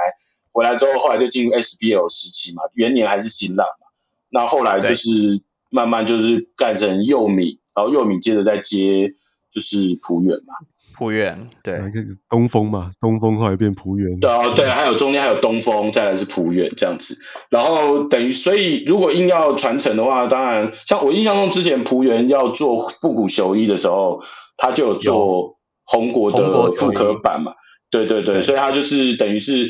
[0.52, 3.86] 回来之后后来就进入 SBL 时期嘛，元年还是新浪嘛。
[4.30, 5.42] 那后来就是。
[5.68, 9.12] 慢慢就是改成佑米，然后佑米接着再接
[9.50, 10.54] 就是璞园嘛，
[10.96, 11.82] 璞园对，
[12.28, 17.18] 东风嘛，东风后来变璞园，对啊，对，还有中间还有东风，再来是璞园这样子，
[17.50, 24.22] 然后等于所以如果硬要传承的话，当然像我印象中之前璞园要做复古球衣的时候，
[24.56, 25.55] 他就有做
[25.86, 27.52] 红国的复刻版嘛，
[27.90, 29.68] 对对对，所以它就是等于是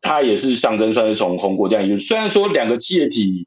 [0.00, 3.46] 它也是象征算是从红国这样一路，虽然说两个企业体。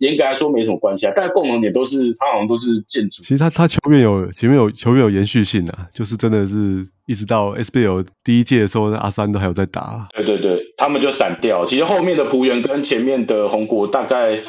[0.00, 3.22] 严格来说没什么关系啊，但是共同点都是它好像都是建筑。
[3.22, 10.08] 其实它它球员有前面有球员有延续性啊，就是真的是一直到 SBL 第一届的时候，阿三都还有在打。
[10.14, 11.66] 对对对，他们就散掉。
[11.66, 14.40] 其实后面的璞园跟前面的红国大概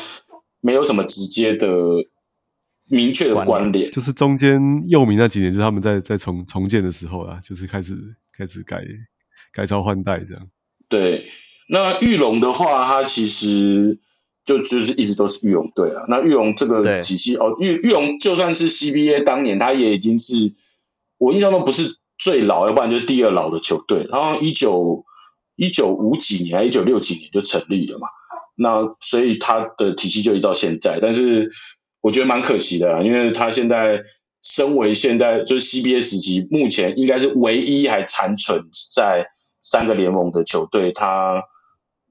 [0.61, 1.67] 没有什么直接的
[2.91, 7.97] 明确的关联，就是中间佑敏那几年，就是他们在在重重建的时候啦，就是开始
[8.37, 8.83] 开始改
[9.51, 10.47] 改朝换代这样。
[10.87, 11.23] 对，
[11.69, 13.99] 那玉龙的话，它其实。
[14.43, 20.55] 就就是一直都是玉龙队啊，那玉龙这个体系哦，玉玉龙就算是 CBA 当年，它也已经是
[21.19, 24.07] 我印象中不是最老，要不然就是第二老的球队。
[24.09, 25.05] 然后一九
[25.55, 28.07] 一九五几年还一九六几年就成立了嘛，
[28.55, 30.97] 那所以它的体系就一直到现在。
[30.99, 31.51] 但是
[32.01, 34.03] 我觉得蛮可惜的啊，因为他现在
[34.43, 38.63] 身为现在就是 CBA 时期目前应该是唯一还残存
[38.93, 39.27] 在
[39.61, 41.43] 三个联盟的球队，他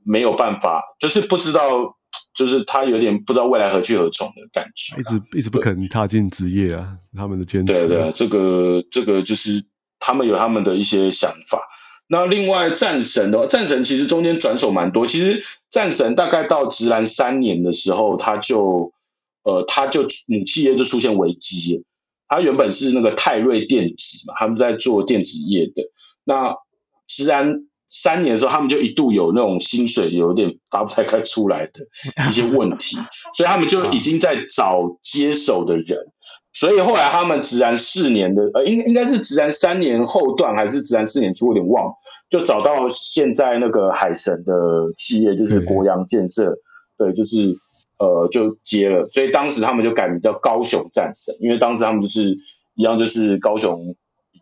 [0.04, 1.96] 没有办法，就是不知道。
[2.34, 7.72] 就是他有点不知道未来何去何从的感觉，一直一直不肯踏进职业啊，他们的坚持。
[7.72, 9.62] 对对，这个这个就是
[10.00, 11.60] 他们有他们的一些想法。
[12.08, 15.06] 那另外战神的话，战神其实中间转手蛮多。
[15.06, 18.92] 其实战神大概到直篮三年的时候，他就
[19.42, 21.82] 呃他就母企业就出现危机了。
[22.28, 25.82] 他原本是那个泰瑞电子嘛，他们在做电子业的。
[26.24, 26.54] 那
[27.06, 27.64] 职篮。
[27.92, 31.80] 三年的时候，他们就一度有那种薪水有点发不太开出来的
[32.28, 32.96] 一些问题，
[33.34, 35.98] 所以他们就已经在找接手的人。
[36.52, 41.92] 所以后来他们职篮四年的，呃，应应该是职篮三年后段还是职篮四年初，有点忘，
[42.30, 44.52] 就找到现在那个海神的
[44.96, 46.54] 企业，就是国阳建设，
[46.96, 47.58] 对，就是
[48.00, 49.08] 呃就接了。
[49.08, 52.36] 所以当时他们就改名叫高雄战神，因为当时他们就是
[52.74, 53.94] 一样，就是高雄。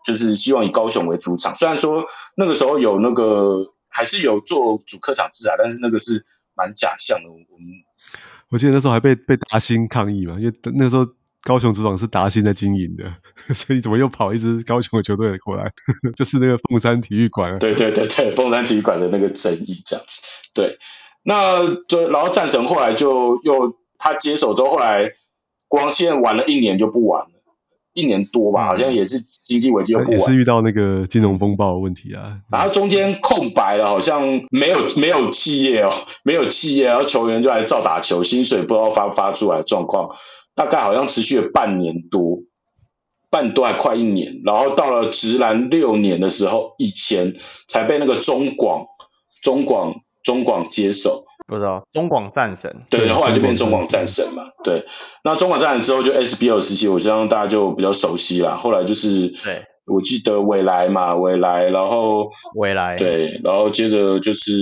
[0.07, 2.03] 就是希望以高雄为主场，虽然说
[2.35, 6.25] 那个时候有那个还是有做主客场制啊，但是那个是
[6.55, 7.29] 蛮假象的。
[7.29, 7.47] 我们
[8.49, 11.07] 我记得那时候还被被达兴抗议嘛，因为那时候
[11.43, 13.13] 高雄主场是达兴在经营的，
[13.53, 15.71] 所以怎么又跑一支高雄的球队过来？
[16.15, 17.59] 就是那个凤山体育馆。
[17.59, 20.23] 对对对对，凤山体育馆的那个争议这样子。
[20.55, 20.79] 对，
[21.23, 25.11] 那就然后战神后来就又他接手之后，后来
[25.69, 27.31] 光线玩了一年就不玩了。
[27.95, 32.39] 一年多吧，好像也是经济危机又不玩，也是遇到那个金融风暴的问题啊。
[32.49, 35.91] 然后中间空白了，好像没有没有企业哦，
[36.23, 40.15] 没有企业，然后球员就来照打球，薪水不知道发不发出来的状况，
[40.55, 42.39] 大概好像持续了半年多，
[43.31, 44.43] 半多还快一年。
[44.45, 47.35] 然后到了直男六年的时候，以前
[47.67, 48.87] 才被那个中广、
[49.43, 51.25] 中广、中广接手。
[51.47, 54.43] 不知道中广战神，对，后来就变中广战神嘛。
[54.63, 54.85] 对，
[55.25, 58.55] 那中广战神之后就 SBL 时期，我相信大家就比较熟悉啦。
[58.55, 64.53] 后来就是，对，我记得未来嘛，未来，然后未来，对，然后接着就是，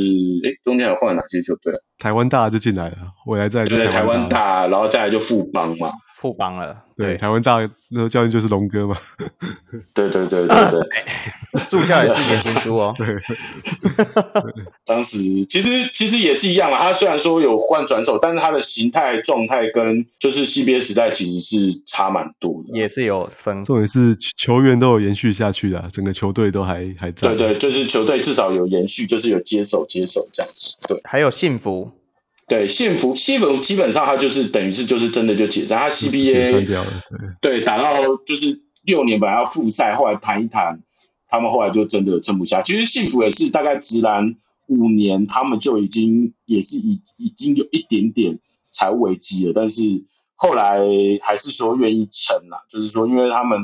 [0.45, 1.75] 哎，中间还换了哪些球队？
[1.99, 5.91] 台湾大就进来了，未来在对台湾大，然后再来就富邦嘛。
[6.19, 7.17] 富邦了，对，对。
[7.19, 7.59] 台湾大
[7.91, 8.97] 那个教练就是龙哥嘛，
[9.93, 10.81] 对对对对对，
[11.69, 13.07] 助教也是颜行书哦，对，
[14.87, 31.93] 当时其实其实也是一样啊，他虽然说有换转手，但是他的形态状态跟就是 CBA 时代其实是差蛮多的，也是有分，重点是球员都有延续下去的，整个球队都还还在，对对，就是球队至少有延续，就是有接手接手这样子，对，还有幸福。
[32.49, 36.65] 对，幸福幸福基本上他就是等于是就是真的就解散，他 CBA
[37.41, 40.81] 对打到就是六年本来要复赛，后来谈一谈，
[41.27, 42.63] 他们后来就真的撑不下。
[42.63, 44.37] 其实幸福也是大概直男
[44.69, 48.39] 五年，他们就已经也是已已经有一点点
[48.71, 49.83] 财务危机了，但是
[50.37, 50.79] 后来
[51.23, 53.59] 还是说愿意撑啦，就是说因为他们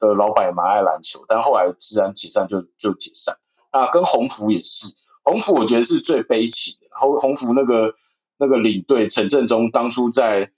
[0.00, 3.34] 的老板也蛮爱篮球，但后来自然解散就就解散。
[3.72, 4.86] 啊，跟鸿福也是，
[5.22, 7.94] 鸿福我觉得是最悲情的，然后鸿福那个。
[8.42, 10.50] 那个领队陈振中当初在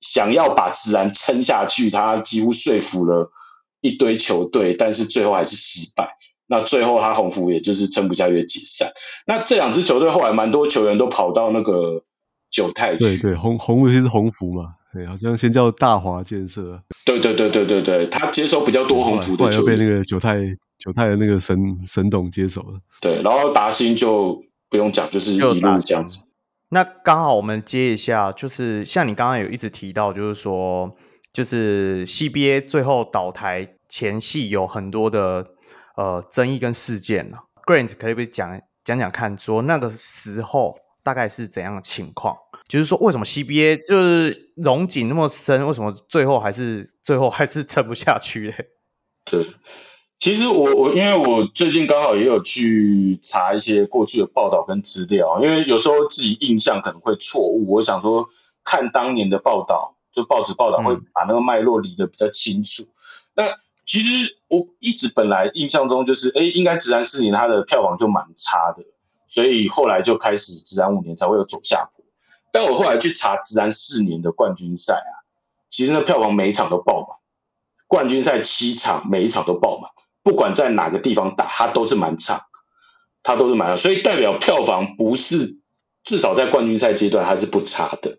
[0.00, 3.30] 想要把自然撑下去，他几乎说服了
[3.80, 6.18] 一堆球队，但是最后还是失败。
[6.46, 8.92] 那最后他鸿福也就是撑不下去解散。
[9.26, 12.04] 那这两支球队后来蛮多球员都跑到那个
[12.50, 12.98] 九泰去。
[12.98, 16.78] 对对，鸿鸿福是鸿福嘛，对，好像先叫大华建设。
[17.06, 20.36] 对对对对对对，他接手比较多鸿福的球员，后来又被那个九泰
[20.78, 22.78] 九泰的那个沈沈董接手了。
[23.00, 26.26] 对，然后达兴就不用讲，就是一路这样子。
[26.74, 30.90] 那刚好我们接一下，就是像你刚刚有一直提到，就是说，
[31.32, 35.46] 就是 CBA 最后倒台前戏有很多的
[35.96, 37.38] 呃争议跟事件呢。
[37.64, 42.36] Grant 可以不可以讲讲讲看，说那个时候大概是怎样的情况？
[42.66, 48.54] 就是说，为什么 CBA 就是龙井那么深，为什么最后还是最后还是撑不下去嘞？
[49.30, 49.46] 对。
[50.18, 58.26] 其实我我因为我最近刚好也有去查一些过去的报道跟资料，因为有时候自己印象可能会错误，我想说
[58.64, 62.84] 看当年的报道，就报纸报道会把那个脉络理得比较清楚。
[62.84, 62.88] 嗯、
[63.34, 68.82] 那其实我一直本来印象中就是，哎，应该直男四年它的票房就蛮差的，
[69.26, 72.02] 所以后来就开始直男五年才会有走下坡。
[72.50, 75.20] 但我后来去查直男四年的冠军赛啊，
[75.68, 77.18] 其实那票房每一场都爆满，
[77.86, 79.90] 冠军赛七场每一场都爆满。
[80.24, 82.40] 不管在哪个地方打，他都是满场，
[83.22, 85.60] 他都是满场，所以代表票房不是，
[86.02, 88.16] 至少在冠军赛阶段还是不差的。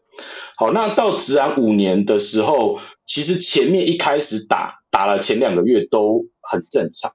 [0.56, 7.11] 好，那到职篮五年的时候，其实前面一开始打打了前两个月都很正常，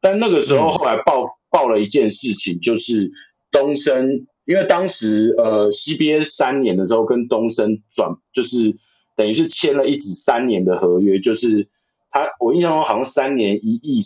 [0.00, 3.12] 但那个时候后来爆爆了一件事情，就是
[3.52, 8.76] 东升，因为当时呃 CBA 三年的时候跟东升转，就是
[9.16, 11.68] 等于是签了一纸三年的合约，就是
[12.10, 14.00] 他我印象中好像三年一亿。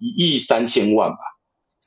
[0.00, 1.18] 一亿三千万吧，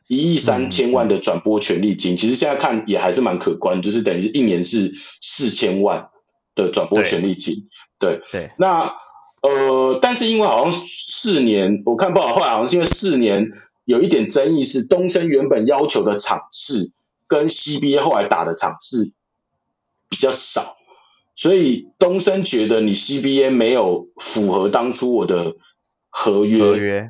[0.08, 6.10] 一亿三千万的转播权利金，嗯，其实现在看也还是蛮可观，就是等于是一年是四千万
[6.56, 7.56] 的转播权利金。
[8.00, 8.94] 对对，对，那
[9.42, 13.52] 呃，但是因为好像四年，我看不好后来好像是因为四年
[13.86, 16.92] 有一点争议，是东森原本要求的场次
[17.28, 19.12] 跟 CBA 后来打的场次
[20.10, 20.76] 比较少，
[21.34, 25.56] 所以东升觉得你 CBA 没有符合当初我的
[26.10, 26.60] 合约。
[26.60, 27.10] 合约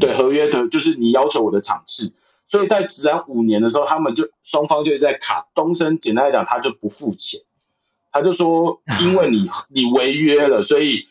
[0.00, 2.12] 对合约的，就是你要求我的场次，
[2.46, 5.48] 所以在职安五年的时候，他们就双方就在卡。
[5.54, 7.40] 东升简单来讲，他就不付钱，
[8.12, 11.02] 他就说，因为你 你违约了，所以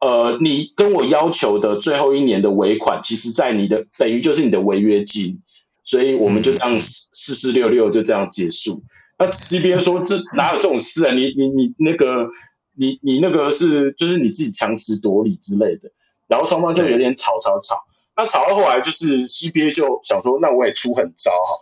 [0.00, 5.42] 呃，你跟我要求的最后一年的尾款，其实在你的等于就是你的违约金，
[5.82, 8.82] 所以我们就这样四四六六就这样结束。
[9.18, 11.14] 那 CBA 说，这哪有这种事啊？
[11.14, 12.28] 你你你那个
[12.74, 15.90] 你你那个是就是你自己强词夺理之类的，
[16.26, 17.84] 然后双方就有点吵吵吵。
[18.16, 21.52] 那吵到后来，就是 CBA 就想说，那我也出狠招哈，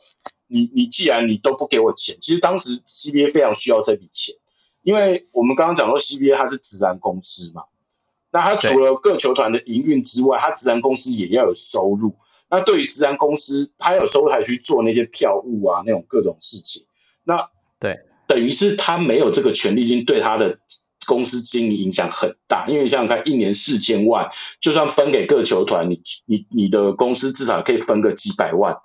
[0.47, 4.37] 你你既然你都不给我钱，其实当时 CBA 非常需要这笔钱，
[4.83, 7.65] 因为我们刚刚讲到 CBA 它是职篮公司嘛，
[8.31, 12.15] 那它除了各球团的营运之外，它职篮公司也要有收入。
[12.49, 16.87] 那对于职篮公司，它有收入还去做那些票务啊那种各种事情，
[17.25, 17.51] 那
[17.81, 17.99] 对，
[18.29, 20.61] 等于是他没有这个权利金对他的。
[21.07, 28.77] 公司经营影响很大，因为你想想看，一年四千万，就算分给各球团，你你你的公司至少可以分个几百万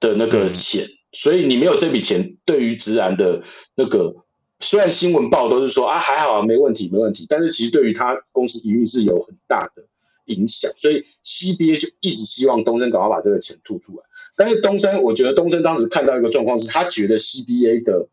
[0.00, 3.42] 的那个钱，嗯、所以你没有这笔钱，对于职篮的
[3.74, 4.24] 那个，
[4.60, 9.86] 虽然新闻报都是说啊还好啊没问题没问题，但是其实对于他公司营运是有很大的
[10.26, 14.02] 影响，所以 CBA 就一直希望东森赶快把这个钱吐出来，
[14.36, 18.08] 但是东森我觉得东森当时看到一个状况是，他觉得 CBA 的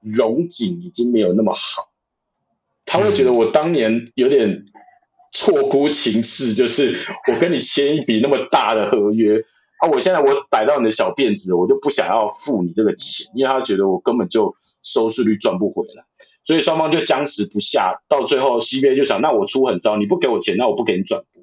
[0.00, 1.93] 融景已经没有那么好。
[2.86, 4.64] 他会觉得我当年有点
[5.32, 6.94] 错估情势，就是
[7.32, 9.42] 我跟你签一笔那么大的合约
[9.80, 16.04] 啊，我现在我逮到你的小辫子，我就不想要付你这个钱，因为他觉得我根本就收视率赚不回来，
[16.44, 18.02] 所以双方就僵持不下。
[18.08, 21.42] 到最后，CBA 就想，那我出狠招，你不给我钱，那我不给你转播。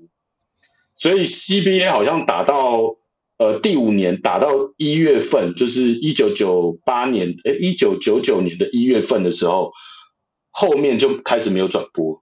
[0.95, 2.95] 所以 CBA 好像打到
[3.38, 9.73] 呃第五年，打到一月份，就是一九九八年，诶一九九九年的一月份的时候。
[10.51, 12.21] 后面就开始没有转播，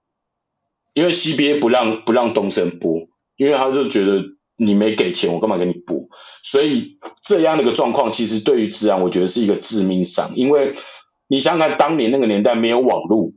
[0.94, 4.24] 因为 CBA 不让不让东森播，因为他就觉得
[4.56, 6.08] 你没给钱，我干嘛给你播？
[6.42, 10.32] 所以这样的一个状况，其实对于自然，我觉得是一个致命伤。
[10.34, 10.72] 因为
[11.28, 13.32] 你想想看，当年那个年代没有网络，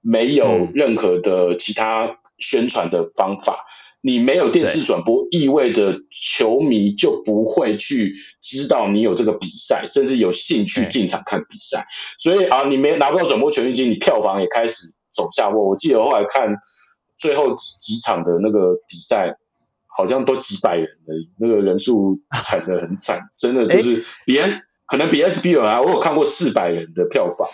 [0.00, 3.52] 没有任何的其他宣传的方法。
[3.52, 11.84] 嗯你没有电视转播，意味着球迷就不会去知道你有这个比赛，甚至有兴趣进场看比赛。
[12.18, 15.68] 所以啊，你没拿不到转播权益金，你票房也开始走下坡。
[15.68, 16.54] 我记得后来看
[17.16, 19.34] 最后几几场的那个比赛，
[19.86, 24.38] 好像都几百人的，那个人数惨得很惨， 真的就是比
[24.86, 27.48] 可能比 SBL 啊，我有看过四百人的票房，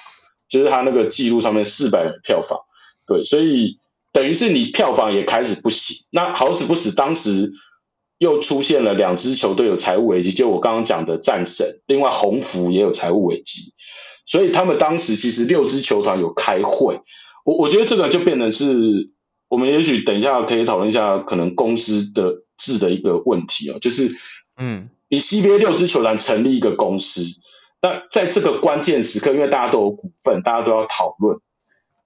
[0.50, 2.58] 就是他那个记录上面四百人的票房。
[3.06, 3.78] 对，所以
[4.12, 5.96] 等于是你票房也开始不行。
[6.12, 7.52] 那好死不死，当时
[8.18, 13.72] 又出现了两支球队有财务危机，就我刚刚讲的战神，另外红福也有财务危机，
[14.26, 17.00] 所以他们当时其实六支球团有开会。
[17.44, 19.10] 我我觉得这个就变成是
[19.48, 24.08] 我们也许等一下可以讨论一下可能公司的制的一个问题哦，就是
[24.56, 27.22] 嗯，你 CBA 六支球团成立一个公司，
[27.80, 31.40] 那在这个关键时刻，因为大家都有股份，大家都要讨论，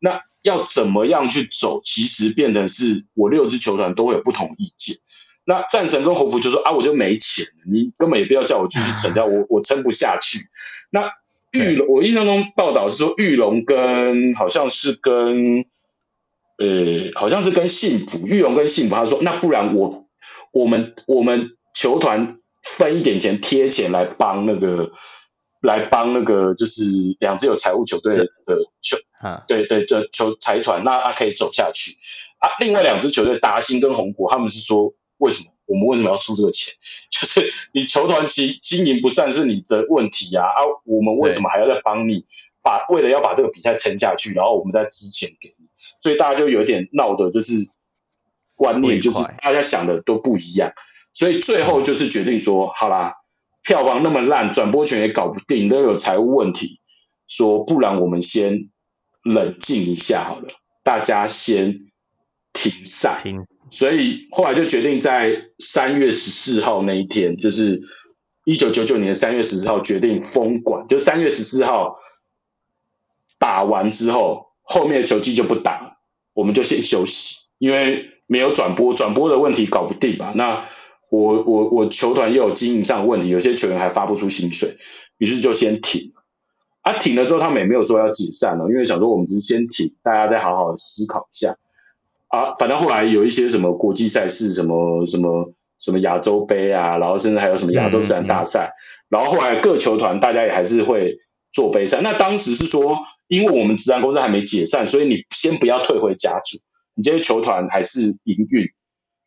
[0.00, 4.96] 那要怎么样去走，其实变成是我六支球团都会有不同意见。
[5.44, 10.40] 那战神跟侯福就说啊，我就没钱了，你根本也不要叫我继续撑掉，我 我撑不下去。
[10.90, 11.08] 那
[11.52, 15.64] 玉龙，我印象中报道是说，玉龙跟好像是跟，
[16.58, 20.08] 呃，好像是跟幸福，玉龙跟幸福，他说，那不然我
[20.52, 24.90] 我们我们球团分一点钱贴钱来帮那个，
[25.62, 26.82] 来帮那个就是
[27.20, 28.28] 两支有财务球队的
[28.82, 31.92] 球，啊，对对，这球财团，那他可以走下去
[32.38, 32.50] 啊。
[32.60, 35.50] 另外两支球队达兴跟红国，他们是说为什么？
[35.66, 36.72] 我们为什么要出这个钱？
[37.10, 40.42] 就是你球团经经营不善是你的问题呀！
[40.44, 42.24] 啊，我们为什么还要再帮你
[42.62, 42.86] 把？
[42.88, 45.66] 为了要把这个比赛撑下去，然后我们再支钱给你，
[46.00, 47.68] 所以大家就有点闹的，就是
[48.54, 50.72] 观念就是大家想的都不一样，
[51.12, 53.14] 所以最后就是决定说，好啦，
[53.64, 56.80] 票房那么烂，转播权也搞不定，都有财务问题，
[57.26, 58.70] 说不然我们先
[59.26, 60.48] 冷静一下好了，
[60.84, 61.80] 大家先
[62.52, 63.22] 停赛。
[63.68, 67.82] 所以后来就决定在三月十四号那一天，就是
[68.44, 71.96] 一九九九年三月十四号决定封馆，就三月十四号
[73.40, 75.96] 打完之后，后面的球季就不打了，
[76.32, 80.32] 我们就先休息，因为没有转播，转播的问题搞不定嘛。
[80.36, 80.64] 那
[81.10, 84.76] 我我我球团又有经营上的问题，有些球员还发不出薪水，
[85.18, 86.22] 于是就先停了。
[86.86, 91.56] 啊，停了之后他们也没有说要解散了，因为想说我们只是先停，大家再好好的思考一下。
[92.28, 101.18] 啊，反正后来有一些什么国际赛事，什么什么什么亚洲杯啊，然后甚至还有什么亚洲自然大赛，嗯嗯、然后后来各球团大家也还是会
[101.50, 102.00] 做杯赛。
[102.02, 102.96] 那当时是说，
[103.26, 106.58] 因为我们自然公司还没解散，所以你先不要退回甲组，
[106.94, 108.64] 你这些球团还是营运。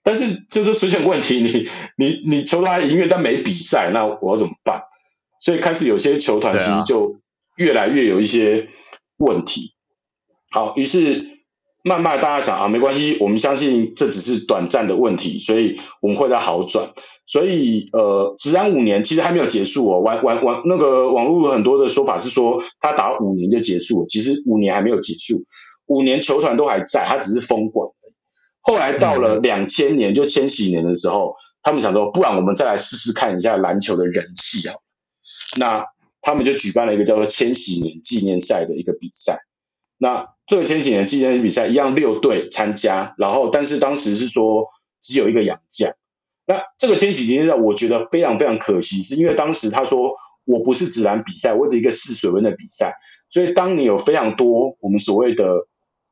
[0.01, 1.67] 但是这就出现问题，你
[1.97, 4.83] 你你球团还营运但没比赛，那我要怎么办？
[5.41, 7.17] 所以开始有些球团其实就
[7.59, 8.67] 越来越有一些
[9.17, 9.75] 问题。
[10.49, 11.37] 好，于是。
[11.81, 16.85] 慢慢大家想啊，没关系，我们相信这只是短暂的问题，所以我们会在好转。
[17.25, 19.99] 所以呃，职安五年其实还没有结束哦。
[20.01, 25.45] 网网网那个网络有很多的说法是说，他打五年就结束了，其实五年还没有结束，
[25.85, 27.89] 五年球团都还在，他只是封馆。
[28.59, 31.33] 后来到了两千年，就千禧年的时候，
[31.63, 34.75] 他们想说，不然我们再来试试看一下篮球的人气啊。
[35.57, 35.85] 那
[36.21, 39.39] 他们就举办了一个叫做千禧年纪念赛的一个比赛。
[39.97, 44.67] 那这个千禧年纪念比赛一样六队参加，然后但是当时是说
[45.01, 45.93] 只有一个洋将。
[46.45, 50.15] 那这个千禧纪念赛我觉得非常非常可惜，是因为当时他说
[50.45, 52.95] 我不是职篮比赛，我只是一个试水温的比赛。
[53.29, 55.67] 所以当你有非常多我们所谓的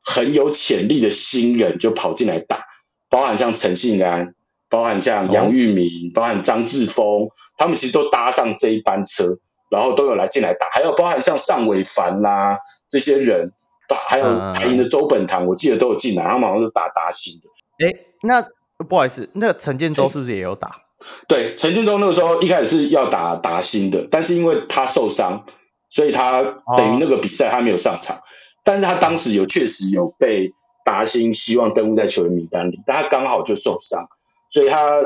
[0.05, 2.65] 很有潜力的新人就跑进来打，
[3.09, 4.35] 包含像陈信安，
[4.69, 9.39] 包含像杨玉明，哦、包含张志峰，他们其实都搭上这一班车，
[9.69, 12.57] 然后都有来进来打，还有包含像尚伟凡啦
[12.89, 13.51] 这些人。
[13.89, 17.47] 还有台银的周本堂，我记得都有进来，他们好像是打达欣的。
[17.85, 18.45] 哎、欸，那
[18.83, 20.81] 不好意思，那陈建州是不是也有打？
[21.25, 25.45] 对，陈建州那个时候一开始是要打达新的，但是因为他受伤，
[25.89, 26.43] 所以他
[26.75, 28.17] 等于那个比赛他没有上场。
[28.17, 28.19] 哦、
[28.65, 30.51] 但是他当时有确实有被
[30.83, 34.05] 达新希望登录在球员名单里，但他刚好就受伤，
[34.49, 35.01] 所以他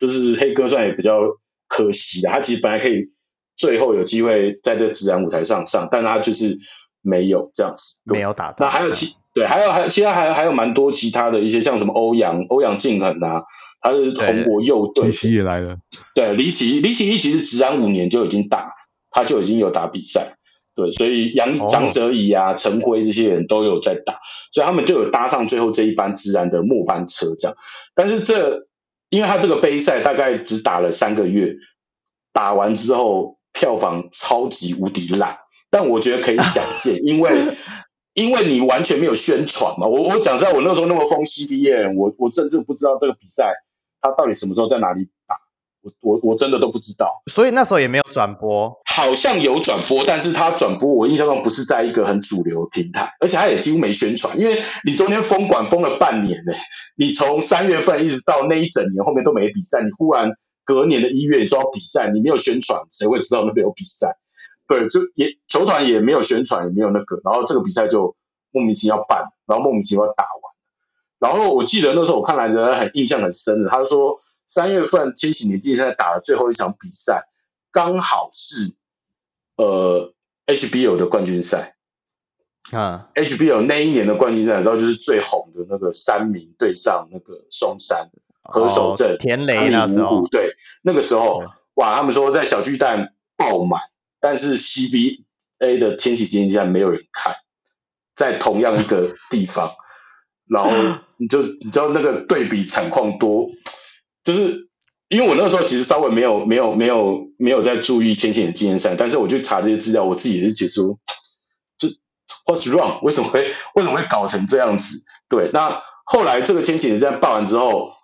[0.00, 1.20] 就是黑哥算也比较
[1.68, 2.30] 可惜的。
[2.30, 3.06] 他其实本来可以
[3.56, 6.58] 最后有机会在这自然舞台上上，但他就是。
[7.06, 8.64] 没有这样子，没有打到。
[8.64, 13.42] 那还有其对，还有还有其他还有还有蛮多其他的一些，像什么欧阳欧阳靖恒啊，
[13.82, 15.08] 他是红国右队。
[15.08, 15.76] 李奇也来了。
[16.14, 18.70] 对，李奇李奇一其实职篮五年就已经打，
[19.10, 20.38] 他就已经有打比赛。
[20.74, 24.18] 对，所以杨张哲仪啊、陈辉这些人都有在打，
[24.50, 27.54] 所以他们就有搭上最后这一班自然的末班车这样。
[27.94, 28.66] 但是这
[29.10, 31.54] 因为他这个杯赛大概只打了三个月，
[32.32, 35.38] 打完之后票房超级无敌烂。
[35.70, 37.32] 但我觉得可以想见， 因为
[38.12, 39.86] 因为你完全没有宣传嘛。
[39.86, 43.50] 我我讲在我那时候那么疯 CBA，我我甚至不知道这个比赛
[44.00, 45.36] 它到底什么时候在哪里打，
[45.82, 47.22] 我我我真的都不知道。
[47.32, 56.52] 所以那时候也没有转播，好像有转播，但是它转播我印象中不是在一个很主流的平台，而且它也几乎没宣传，因为你中间封馆封了半年呢，
[56.96, 60.30] 你从三月份一直到那一整年后面都没比赛，你忽然
[60.64, 64.16] 隔年的一月你说要比赛，你没有宣传，谁会知道那边有比赛？
[64.66, 68.16] 对，就也球团也没有宣传，也没有那个，然后这个比赛就
[68.50, 70.54] 莫名其妙办，然后莫名其妙打完。
[71.18, 77.24] 然后我记得那时候我看篮球很印象很深的，他说三月份千禧年季赛打了最后一场比赛，
[77.70, 78.76] 刚好是
[79.56, 80.12] 呃
[80.46, 81.76] HBO 的冠军赛
[82.72, 88.10] 啊，HBO 那一年的冠军赛，然后就是最红的那个三名对上那个松山
[88.44, 91.42] 何守正、哦、田雷那时候，对，那个时候
[91.74, 93.80] 哇，他们说在小巨蛋爆满，
[94.20, 97.34] 但是 CBA 的千禧年季赛没有人看，
[98.14, 99.72] 在同样一个 地方。
[100.46, 100.70] 然后
[101.16, 103.48] 你就你知道那个对比惨况多，
[104.22, 104.68] 就是
[105.08, 110.98] 因为我那时候其实稍微没有没有没有没有在注意千禧年纪念赛，但是我去查这些资料，我自己也是觉得说，
[111.78, 111.88] 就
[112.44, 113.02] What's wrong？
[113.02, 113.40] 为什么会
[113.74, 115.02] 为什么会搞成这样子？
[115.30, 117.94] 对，那后来这个千禧年在办完之后，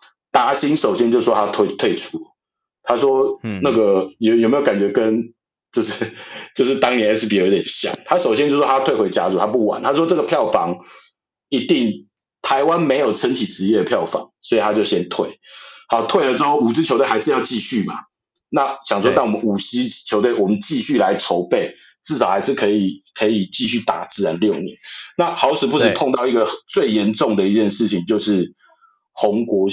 [0.46, 2.18] 达欣首先就说他退退出，
[2.82, 5.32] 他说那个有有没有感觉跟
[5.72, 6.10] 就是
[6.56, 7.94] 就是当年 SBL 有点像？
[8.04, 10.78] 他首先就说他退回家族，他不玩，他说这个票房
[11.48, 12.06] 一定。
[12.42, 15.28] 台湾没有撑起职业的票房，所以他就先退。
[15.88, 17.94] 好，退了之后，五支球队还是要继续嘛。
[18.48, 24.74] 那想说，但我们五 C 球队，我们继续来筹备，至少还是可以可以继续打自然六年。
[25.18, 28.54] 那好死不死碰到一个最严重的一件事情，就是
[29.12, 29.68] 红国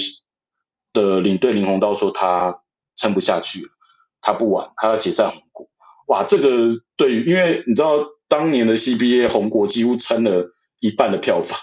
[0.92, 2.60] 的领队林泓道说他
[2.96, 3.68] 撑不下去了，
[4.20, 5.68] 他不玩，他要解散红国。
[6.08, 11.58] 哇，这个对于，因为你知道当年的 CBA 红国几乎撑了一半的票房。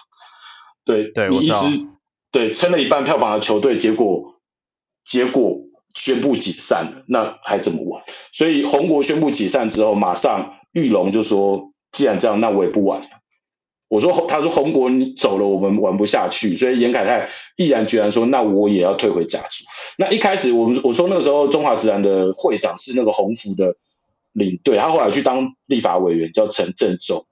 [0.84, 1.90] 对，对你一直
[2.32, 4.36] 对撑了一半票房的球队，结果
[5.04, 5.58] 结果
[5.96, 8.04] 宣布解散了，那还怎么玩？
[8.32, 13.08] 所以红国宣布解散之后，马上玉龙就说：“既然这样，那我也不玩了。”
[13.88, 19.66] 我说：“他说红国你走了，我们玩不下去。”所以严凯泰毅然决然说：“那我也要退回甲组。”
[19.98, 23.76] 那一开始我们我说那个时候中华职篮的会长是那个红福的
[24.34, 27.26] 领队，他后来去当立法委员，叫陈振中。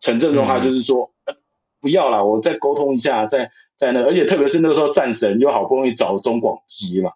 [0.00, 1.12] 陈振中他就是说。
[1.26, 1.36] 嗯
[1.80, 7.10] 不要啦，我再沟通一下，在在那，而且特别是那个时候战神又好不容易找中广接嘛，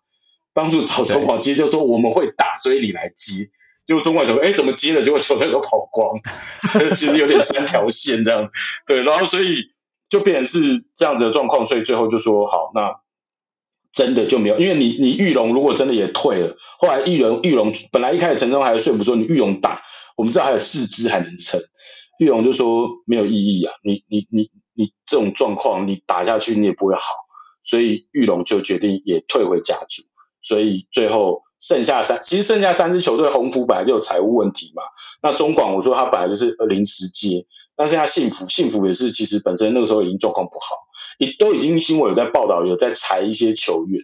[0.52, 3.48] 帮助找中广接，就说我们会打，所以你来接。
[3.88, 5.02] 结果中广球队哎怎么接了？
[5.02, 6.14] 结果球队都跑光，
[6.94, 8.50] 其实有点三条线这样。
[8.86, 9.62] 对，然后所以
[10.10, 12.92] 就变成是这样子的状况，所以最后就说好，那
[13.94, 19.80] 真的就没有，因为你你玉龙如果真的也退了，后来玉龙玉龙本来一开始陈忠还说服说你玉龙打，
[20.18, 21.58] 我们知道还有四支还能撑。
[22.20, 27.00] 玉龙就说没有意义啊，你你你你这种状况你打下去你也不会好，
[27.62, 30.02] 所以玉龙就决定也退回家族，
[30.42, 34.82] 所以最后剩下三，其实剩下三支球队，宏福本来就有财务问题嘛，
[35.22, 37.44] 那中广我说他本来就是临时接，
[37.76, 40.76] 那现在幸福幸福也是其实本身那个时候已经状况不好，
[41.18, 44.02] 也都已经新闻有在报道有在裁一些球员，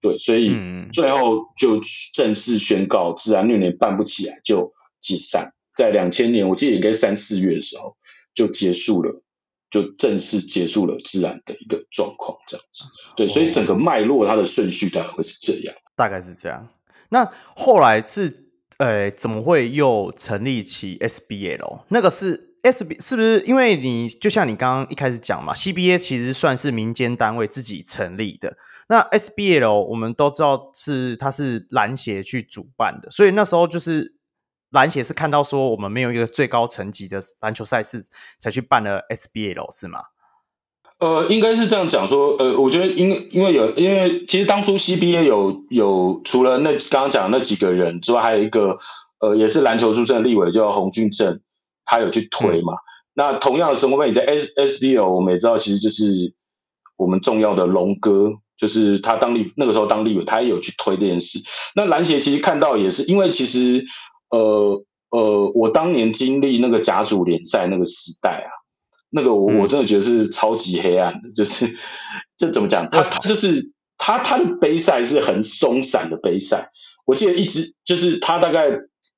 [0.00, 0.56] 对，所以
[0.92, 1.80] 最后就
[2.14, 5.52] 正式宣告自然六年办不起来就解散。
[5.76, 7.96] 在两千年，我记得应该三四月的时候
[8.34, 9.22] 就结束了，
[9.70, 12.84] 就正式结束了自然的一个状况，这样子。
[13.16, 16.68] 对，所以整个脉络它的顺序大概会是这样，大概是这样。
[17.10, 18.46] 那后来是，
[18.78, 21.82] 呃，怎么会又成立起 SBL？
[21.88, 23.40] 那个是 SB 是不是？
[23.42, 28.56] 因为你就像你刚刚一开始讲嘛，CBA 其实算是民间单位自己成立的。
[28.88, 34.16] 那 SBL 我们都知道是它是篮协去主办的，所以那时候就是。
[34.72, 38.04] 篮协是看到说我们没有一个最高层级的篮球赛事，
[38.38, 39.98] 才去办了 SBL 是吗？
[41.00, 48.78] 呃，应该是这样讲说，呃，我觉得因因为有因为其实当初 CBA 有有除了那刚刚讲的那几个人之外，还有一个
[49.20, 51.40] 呃也是篮球出身的立委叫洪俊正，
[51.84, 52.74] 他有去推嘛。
[52.74, 56.34] 嗯、那同样的生活费，你在 S S B O，我们也知道，其实就是
[56.96, 61.40] 我们重要的龙哥，就是他当立那个时候当立委，他也有去推这件事。
[61.74, 63.84] 那篮协其实看到也是因为其实。
[64.30, 68.50] 呃呃，我当年经历那个甲组联赛那个时代啊，
[69.10, 71.68] 那个我我真的觉得是超级黑暗的，嗯、就是
[72.36, 72.88] 这怎么讲？
[72.90, 76.70] 他他就是他他的杯赛是很松散的杯赛。
[77.04, 78.70] 我记得一支就是他大概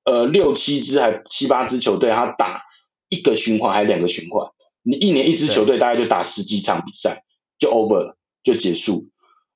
[0.04, 2.62] 呃六七支还七八支球队，他打
[3.10, 4.48] 一个循环还是两个循环？
[4.82, 7.22] 你一年一支球队大概就打十几场比赛
[7.58, 9.10] 就 over 了，就结束。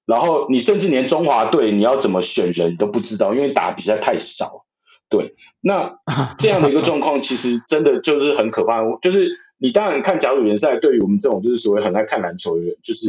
[0.05, 4.67] 然后你甚至连中华队你要怎么选人都不知道，因为打比赛太少。
[5.09, 5.99] 对，那
[6.39, 8.83] 这样的一个状况，其实真的就是很可怕。
[9.03, 13.09] 就是你当然看甲组联赛，对于我们这种就是所谓很爱看篮球的人，就是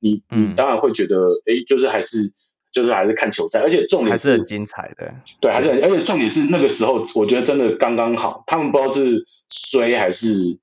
[0.00, 2.32] 你你当然会觉得，哎、嗯，就是还是
[2.72, 5.14] 就是还是看球赛，而且重点是，还是很精彩的。
[5.40, 8.42] 对，还是很，而且重点是那个时候，我觉得真的刚刚好。
[8.46, 10.58] 他们不知道是衰还是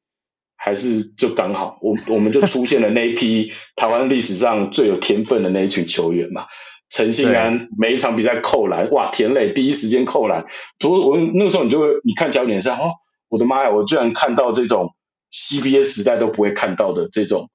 [0.55, 6.45] 还是就刚好，我我们就出现了那一批 台湾历史上最有天分的那一群球员嘛。
[6.89, 9.09] 陈信安每一场比赛扣篮，哇！
[9.13, 10.45] 田磊第一时间扣篮。
[10.83, 12.91] 我我那个时候你就会，你看甲组联赛，哦，
[13.29, 13.71] 我的妈呀！
[13.71, 14.93] 我居然看到这种
[15.31, 17.49] CBA 时代都不会看到的这种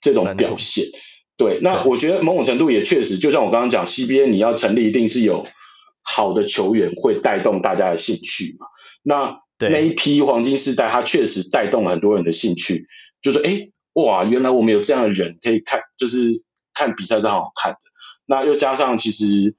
[0.00, 0.86] 这种表现。
[1.36, 5.44] 对，那我觉得某种程度也确实，就像我刚刚讲，CBA 你要成立，一定是有
[6.02, 8.66] 好的球员会带动大家的兴趣嘛。
[9.02, 12.86] 那那一批黄金时代，他确实带动了很多人的兴趣，
[13.20, 16.30] 就是哎哇，原来我们有这样的人可以看，就是
[16.74, 17.78] 看比赛是很好看的。
[18.26, 19.54] 那又加上其实，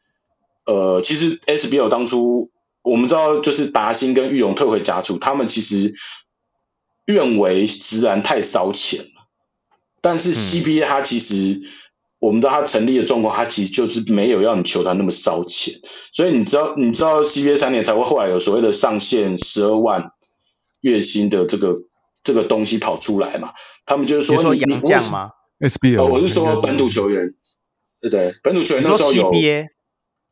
[0.66, 2.50] 呃，其实 SBL 当初
[2.82, 5.94] 我们知道，就是达兴跟裕隆退回甲组，他们其实
[7.06, 9.28] 认为直篮太烧钱了。
[10.02, 11.62] 但是 CBA 它其实，嗯、
[12.20, 15.74] 我们知道它成立的状况，它其实就是没有要你球团那么烧钱。
[16.12, 20.12] 所以你知道，你知道 CBA 三年才会后来有所谓的上限十二万
[20.82, 21.78] 月薪的这个
[22.24, 23.54] 这个东西跑出来嘛？
[23.86, 27.34] 他们就是说你，你说洋将吗？SBL，、哦、我是说本土球员。
[28.02, 29.32] 对对，本土球员那时候有。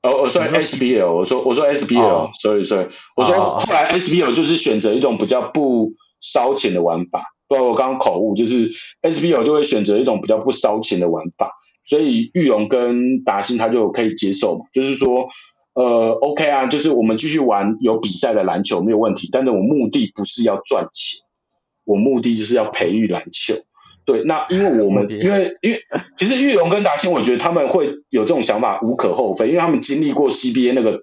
[0.03, 7.35] 哦，我说 SBL，我说我说 SBL，所以所以我说后来 SBL 就是选择一种比较不烧钱的玩法。
[7.49, 8.71] 对，我刚刚口误，就是
[9.01, 11.51] SBO 就会选择一种比较不烧钱的玩法，
[11.83, 15.27] 所以玉龙跟达兴他就可以接受嘛，就是说，
[15.73, 21.19] 呃，OK 啊，就是我们继续玩有比赛的篮球没有问题，但是我目的不是要赚钱，
[21.83, 23.55] 我目的就是要培育篮球。
[24.05, 25.81] 对，那因为我们因为因为
[26.15, 31.01] 其实玉龙跟达兴，我觉得他们会有这种想法无可厚非，因为他们经历过 CBA 那个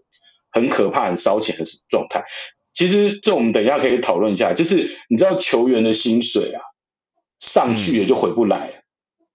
[0.51, 2.25] 很可怕、很烧钱的状态。
[2.79, 6.63] 其实这我们等一下可以讨论一下，就是你知道球员的薪水啊，
[7.41, 8.69] 上去也就回不来。
[8.69, 9.27] 嗯、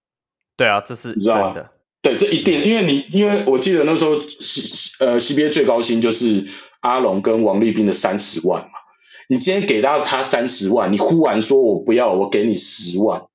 [0.56, 1.68] 对啊，这是你知道吗？
[2.00, 6.46] 对，这一定，因为你因为我记得那时候 C 呃 CBA 最高薪就是
[6.80, 8.70] 阿龙跟王立斌的三十万嘛。
[9.28, 13.26] 你今天给到他三十万，你忽然说我不要，我给你十万。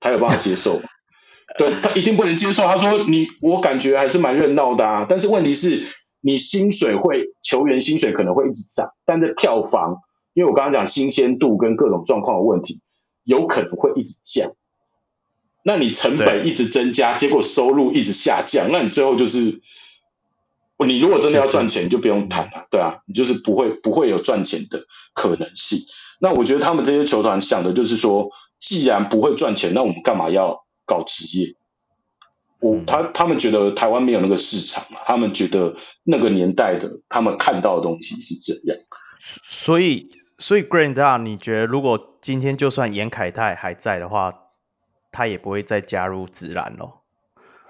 [0.00, 0.88] 他有办法接受吗？
[1.58, 2.62] 对，他一定不能接受。
[2.64, 5.04] 他说：“你，我感觉还是蛮热闹的啊。
[5.06, 5.82] 但是问题是，
[6.20, 9.98] 你薪水会，球员薪水可能会一直涨，但是票房，
[10.34, 12.80] 因为我刚刚讲新鲜度跟各种状况的问题，
[13.24, 14.52] 有可能会一直降。
[15.64, 19.60] 那你成本一直增加，结果收入一直下降，那你最后就是，
[20.86, 24.84] 你如果真的要赚钱，你就不用谈了，对啊，你就是不会不会有赚钱的
[25.14, 25.78] 可能性。
[26.20, 28.28] 那我觉得他们这些球团想的就是说。”
[28.60, 31.54] 既然不会赚钱，那我们干嘛要搞职业？
[32.60, 38.76] 我他他们觉得台湾没有那个市场嘛，他们觉得那个年代的他们看到的东西是这样。
[39.42, 40.08] 所以，
[40.38, 44.32] 所以 Grand 啊，你觉得如果今天就算严凯泰还在的话，
[45.12, 47.04] 他也不会再加入直男咯？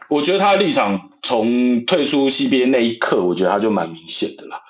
[0.09, 4.63] 我觉得他的立场从退出 CBA 那一刻，我觉得他就蛮明显的啦。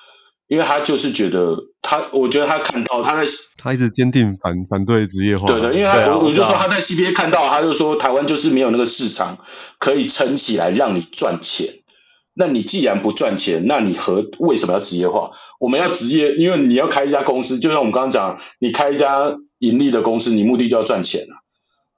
[0.49, 5.45] 因为他就是觉得他，我觉得他看到他在，他一直坚定反反对职业化。
[5.45, 9.37] 对的，因为他、啊、我我就说他在 CBA 看到，他就说台湾就是没有那个市场
[9.77, 11.75] 可以撑起来让你赚钱。
[12.33, 15.29] 那你既然不赚钱，那你何为什么要职业化？
[15.59, 21.45] 我们要职业，因为你要开一家公司，就像我们刚刚讲，你开一家盈利的公司，你目的就要赚钱啊。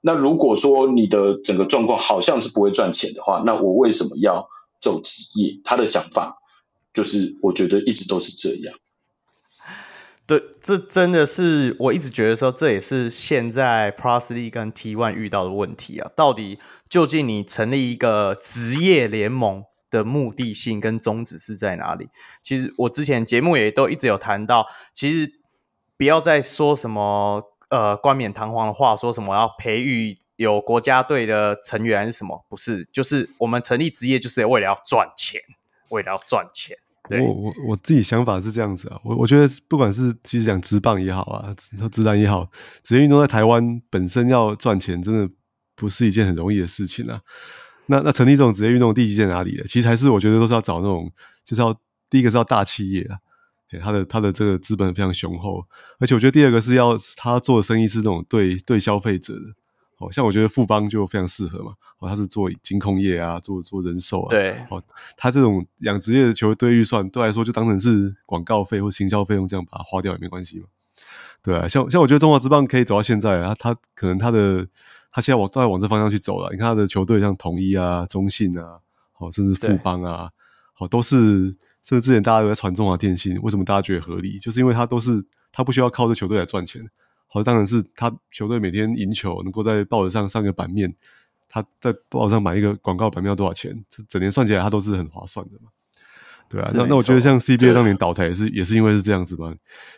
[0.02, 4.46] 那如果说你的整个状况好像是不会赚钱的话，那我为什么要
[4.78, 5.58] 走职业？
[5.64, 6.36] 他的想法。
[6.92, 8.74] 就是我觉得一直都是这样，
[10.26, 16.10] 对，这真的是我一直觉得说，这也是现在 Plus League 跟 T1 遇到的问题啊。
[16.14, 16.58] 到底
[16.88, 22.08] 究竟你成立一个职业联盟的目的性跟宗旨是在哪里？
[22.42, 25.32] 其实我之前节目也都一直有谈到，其实
[25.96, 35.40] 不要再说什么呃冠冕堂皇的话，说什么要培育有国家队的成员什么，不是，就是我们成立职业就是为了要赚钱。
[35.92, 36.76] 为了要赚钱，
[37.08, 42.50] 对，我我我自己想法是这样子啊，我我觉得不管是其实讲职棒也好啊，说职篮也好，
[42.82, 45.28] 职业运动在台湾本身要赚钱，真的
[45.76, 47.20] 不是一件很容易的事情啊。
[47.86, 49.64] 那那成立这种职业运动的地基在哪里呢？
[49.68, 51.12] 其实还是我觉得都是要找那种，
[51.44, 51.78] 就是要
[52.08, 53.18] 第一个是要大企业啊，
[53.82, 55.62] 他的他的这个资本非常雄厚，
[55.98, 59.40] 而且我觉得第二个是要他做的生意是那种对对消费者的。
[60.02, 64.82] 哦，像我觉得富邦就非常适合嘛，哦，他是做金控业啊，做做人寿啊，对，哦，
[65.16, 70.66] 他这种养殖业的球队预算，对来说就当成是广告费或行销费用这样把它花掉也没关系嘛，
[71.42, 74.66] 对啊，像像我觉得中华之棒可以走到现在啊，他可能他的
[75.12, 78.80] 他现在往都在往这方向去走了，你看他的球队像统一啊、中信啊，
[79.12, 80.30] 好，甚至富邦啊，
[80.72, 84.38] 好，都是甚至之前大家都在传中华电信，为什么大家觉得合理？
[84.38, 86.82] 就是因为他都是他不需要靠这球队来赚钱。
[87.32, 90.94] 好，当然是他球队每天赢球，能够在报纸上上个版面，
[91.48, 93.82] 他在报纸上买一个广告版面要多少钱？
[93.88, 95.70] 这整年算起来，他都是很划算的嘛。
[96.46, 99.50] 对啊，那那我觉得像 CBA 当年倒台也是也是因为是这样子吧。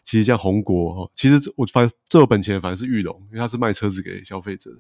[0.05, 4.71] 其实像红国，其实我发现最有本钱的反而是玉龙，因为他是卖车子给消费者，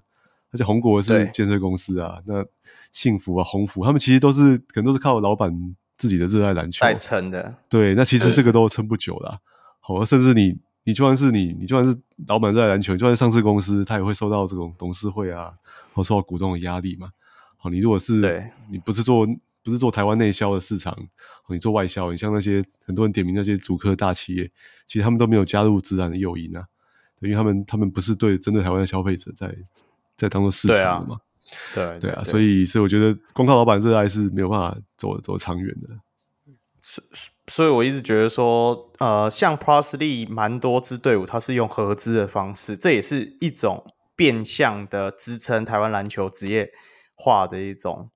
[0.53, 2.21] 而且红国是建设公司啊。
[2.25, 2.47] 那
[2.93, 5.53] 幸福啊、鸿福，他们其实都是可能都是靠老板
[5.97, 7.53] 自己的热爱篮球在撑的。
[7.69, 9.41] 对，那其实这个都撑不久了。
[9.81, 10.57] 好，甚至你。
[10.85, 15.53] 你就算是你，你就算是老板在篮球，就算是上市公司，他也会受到这种董事会啊，
[15.95, 17.11] 或受到股东的压力嘛。
[17.57, 19.27] 好，你如果是你不是做
[19.63, 20.95] 不是做台湾内销的市场，
[21.49, 24.51] 你做外销，你像那些很多人点名那些主科大企业，
[24.87, 26.67] 其实他们都没有加入自然的诱因啊，
[27.21, 29.55] 因为他们他们不是对针对台湾的消费者在
[30.17, 31.19] 在当做市场的嘛。
[31.73, 35.89] 对啊，对，对啊，所以所以我觉得光靠老板热爱是没有办法走走长远的。
[36.87, 37.03] 所
[37.47, 46.71] 所以，我一直觉得说，呃，像 Plus League 蛮多支队伍，它是用合资的方式，这也是一种变相的支撑台湾篮球职业
[47.15, 48.11] 化的一种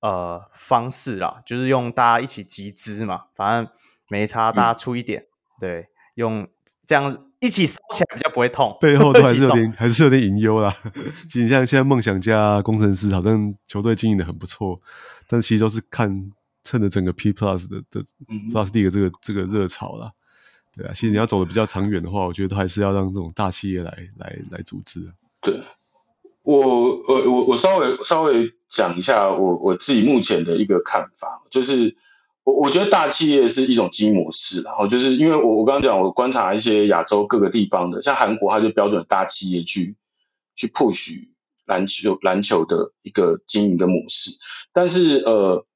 [0.00, 3.70] 呃方式啦，就是用大家一起集资嘛，反正
[4.08, 6.48] 没差，大家出一点，嗯、对，用
[6.86, 10.74] 这样一起烧起来比较不会痛，背后都还是有点还是有点隐忧啦。
[11.28, 14.80] 其实像现在梦想家、工程师，好像球队经营的很不错，
[15.28, 16.32] 但其实都是看。
[16.64, 18.04] 趁着整个 P Plus 的的
[18.50, 20.10] Plus League 这个这个热潮啦，
[20.74, 25.12] 对啊，其实你要走的比较长远的话，我觉得都还是要让这种大企业来来来组织。
[25.42, 25.62] 对，
[26.42, 31.94] 我我我我稍微稍微讲一下我我自己目前的一个看法，就是
[32.44, 39.94] 我我觉得大企业是一种经营模式，然后就是因为我我刚刚讲，我观察一些亚洲各个地方的，像韩国，它就标准大企业去
[40.54, 41.28] 去 push
[41.66, 44.30] 篮球篮球的一个经营的模式，
[44.72, 45.66] 但是呃。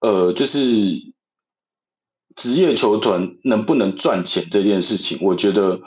[0.00, 0.60] 呃，就是
[2.36, 5.80] 职业球团能不能赚钱这件事情，我觉得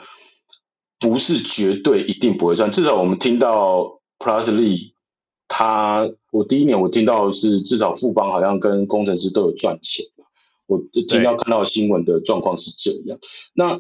[1.00, 2.72] 不是绝对一定不会赚。
[2.72, 4.94] 至少我们听到 Plus League，
[5.48, 10.04] 他我第一年我听到是至少富邦好像跟工程师都有赚钱，
[10.66, 13.20] 我听到看到新闻的状况是这样。
[13.54, 13.80] 那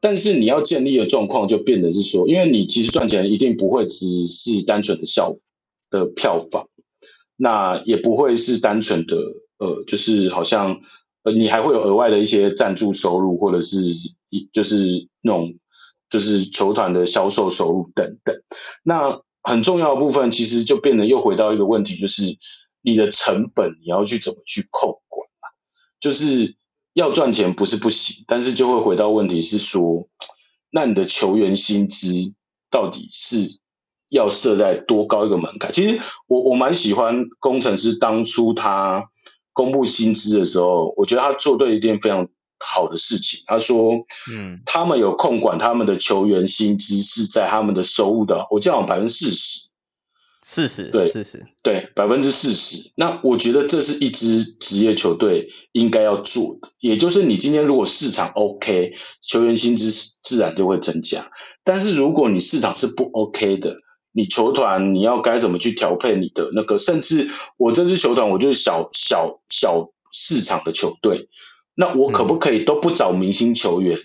[0.00, 5.36] 但是你要建立的状况就变得是说，因为你其实赚钱一定不会只是单纯的效
[5.88, 6.68] 的票房，
[7.36, 9.16] 那也不会是单纯的。
[9.58, 10.80] 呃，就是好像
[11.24, 13.80] 呃，你还会有额外的一些赞助收入，或者是
[14.30, 15.54] 一就是那种
[16.08, 18.36] 就是球团的销售收入等等。
[18.84, 22.38] 那很重要的部分，其实就变得又回到一个问题，就是
[22.82, 25.50] 你的成本你要去怎么去控管啊？
[25.98, 26.54] 就是
[26.94, 30.08] 要赚钱不是不行，但是就会回到问题是说，
[30.70, 32.32] 那你的球员薪资
[32.70, 33.58] 到底是
[34.08, 35.72] 要设在多高一个门槛？
[35.72, 39.10] 其实我我蛮喜欢工程师当初他。
[39.58, 42.28] 公布薪资的时候，我觉得他做对一件非常
[42.60, 43.40] 好的事情。
[43.44, 43.94] 他说
[44.30, 49.68] ：“嗯，他们有控管他们的球员薪资是在他们的收入的，我讲百分之四十，
[50.44, 52.92] 四十对，四十对，百分之四十。
[52.94, 59.90] 那我觉得这是一支职业球队应该要做的，也就是你今天如果市场 OK，球员薪资
[60.22, 61.28] 自然就会增加。
[61.64, 63.74] 但是如果你市场是不 OK 的，
[64.18, 66.76] 你球团你要该怎么去调配你的那个？
[66.76, 71.28] 甚至我这支球团，我就是小小小市场的球队，
[71.76, 73.96] 那我可不可以都不找明星球员？
[73.96, 74.00] 嗯、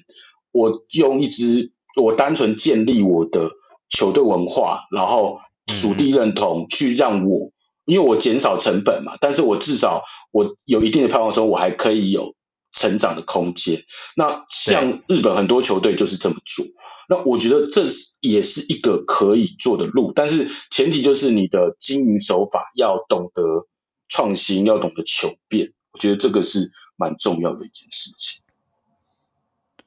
[0.52, 3.50] 我用一支，我单纯建立我的
[3.90, 5.40] 球队文化，然后
[5.72, 7.50] 属地认同，去让我，
[7.86, 12.36] 因为我减少成本嘛，但是我至少我有一定的票房的时候，我还可以有
[12.74, 13.82] 成长的空间。
[14.18, 16.66] 那像日本很多球队就是这么做。
[17.08, 23.68] 那我觉得这是也是一个可以做的路，但是前提就是你的经营手法要懂得
[24.10, 25.72] 创新，要懂得求变。
[25.92, 28.42] 我觉得这个是蛮重要的一件事情。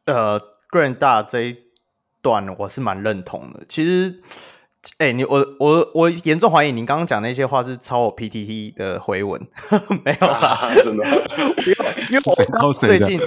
[0.04, 0.40] 呃
[0.70, 1.56] ，Grant 大这一
[2.22, 3.66] 段我是蛮认同的。
[3.68, 4.22] 其实。
[4.98, 9.40] 哎、欸，你我我我严重怀疑你刚刚讲那些话是抄我 PTT 的回文，
[10.04, 11.76] 没有啦，啊、真的，因为
[12.10, 12.22] 因为
[12.64, 13.20] 我最近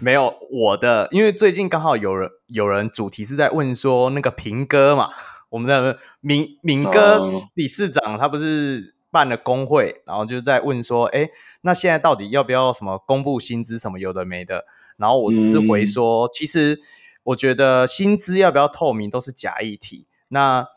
[0.00, 5.10] 没有我的，因为最近刚好有人有人主题是在问说那个平哥嘛，
[5.50, 11.30] 我们的敏敏哥理事长他不是办了工会，然后就在问说，哎、欸，
[11.62, 14.64] 那现在到底要不要什么公布薪资什么有的没的？
[14.96, 16.80] 然后我只是回说，嗯、其实
[17.24, 20.68] 我觉得薪资要不要透明都是假议题，那。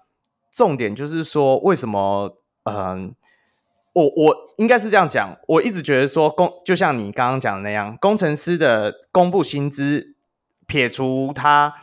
[0.59, 2.35] 重点就是说，为什么？
[2.65, 3.15] 嗯、
[3.93, 5.37] 我我应该是这样讲。
[5.47, 10.15] 我一直觉得说，工就像你刚刚讲的那样，工程师的公布薪资，
[10.67, 11.75] 撇除他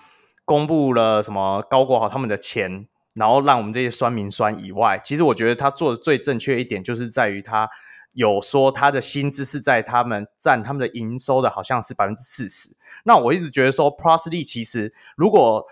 [0.44, 7.70] 公布了什么高过好他们的钱，然后让我们这些酸民酸以外，其实我觉得他做的最正确一点，就是在于他
[8.12, 12.76] 有说他的薪资是在他们占他们的营收的好像是百分之四十。
[13.04, 15.66] 那我一直觉得说，Plus League 其实如果、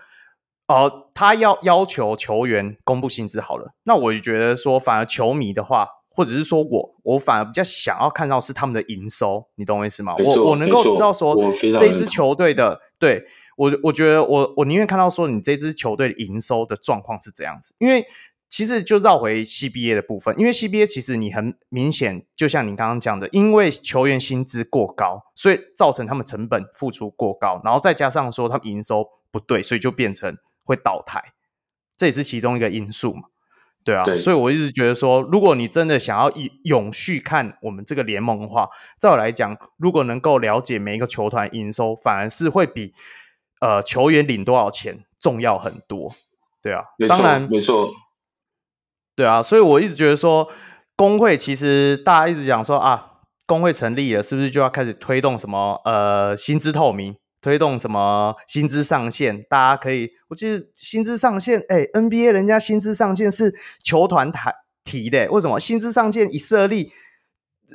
[0.67, 10.15] 呃，他要要求球员公布薪资好了，那我就觉得说，反而球迷的话，或者是说我，我反而比较想要看到是他们的营收，你懂我意思吗？
[10.17, 13.27] 我我能够知道说这支球队的，对
[13.57, 18.07] 我我觉得我我宁愿看到说你这支球队的营收的状况是这样子，因为
[18.49, 29.05] 其实就绕回 CBA 的部分，因为 CBA 其实你很明显，就像你刚刚讲的，因为球员薪资过高，所以造成他们成本付出过高，然后再加上说他们营收。
[29.31, 31.33] 不对，所以就变成会倒台，
[31.95, 33.29] 这也是其中一个因素嘛。
[33.85, 38.67] 对啊，对，所以我一直觉得说，如果你真的想要永永续看我们这个联盟的话，
[38.99, 42.95] 照我来讲，如果能够了解每一个球团营收，反而是会比
[43.61, 46.15] 呃球员领多少钱重要很多。
[46.63, 47.87] 对啊，当然没错。
[49.15, 50.51] 对啊，所以我一直觉得说，
[50.95, 57.15] 工会其实大家一直讲说啊，工会成立了，是不是就要开始推动什么呃薪资透明？
[57.45, 59.43] 推动什么薪资上限？
[59.47, 63.53] 大家可以，我记得薪资上限，哎，NBA 人家薪资上限是
[63.83, 64.39] 球团提
[64.83, 66.91] 提的，为什么薪资上限一设立，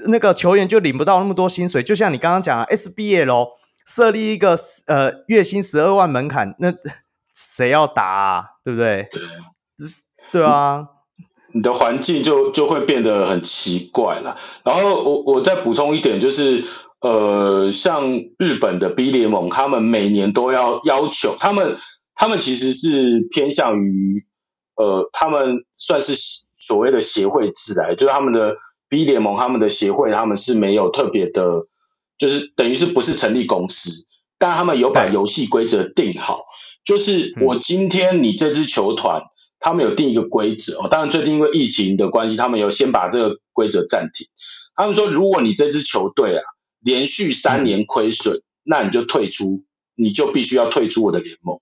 [0.08, 1.84] 那个球员就领不到那么多薪水？
[1.84, 3.50] 就像你刚刚讲的 SBL
[3.86, 6.74] 设立一个呃月薪十二万门槛，那
[7.32, 8.44] 谁要打啊？
[8.64, 9.06] 对不对？
[9.08, 9.20] 对，
[10.32, 10.84] 对啊，
[11.54, 14.36] 你的环境就就会变得很奇怪了。
[14.64, 16.64] 然后我我再补充一点，就是。
[17.00, 21.78] 呃，像日本的 B 联盟，他们每年都要要求他们，
[22.14, 24.26] 他们其实是偏向于，
[24.76, 28.54] 呃，他们算是所谓的协会制来，就是他们的
[28.90, 31.66] B 联盟，他们的协会，他们是没有特别的，
[32.18, 34.04] 就是等于是不是成立公司，
[34.38, 36.40] 但他们有把游戏规则定好，
[36.84, 39.22] 就是我今天你这支球团，
[39.58, 44.26] 他们有定一个规则哦，当然最近因为疫情的关系，他们有先把这个规则暂停，
[44.76, 46.42] 他们说如果你这支球队啊。
[46.80, 49.62] 连续三年亏损，嗯，那你就退出，
[49.94, 51.60] 你就必须要退出我的联盟，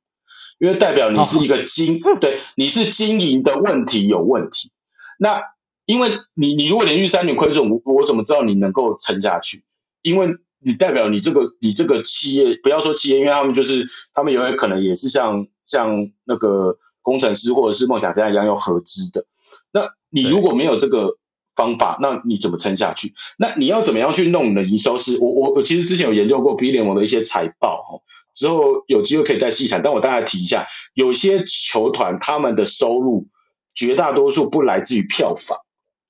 [0.59, 4.70] 因为代表你是一个经，哦， 对，你是经营的问题有问题。
[5.19, 5.43] 那
[5.86, 9.65] 因为你你如果连续三年亏损，我我怎么知道你能够撑下去？
[10.03, 10.28] 因为
[10.61, 19.27] 你代表你这个你这个企业，不要说企业，因为他们就是他们有可能也是像像那个工程师或者是梦想家一样要合资的。
[19.73, 21.19] 那你如果没有这个。
[21.59, 23.13] 方法，那你怎么撑下去？
[23.37, 24.97] 那你要怎么样去弄你的营收？
[24.97, 27.99] 是我我我其实之前有研究过 B 联盟的一些财报哦，
[28.33, 29.83] 之后有机会可以再细谈。
[29.83, 30.65] 但我大概提一下，
[30.95, 33.27] 有些球团他们的收入
[33.75, 35.59] 绝大多数不来自于票房，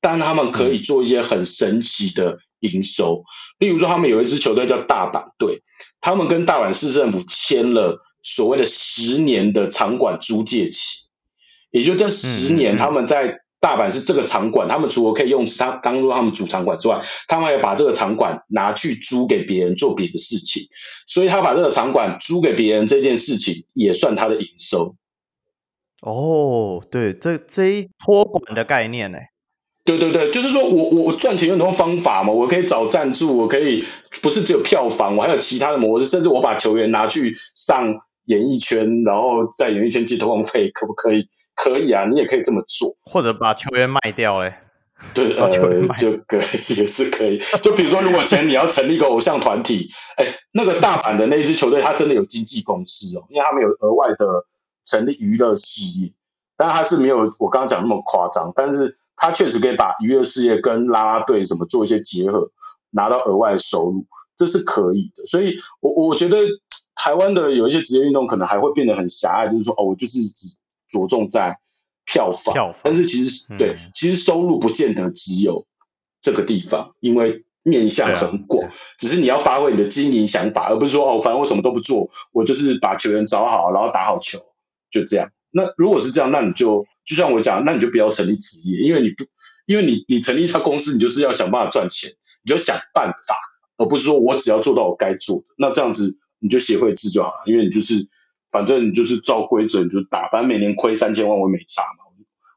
[0.03, 3.25] 但他们可以做一些很神奇的营收。
[3.59, 5.63] 例如说，他们有一支球队叫大阪队，
[6.03, 11.09] 他们跟大阪市政府签了所谓的十年的场馆租借期，
[11.71, 13.41] 也就这十年他们在。
[13.61, 20.63] 大阪是这个场馆，他们除了可以用它当做他们主场馆之外，他们还要把这个场馆拿去租给别人做别的事情，
[21.07, 24.95] 所以他把这个场馆租给别人这件事情也算他的营收。
[26.03, 29.19] 哦，对，这这一托管的概念呢？
[29.85, 33.85] 对对对，就是说我我我赚钱有很多方法嘛，我可以找赞助，我可以
[34.23, 37.95] 不是只有票房，我还有其他的模式，甚至我把球员拿去上。
[38.29, 41.29] 演艺圈，然后在演艺圈接投放费，可不可以？
[41.55, 44.55] 可以啊，你也可以这么做，或者把球员卖掉嘞。
[45.15, 45.63] 对，呃，就
[46.27, 47.39] 可以，也是可以。
[47.63, 54.45] 就比如说，如果前你要成立一个偶像团体，哎，那个大阪的那一支球队，他真的有经纪公司哦，因为他们有额外的
[54.85, 56.13] 成立娱乐事业，
[56.57, 62.51] 但他是没有我刚刚讲那么夸张，但是他确实可以把娱乐事业跟啦啦队什么做一些结合，
[62.91, 64.05] 拿到额外的收入，
[64.37, 65.25] 这是可以的。
[65.25, 66.37] 所以我我觉得。
[67.01, 70.57] 台湾的有一些职业运动可能还会变得很狭隘，就是说哦，我就是只
[70.89, 71.57] 着重在
[72.05, 75.65] 票房，票房，但是其实、嗯、对，其实收入不见得只有
[76.21, 84.41] 这个地方，因为面向很广，啊、只是你要发挥你的经营想法，而不是说哦，反正我什么都不做，我就是把球员找好，然后打好球，
[84.91, 85.31] 就这样。
[85.53, 89.25] 那如果是这样，那你就就像我讲，那你就不要成立职业，因为你不，
[89.67, 92.11] 因为你你成立一家公司，你就是要想办法赚钱，
[92.43, 93.37] 你就想办法，
[93.77, 96.19] 而不是说我只要做到我该做的，那这样子。
[96.39, 98.09] 你就协会制就好了，因为你就是
[98.51, 102.05] 反正你就是照规则你就打，反正每年亏三千万我没差嘛。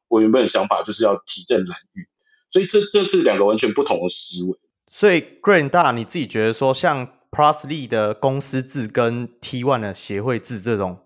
[0.08, 2.04] 我原本的想法就是要提振蓝运，
[2.50, 4.60] 所以这这是两个完全不同的思维。
[4.90, 11.00] 所以 Grant 大你自己觉得说，像 Plusly 的公司制跟 T One 的协会制这种，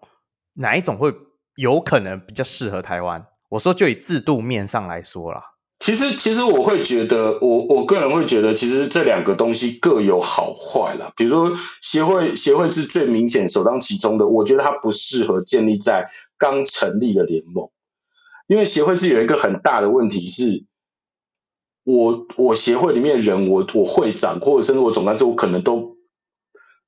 [0.56, 1.14] 哪一种会
[1.56, 3.28] 有可能比较适合台湾？
[3.50, 5.42] 我说就以制度面上来说啦。
[5.86, 11.14] 其实，其实我会觉得，我我个人会觉得，其实这两个东西各有好坏啦。
[11.16, 16.10] 比如说协会，协会是最明显首当其冲的，我觉得它不适合建立在
[16.40, 17.70] 刚成立的联盟，
[18.48, 20.66] 因为协会是有一个很大的问题是，
[21.84, 25.98] 我我协会里面人，我我会长或者甚至我总干事，我可能都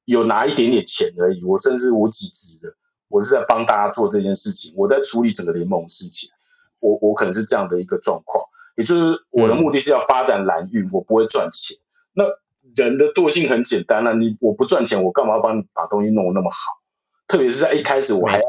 [0.05, 2.73] 有拿一点点钱而已，我甚至无给职的，
[3.09, 6.31] 我是在帮大家做这件事情，我在处理整个联盟的事情，
[6.79, 8.43] 我我可能是这样的一个状况。
[8.77, 11.75] 也就是我的目的是要发展蓝运，我不会赚钱。
[12.13, 12.23] 那
[12.75, 16.71] 人的惰性很简单了，你我不赚钱，我干嘛要帮你把东西弄得那么好？
[17.27, 18.43] 特别是在一开始我还要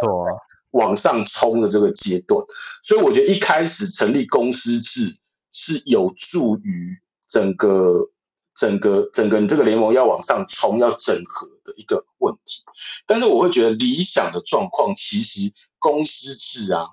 [0.72, 2.44] 往上冲的这个阶段，
[2.82, 5.18] 所以我觉得一开始成立公司制
[5.50, 8.10] 是有助于整个
[8.54, 12.62] 整个整个你这个联盟要往上冲，要整合的一个问题。
[13.06, 16.84] 但是我会觉得理想的状况，其实公司制啊，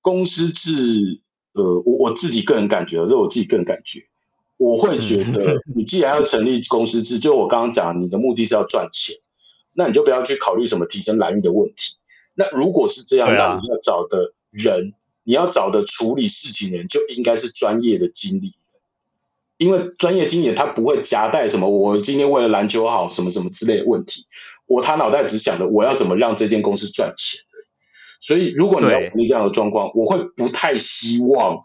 [0.00, 1.20] 公司制，
[1.52, 4.06] 呃，我我自己个人感觉，这是我自己个人感觉，
[4.56, 9.16] 我会觉得，你既然要成立公司制，就我刚刚讲，你的目的是要赚钱，
[9.74, 11.96] 那你就不要去考虑什么提升蓝运的问题。
[12.34, 14.94] 那如果是这样，那你要找的人。
[15.22, 18.54] 你要找的处理事情的人就应该是专业的经理，
[19.58, 24.24] 因为专业经理他不会夹带什么我今天为了篮球好什么什么之类的问题，
[24.66, 27.42] 我他脑袋只想着我要怎么让这间公司赚钱。
[28.20, 31.56] 所以如果你要成立这样的状况，我会不太希望，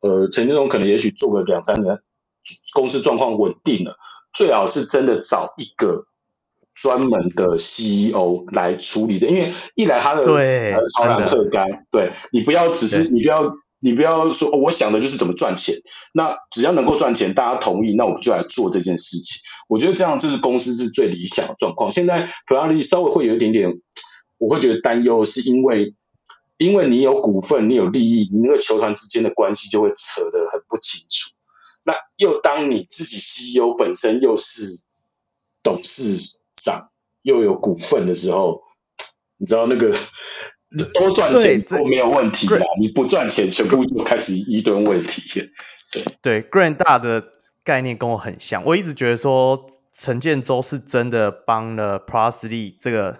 [0.00, 1.98] 呃，陈建中可能也许做个两三年，
[2.72, 3.96] 公司状况稳定了，
[4.32, 6.06] 最好是真的找一个。
[6.80, 15.74] 专门的 CEO 来处理的，因为一来他的对超量特干，对你不要只是你不要你不要说，我想的就是怎么赚钱，
[16.14, 19.40] 那只要能够赚钱，大家同意，那我们就来做这件事情。
[19.68, 21.90] 我觉得这样就是公司是最理想的状况。
[21.90, 23.68] 现在普拉利稍微会有一点点，
[24.38, 25.94] 我会觉得担忧，是因为
[26.56, 31.30] 因为你有股份，你有利益，你那个球团之间的关系就会扯得很不清楚。
[31.84, 34.84] 那又当你自己 CEO 本身又是
[35.62, 36.38] 董事。
[36.60, 36.90] 长
[37.22, 38.60] 又有股份的时候，
[39.36, 39.94] 你知道那个
[40.92, 42.66] 多赚钱都没有问题啦。
[42.80, 45.40] 你不赚钱，全部就开始一堆问题。
[45.92, 47.22] 对对，Grand 大的
[47.62, 48.64] 概念跟我很像。
[48.64, 53.16] 我一直觉得说陈建州是真的帮了 Plus 这个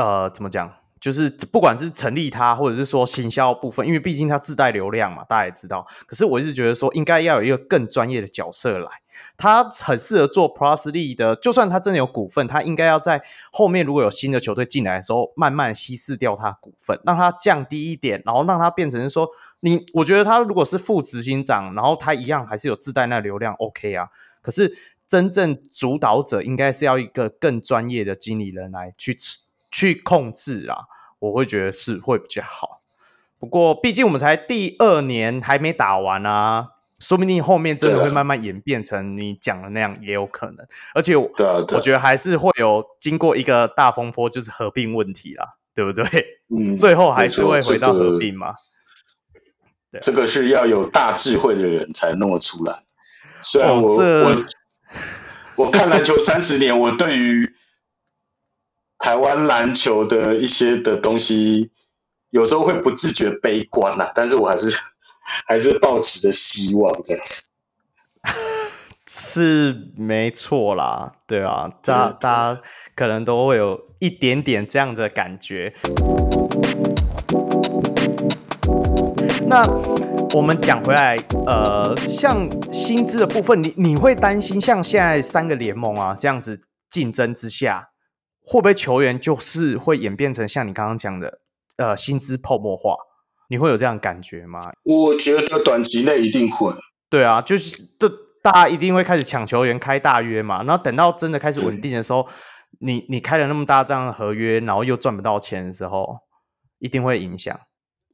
[0.00, 0.72] 呃，怎么讲？
[0.98, 5.86] 就是不管是成立它，或者是说行销部分，因为毕竟它自带流量嘛，大家也知道。
[6.06, 8.90] 可是我一直觉得说，应该要有一个更专业的角色来，
[9.38, 11.34] 他很适合做 Plus League 的。
[11.36, 19.26] 就算他真的有股份，他应该要在后面如果有新的球队进来的时候，慢慢稀释掉他股份，让他降低一点，然后让他变成说，
[19.60, 24.08] 你我觉得他如果是副执行长，然后他一样还是有自带那流量，OK 啊。
[24.42, 29.16] 可是真正主导者应该是要一个更专业的经理人来去。
[29.70, 30.84] 去控制啊，
[31.18, 32.80] 我会觉得是会比较好。
[33.38, 40.66] 不过，毕竟我们才第二年还没打完啊，说不定后面真的会慢慢演变成你讲的那样，也有可能。
[40.94, 46.04] 而且，我觉得还是会有经过一个大风波，就是合并问题啦，对不对？
[46.54, 48.54] 嗯，最后还是会回到合并嘛。
[50.02, 52.82] 这个是要有大智慧的人才弄得出来。
[53.40, 54.44] 虽然我、哦、
[55.56, 57.54] 我 我看篮球三十年，我对于。
[59.00, 61.70] 台湾篮球的一些的东西，
[62.28, 64.70] 有时候会不自觉悲观呐、啊， 但是我还是
[65.48, 67.48] 还是抱持着希望这样子，
[69.08, 72.60] 是没错啦，对啊，大家大家
[72.94, 75.74] 可能都会有一点点这样的感觉。
[79.48, 79.66] 那
[80.34, 81.16] 我们讲回来，
[81.46, 87.88] 呃，像薪资的部分，你你会担心像现在三个联盟啊这样子竞争之下，
[88.50, 91.38] 会不会球员就是会演变成像你刚刚讲的，
[91.76, 92.96] 呃，薪资泡沫化？
[93.48, 94.72] 你会有这样感觉吗？
[94.82, 96.72] 我觉得短期内一定会。
[97.08, 98.10] 对啊，就是这
[98.42, 102.26] 大家一定会开始抢球员开大约嘛，然后等到真的开始稳定的时候，
[102.80, 106.18] 你你开了那么大张的合约，然后又赚不到钱的时候，
[106.80, 107.56] 一定会影响。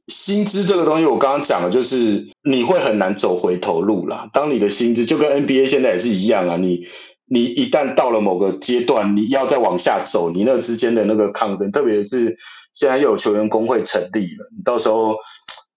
[0.05, 4.29] 薪资这个东西，我刚刚讲的就是你会很难走回头路啦。
[4.31, 6.85] 当你的薪资就跟 NBA 现在也是一样啊，你。
[7.29, 12.37] 你一旦到了某个阶段，你要再往下走，你那之间的那个抗争，特别是
[12.71, 15.17] 现在又有球员工会成立了，你到时候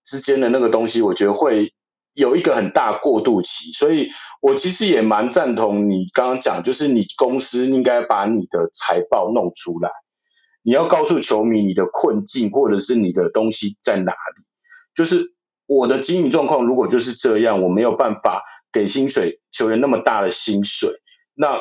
[0.04, 1.72] 之间的那个东西，我觉得会
[2.14, 3.72] 有一个很大过渡期。
[3.72, 4.10] 所以
[4.40, 9.90] 我其实也蛮赞同你刚刚讲，就是你公司应该把你的财报弄出来，
[10.62, 14.44] 你要告诉球迷你的困境或者是你的东西在哪里。
[14.94, 15.34] 就是
[15.66, 20.90] 我的经营状况如果就是这样，我没有办法给薪水球员那么大的薪水。
[21.40, 21.58] 那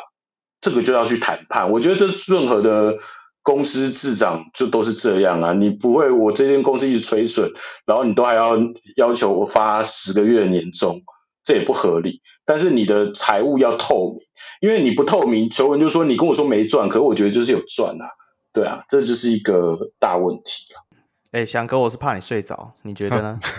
[0.60, 2.98] 这个就要去谈判，我觉得这任何的
[3.42, 7.50] 公司制长就都是这样啊，你不会我这间公司一直亏损，
[7.86, 8.58] 然后你都还要
[8.98, 11.02] 要求我发十个月的年终，
[11.46, 12.22] 这也不合理。
[12.44, 14.18] 但是你的财务要透明，
[14.60, 18.06] 因为你不透明，球员就说你跟我说没赚，可是我觉得就是有赚啊，
[18.52, 20.84] 对啊，这就是一个大问题啊。
[21.32, 23.40] 哎，翔哥，我是怕你睡着，你觉得呢？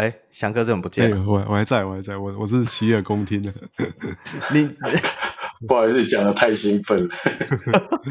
[0.00, 1.22] 哎，翔哥怎么不见了？
[1.26, 3.52] 我我还在，我还在，我我是洗耳恭听的。
[4.54, 4.74] 你
[5.68, 7.14] 不好意思，讲的太兴奋了。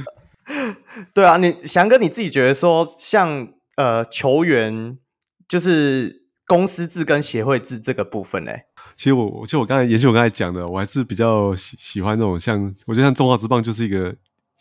[1.15, 4.99] 对啊，你翔哥你自己觉得说，像呃球员
[5.47, 8.51] 就是公司制跟协会制这个部分呢？
[8.95, 14.15] 其实我就我刚才延续我刚才讲的，我还是比较喜喜欢那种像，我觉得像中华职棒就是一个。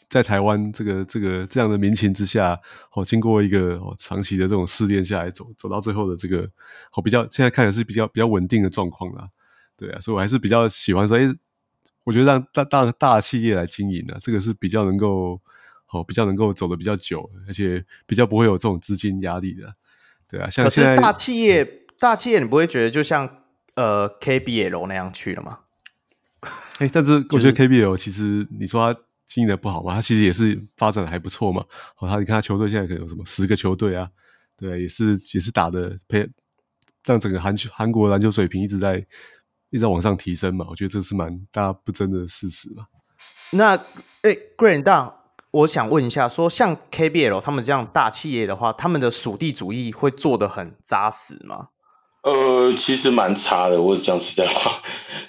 [0.08, 2.58] 在台湾这个这个这样的民情之下，
[2.92, 6.48] 哦，经过一个哦长期的这种试炼下来，走走到最后的这个，
[6.94, 9.28] 哦比较现在看来是比较比较稳定的状况啦。
[9.76, 11.32] 对啊，所以我还是比较喜欢说，哎，
[12.04, 15.40] 我觉得让大大大企业来经营呢、啊，这个是比较能够
[15.86, 19.74] 好、哦，比较能够走得比较久，而且比较不会有这种资金压力的，
[20.28, 20.50] 对啊。
[20.50, 21.64] 像现在大企业，
[22.00, 23.42] 大企业你不会觉得就像
[23.74, 25.60] 呃 KBL 那样去了吗？
[26.78, 31.62] 哎，但是我觉得 KBL 其实你说它经营的不好嘛，他其实也是发展的还不错嘛。
[31.98, 34.08] 哦，他你看他球队现在可能有什么十个球队啊，
[34.56, 36.28] 对，也是也是打的配。
[37.04, 38.96] 让整个韩球韩国篮球水平一直在
[39.70, 42.86] 一直在往上提升嘛，我觉得这是蛮大家不争的事实嘛。
[43.52, 43.76] 那
[44.22, 51.68] 哎，Grant 大，我想问一下，说像 KBL 他们这样大企业的话，他们的属地主义会做的很扎实吗？
[52.24, 54.72] 呃，其实蛮差的，我是讲实在话。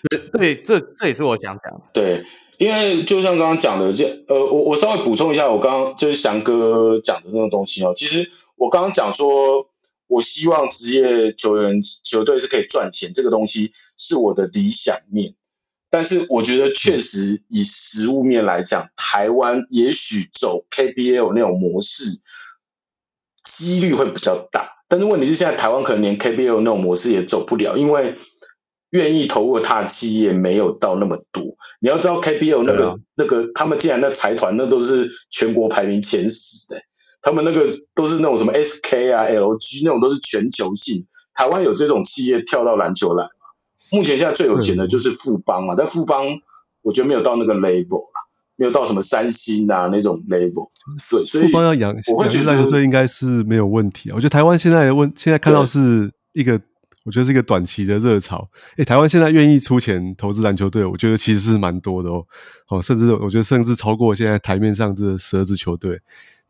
[0.09, 1.81] 对，对，这这也是我想讲的。
[1.93, 2.21] 对，
[2.59, 7.93] 因为就像刚刚讲的，这呃，我我稍微补充一下，我刚刚就是翔哥讲的那个东西哦。
[7.95, 9.67] 其实我刚刚讲说。
[10.11, 15.35] 我希望职业球员球队是可以赚钱，这个东西是我的理想面。
[15.91, 22.05] 但是我觉得确实以实物面来讲，台湾也许走 KBL 那种模式
[23.43, 24.83] 几率会比较大。
[24.87, 28.15] 但是问题是，现在台湾可能连 KBL 那种模式也走不了，因为
[28.91, 31.43] 愿意投入他的企业没有到那么多。
[31.79, 36.81] 你要知道 KBL 那个、啊、那个，他们竟然那财团那都是全国排名前十的。
[37.21, 41.05] 他们那个都是那种什么 SK 啊、LG 那种都是全球性。
[41.35, 43.29] 台湾有这种企业跳到篮球来吗？
[43.91, 46.25] 目前现在最有钱的就是富邦嘛，但富邦
[46.81, 48.17] 我觉得没有到那个 level 啊，
[48.55, 50.69] 没有到什么三星啊那种 level。
[51.09, 54.13] 对，所以富邦要养，我会觉得篮球队应该是没有问题啊。
[54.15, 56.59] 我觉得台湾现在的问，现在看到是一个，
[57.09, 58.47] 我觉得是一个短期的热潮。
[58.77, 62.23] 诶，台湾现在愿意出钱投资篮球队，我觉得其实是蛮多的哦。
[62.67, 65.99] 哦，甚至我觉得甚至超过现在台面上这十二支球队。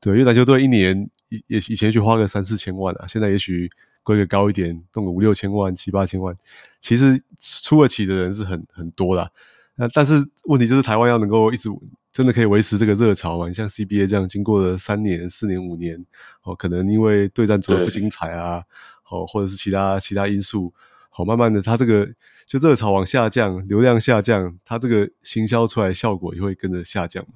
[0.02, 3.72] 对，因为篮球队一年以也以前去花个三四千万啊，现在也许
[4.04, 6.36] 规格高一点，弄个五六千万、七八千万，
[6.82, 9.30] 其实出得起的人是很很多啦。
[9.76, 11.70] 那但是问题就是台湾要能够一直
[12.12, 13.48] 真的可以维持这个热潮嘛？
[13.48, 16.06] 你像 CBA 这样，经过了三年、四年、五年，
[16.44, 18.62] 哦，可能因为对战组的不精彩啊，
[19.10, 20.74] 哦，或者是其他其他因素，
[21.10, 22.08] 好，慢慢的它这个
[22.46, 27.34] 就热潮往下降，流量下降，它这个行销出来效果也会跟着下降嘛。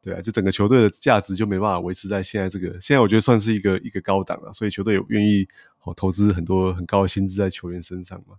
[0.00, 5.46] 对啊，就整个球队的价值就没办法维持在现在这个，现在我觉得算是一个一个高档了，所以球队有愿意
[5.82, 8.36] 哦投资很多很高的薪资在球员身上嘛。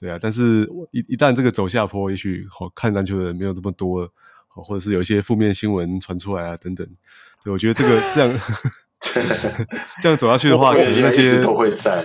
[0.00, 4.10] 对啊，但是一一旦这个走下坡，也许好看篮球的人没有这么多了，
[4.48, 6.86] 或者是有一些负面新闻传出来啊等等，
[7.44, 8.40] 对，我觉得这个这样
[10.02, 12.04] 这样走下去的话，可能那些都会在。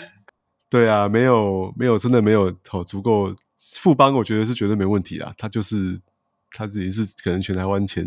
[0.69, 5.99] 对啊，没有没有真的没有哦足够富邦，我觉得是绝对没问题啊，他就是。
[6.55, 8.05] 他自己是可能全台湾前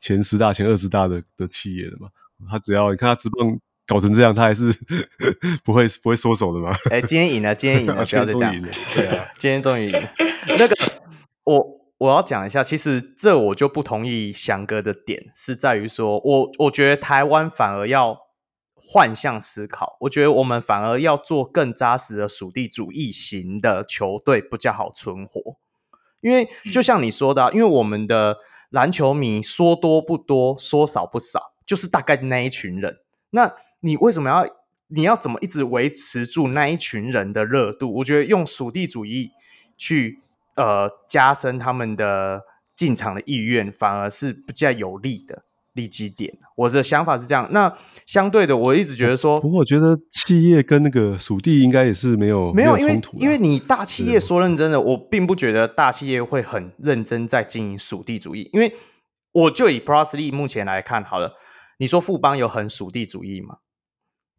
[0.00, 2.08] 前十大、前二十大的的企业了嘛？
[2.50, 4.74] 他只要你看他直棒搞成这样，他还是
[5.62, 6.70] 不会不会缩手的嘛？
[6.90, 8.62] 哎、欸，今天赢了，今天赢了， 不要再讲。
[8.94, 10.10] 对啊，今天终于赢了。
[10.58, 10.74] 那个，
[11.44, 11.62] 我
[11.98, 18.16] 我要讲一下，其实这我就不同意翔哥的点，是在于说我我觉得台湾反而要
[18.74, 25.56] 换向思考，我觉得我们反而要做更扎实的属地主义型的球队，比较好存活。
[26.20, 28.38] 因为就像你说的啊，因为我们的
[28.70, 32.98] 篮球迷说多不多，说少不少，就是大概那一群人。
[33.30, 34.58] 那你为什么要？
[34.90, 37.96] 你要怎么一直维持住那一群人的热度？
[37.96, 39.32] 我觉得用属地主义
[39.76, 40.22] 去
[40.58, 42.42] 呃加深他们的
[42.76, 45.44] 进场的意愿，反而是比较有利的。
[45.74, 47.48] 利基点，我的想法是这样。
[47.52, 47.72] 那
[48.04, 58.50] 相对的，我一直觉得说，不过我觉得企业跟那个属地应该也是没有没有，冲突，因为因为你大企业说认真的，我并不觉得大企业会很认真在经营属地主义。
[58.52, 58.74] 因为
[59.30, 61.34] 我就以 Plus League 目前来看，好了，
[61.78, 63.58] 你说富邦有很属地主义吗？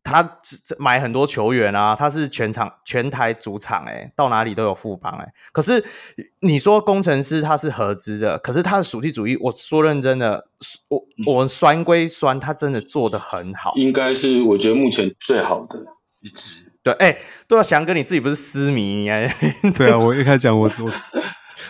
[0.04, 0.40] 他
[0.78, 5.28] 买很多球员啊，他是全场全台主场哎、欸，到哪里都有富邦哎。
[5.52, 5.84] 可是
[6.40, 10.48] 你说工程师他是合资的，可是他的属地主义，我说认真的，
[10.88, 15.86] 我我们酸归酸，他真的做的很好，应该是我觉得目前最好的
[16.22, 16.64] 一支。
[16.82, 19.28] 对，哎、欸，对啊，翔哥你自己不是私迷，你还
[19.76, 20.92] 对啊，我一开始讲我我。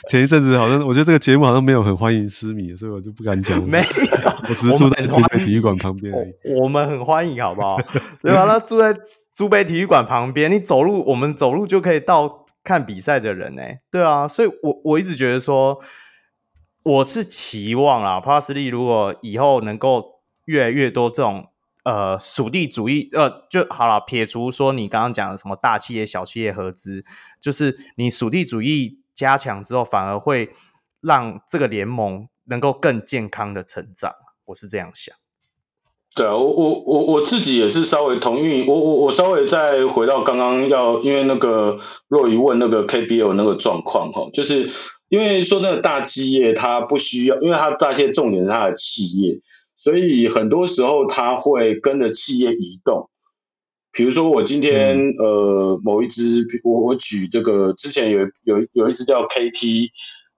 [0.07, 3.61] 前一阵子好像，我觉得这个节目好像没有很欢迎狮迷，所以我就不敢讲。
[3.63, 3.85] 没有，
[4.47, 6.63] 我只是住在珠北体育馆旁边而已我。
[6.63, 7.77] 我们很欢迎，好不好？
[8.21, 8.45] 对吧？
[8.45, 8.95] 那住在
[9.33, 13.63] 珠北体育馆旁边，你走路，我们走路就可以到看比赛的人呢。
[13.91, 15.79] 对啊，所以我我一直觉得说，
[16.83, 21.47] 我是期望啦，Plus League 如果以后能够越来越多这种
[21.83, 23.99] 呃属地主义，呃就好了。
[24.05, 27.03] 撇除说你刚刚讲的什么大企业、小企业合资，
[27.41, 28.98] 就是你属地主义。
[29.19, 30.49] 加强之后，反而会
[31.01, 34.15] 让这个联盟能够更健康的成长。
[34.45, 35.13] 我是这样想。
[36.15, 41.77] 对啊，我我我我自己也是稍微同意，我我我稍微再回到刚刚要，因为那个
[42.07, 44.71] 若愚问那个 KBL 那个状况哈，就是
[45.09, 49.41] 因为说真的，大企业它不需要，因为它大企业重点是它的企业，
[49.75, 53.09] 所以很多时候它会跟着企业移动。
[53.91, 59.89] 比如说我今天、嗯、呃某一支，我我举这个之前有有有一支叫 KT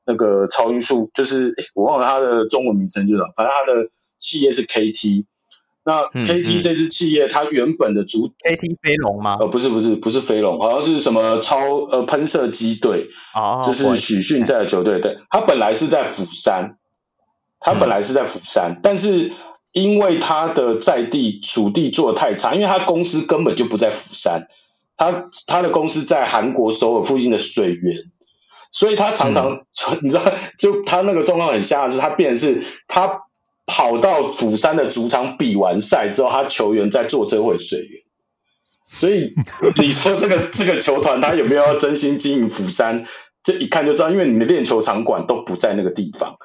[0.06, 5.26] 那个超音速，就是我忘了它的中文名称就是，反正它的企业是 KT。
[5.84, 9.38] 那 KT 这支企业，它原本的主 KT 飞龙吗？
[9.40, 15.00] 呃，不是，不是，不是飞龙，好像是什么超呃喷射机队啊，就是许训在的球队。
[15.00, 16.78] 对，它本来是在釜山，
[17.60, 19.32] 它本来是在釜山，但是
[19.74, 24.48] 因为他的在地属地做的太差，因为他公司根本就不在釜山，
[24.98, 27.96] 他他的公司在韩国首尔附近的水源，
[28.72, 29.66] 所以他常常
[30.02, 30.24] 你知道，
[30.58, 33.22] 就他那个状况很像的是，他变成是他。
[33.68, 38.02] 跑到釜山的主场比完赛之后，他球员在坐车回水源。
[38.98, 39.34] 所以
[39.78, 43.06] 你说这个 这个球团他有没有要真心经营釜山？
[43.44, 46.36] 这一看就知道，因为你的练球场馆都不在那个地方。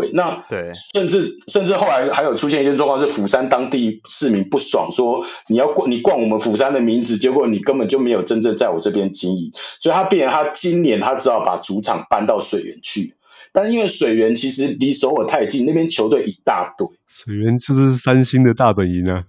[0.00, 13.14] 对，那对，甚至甚至后来还有出现一些状况，是釜山当地市民不爽，说你要冠你冠我们釜山的名字，结果你根本就没有真正在我这边经营，所以他变成他今年他只好把主场搬到水源去。
[13.52, 16.88] 但因为水源其实离首尔太近，那边球队一大堆。
[17.06, 19.22] 水源就是三星的大本营啊。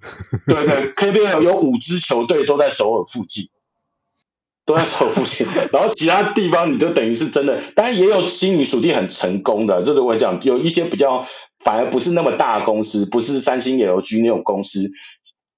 [0.47, 3.47] 对对， KBL 有五支球队都在首尔附近，
[4.65, 5.45] 都在首尔附近。
[5.71, 11.25] 然后其他地方你就等于是真的，当然也有经营属地很成功的，这个我讲有一些比较
[11.63, 14.91] 反而不是那么大公司，不是三星 LG 那种公司，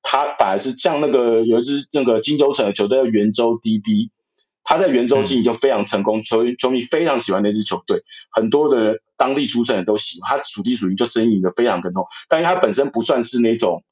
[0.03, 4.09] 它反而是像那个有一支那个金州城的球队叫圆州 DB。
[4.69, 10.37] 他在圆州经营就非常成功，球球迷非常喜欢那支球队，很多的当地出身人都喜欢。
[10.37, 13.85] 他属地属于就经营的非常成功，但是他本身不算是那种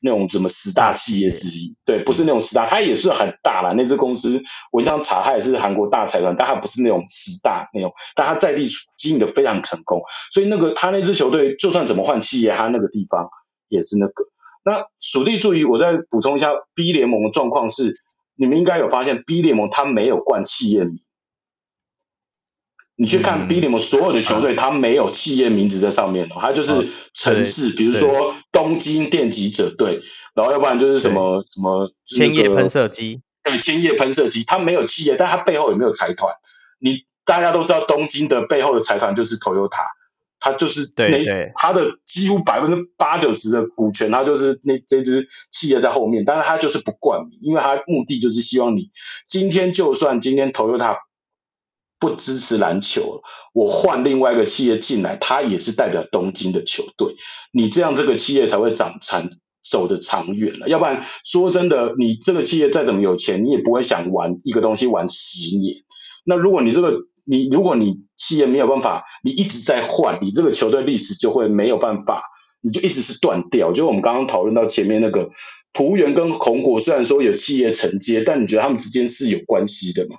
[0.00, 3.72] 那种什么十大企业之一，对，不是那种十大，它也是很大啦。
[3.76, 4.40] 那支公司
[4.72, 10.00] 我这样查，它也是韩国大财团，但它不是那种十大那种，但它在地经营的非常成功，
[10.32, 13.28] 所以那个他那支球队就算怎么换企业，他那个地方
[13.68, 14.24] 也是那个。
[14.64, 18.00] 那属地注意，我再补充一下，B 联盟的状况是。
[18.40, 21.00] 你们应该有发现，B 联盟它没有冠企业名。
[23.00, 26.74] 你去看 B 联盟所有的球队，它没有企业名字在上面哦，它就是
[27.14, 30.02] 城市，比如说东京电击者队，
[30.34, 36.34] 然后要不然就是什么什么千叶喷射机，对，千叶喷射机，它没有企业，但它背后有没有财团？
[36.80, 39.86] 你大家都知道，东京的背后的财团就是 Toyota。
[40.40, 48.88] 他就是那他的几乎百分之八九十的股权，他就是那这支企业在后面，但是他就是不冠名，因为他目的就是希望你
[49.26, 50.94] 今天就算今天 Toyota
[51.98, 53.22] 不支持篮球，
[53.52, 57.16] 我换另外一个企业进来，他也是代表东京的球队，
[57.52, 59.28] 你这样这个企业才会长长
[59.68, 65.74] 走得长远了，要不然说真的，你这个企业再怎么有钱，你也不会想玩一个东西玩十年。
[66.24, 66.94] 那如果你这个
[67.26, 72.22] 你如果你企业没有办法，你一直在换，你这个球队历史就会没有办法，
[72.62, 73.72] 你就一直是断掉。
[73.72, 75.30] 就我们刚刚讨论到前面那个
[75.72, 80.16] 璞园跟红果，虽然说有企业承接，但你觉得他们之间是有关系的吗？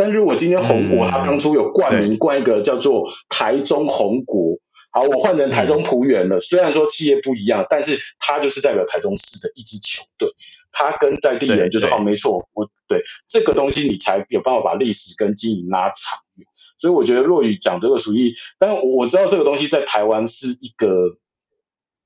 [0.00, 4.56] 但是我今天红果他当初有冠名冠一个叫做台中红国，
[4.92, 10.30] 好，我换成台中璞园了，虽然说企业不一样，但是它就是代表台中市的一支球队。
[10.72, 16.46] 他跟在地人就是哦，没错，我对这个东西你才有办法把历史跟经营拉长远。
[16.78, 21.18] 所以我觉得若雨讲这个属于，但我知道这个东西在台湾是一个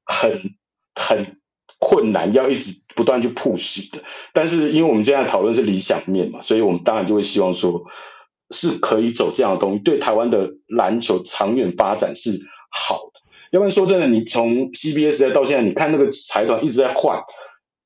[0.04, 0.56] 很
[0.96, 1.36] 很
[1.84, 4.02] 困难，要一直不断去 push 的。
[4.32, 7.84] 但是因为我们现在讨论是理想面嘛，所以我们当然就会希望说
[8.50, 12.30] 是可以走这样的东西，对台湾的篮球长远发展是
[12.70, 13.20] 好的。
[13.50, 17.20] 要不然说真的，你从 CBA 时代到现在，你看那个财团一直在换。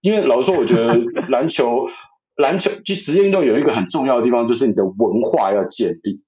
[0.01, 0.95] 因为老实说，我觉得
[1.29, 1.89] 篮球，
[2.39, 6.23] 篮球就职业运动有一个很重要的地方，就是你的文化要建立。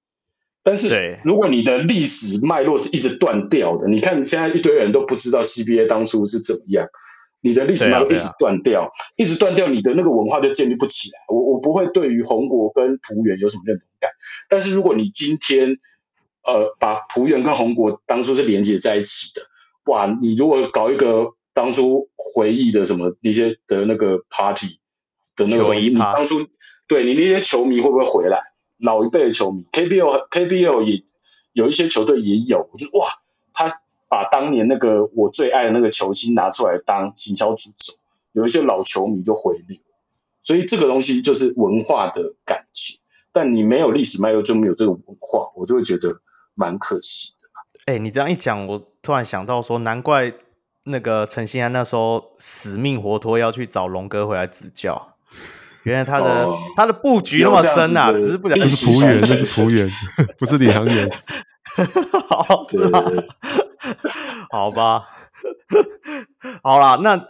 [0.61, 6.85] 但是，如果你的历史脉络是一直断掉的，你看现在一堆人都不知道 CBA 当初是怎么样，
[7.41, 11.19] 你的历史脉络一直断掉，一直断掉，你的那个文化就建立不起来。
[11.27, 14.11] 我我不会对于红国跟璞园有什么认同感，
[14.49, 15.77] 但是如果你今天
[16.47, 19.41] 呃把璞园跟红国当初是连接在一起的，
[19.91, 21.33] 哇，你如果搞一个。
[21.53, 24.79] 当初回忆的什么那些的那个 party
[25.35, 26.37] 的那个东西，你当初
[26.87, 28.39] 对你那些球迷会不会回来？
[28.79, 31.03] 老一辈的球迷，KBL KBL 也
[31.51, 33.09] 有一些球队也有，我就哇，
[33.51, 33.81] 他
[34.11, 37.93] 把当年那个我最爱的那个球星拿出来当行销主轴，
[38.33, 39.79] 有一些老球迷就回流，
[40.41, 42.97] 所以这个东西就是文化的感情，
[43.31, 46.19] 但你没有历史脉络就没有这个文化，我就会觉得
[46.55, 47.47] 蛮可惜的。
[47.85, 50.33] 哎、欸，你这样一讲，我突然想到说，难怪。
[50.83, 55.13] 那个陈信安那时候死命活脱要去找龙哥回来指教。
[55.83, 58.57] 原来他的、哦、他的布局那么深啊，只是不讲。
[58.57, 59.87] 那是服务员，那是服务员，
[60.39, 61.11] 不是领航员。
[62.27, 62.99] 好，是吗？
[64.51, 65.07] 好吧。
[66.61, 67.27] 好啦，那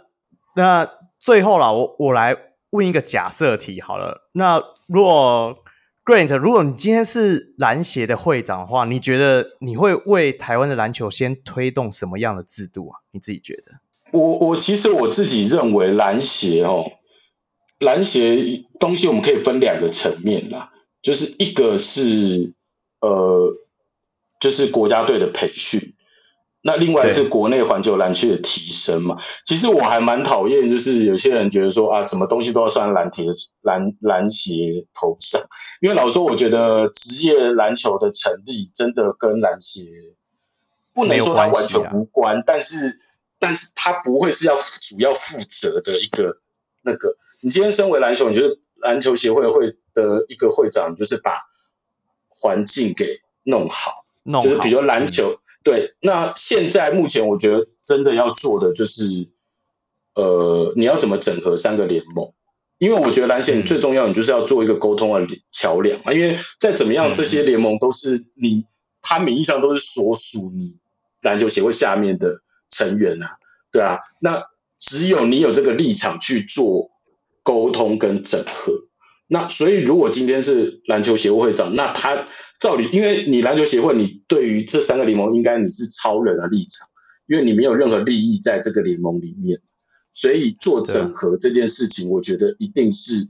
[0.54, 2.36] 那最后啦，我我来
[2.70, 4.28] 问一个假设题好了。
[4.32, 5.56] 那如果
[6.04, 12.98] Grant，如果你今天是篮协的会长的话，你觉得你会为台湾的篮球先推动什么样的制度啊？
[13.12, 14.18] 你自己觉得？
[14.18, 16.84] 我我其实我自己认为篮协哦。
[17.78, 20.70] 篮协东西我们可以分两个层面啦，
[21.00, 22.52] 就是一个是
[23.00, 23.54] 呃，
[24.38, 25.80] 就是国家队的培训，
[26.62, 29.16] 那另外是国内环球蓝区的提升嘛。
[29.44, 33.26] 其实我还蛮讨厌，就是有些人觉得说啊，什么东西都要算篮铁
[33.60, 35.40] 篮篮协头上，
[35.80, 39.90] 因为老实说，我觉得职业篮球的成立真的跟篮协
[40.94, 42.96] 不能说它完全无关，啊、但是
[43.38, 46.36] 但是它不会是要主要负责的一个。
[46.84, 51.38] 那个，你今天身为篮球，你觉得篮球协会会的一个会长，就是把
[52.28, 53.92] 环境给弄好，
[54.24, 55.94] 弄好就是比如篮球，嗯、对。
[56.00, 59.28] 那现在目前我觉得真的要做的就是，
[60.14, 62.32] 呃，你要怎么整合三个联盟？
[62.78, 66.12] 因为我觉得篮协你最重要，你就是要做一个沟通的桥梁啊。
[66.12, 68.64] 因为再怎么样，这些联盟都是你，
[69.00, 70.76] 它名义上都是所属你
[71.20, 73.36] 篮球协会下面的成员啊，
[73.70, 74.44] 对啊，那。
[74.84, 76.90] 只有你有这个立场去做
[77.44, 78.72] 沟通跟整合，
[79.32, 82.26] 那所以如果今天是篮球协会会长，那他
[82.60, 86.86] 照理，因为你篮球协会，你对于这三个联盟应该你是超人的立场，
[87.26, 89.58] 因为你没有任何利益在这个联盟里面，
[90.12, 93.26] 所以做整合这件事情，我觉得一定是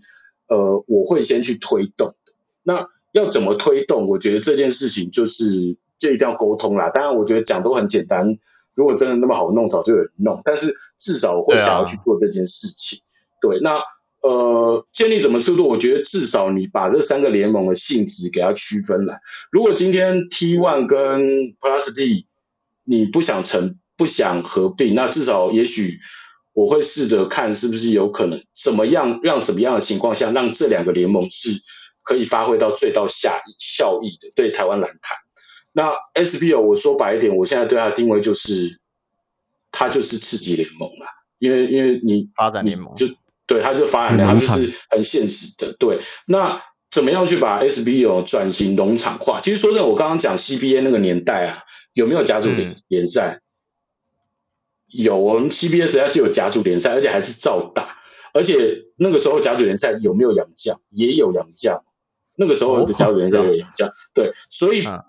[0.49, 2.33] 呃，我会先去推动的。
[2.65, 4.09] 那要怎么推动？
[4.09, 6.91] 我觉得这件事情就是就一定要沟通啦。
[6.91, 8.39] 当然，我觉得讲都很简单。
[8.75, 10.43] 如果真的那么好弄，早就有人弄。
[10.45, 12.99] 但是至少我会想要去做这件事情。
[13.41, 13.79] 对，啊、对，那
[14.23, 15.69] 呃，建立怎么制度？
[15.69, 19.21] 我觉得至少你把这三个联盟的性质给它区分来。
[19.51, 21.21] 如果今天 T One 跟
[21.59, 22.27] Plus D
[22.85, 25.99] 你不想成不想合并，那至少也许
[26.53, 31.51] 我会试着看是不是有可能怎么样让什么样的情况下让这两个联盟是
[32.03, 35.19] 可以发挥到最大效效益的，对台湾篮坛。
[35.73, 38.79] 那 SBO 我说白一点，我现在对它的定位就是，
[39.73, 41.07] 它就是刺激联盟了，
[41.39, 43.07] 因为因为你发展联盟就
[43.53, 45.75] 对它就发展联盟，它就是很现实的。
[45.79, 49.41] 对，那怎么样去把 SBO 转型农场化？
[49.41, 51.65] 其实说真的，我刚刚讲 CBA 那个年代啊，
[51.95, 53.41] 有没有甲组联联赛？
[53.41, 53.43] 嗯、
[55.05, 57.97] 有，我们 CBA 实在是有甲组联赛，而且还是照打。
[58.35, 60.81] 而且那个时候甲组联赛有没有洋将？
[60.91, 61.83] 也有洋将。
[62.37, 64.87] 那个时候的甲组联赛有洋将，哦、对，所以。
[64.87, 65.03] 嗯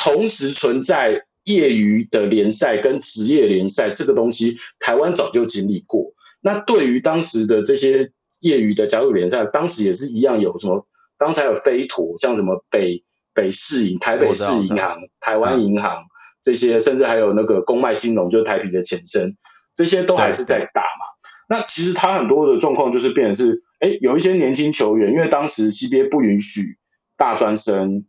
[0.00, 6.12] 同时存在业余的联赛跟职业联赛这个东西，台湾早就经历过。
[6.40, 10.86] 那对于当时的这些业余的甲组联赛，当时也是一样，有什么？
[11.18, 13.04] 当时还有飞陀，像什么北
[13.34, 16.04] 北市银、台北市银行、台湾银行
[16.42, 19.36] 这些，甚至还有那个公卖金融，就是台啤的前身，
[19.74, 21.04] 这些都还是在打嘛。
[21.48, 26.78] 那其实他很多的状况就是变成是，哎，有一些年轻球员，因为当时 CBA 不允许
[27.16, 28.04] 大专生。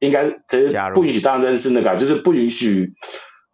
[0.00, 2.92] 应该其实不允许大专生是那个，就是不允许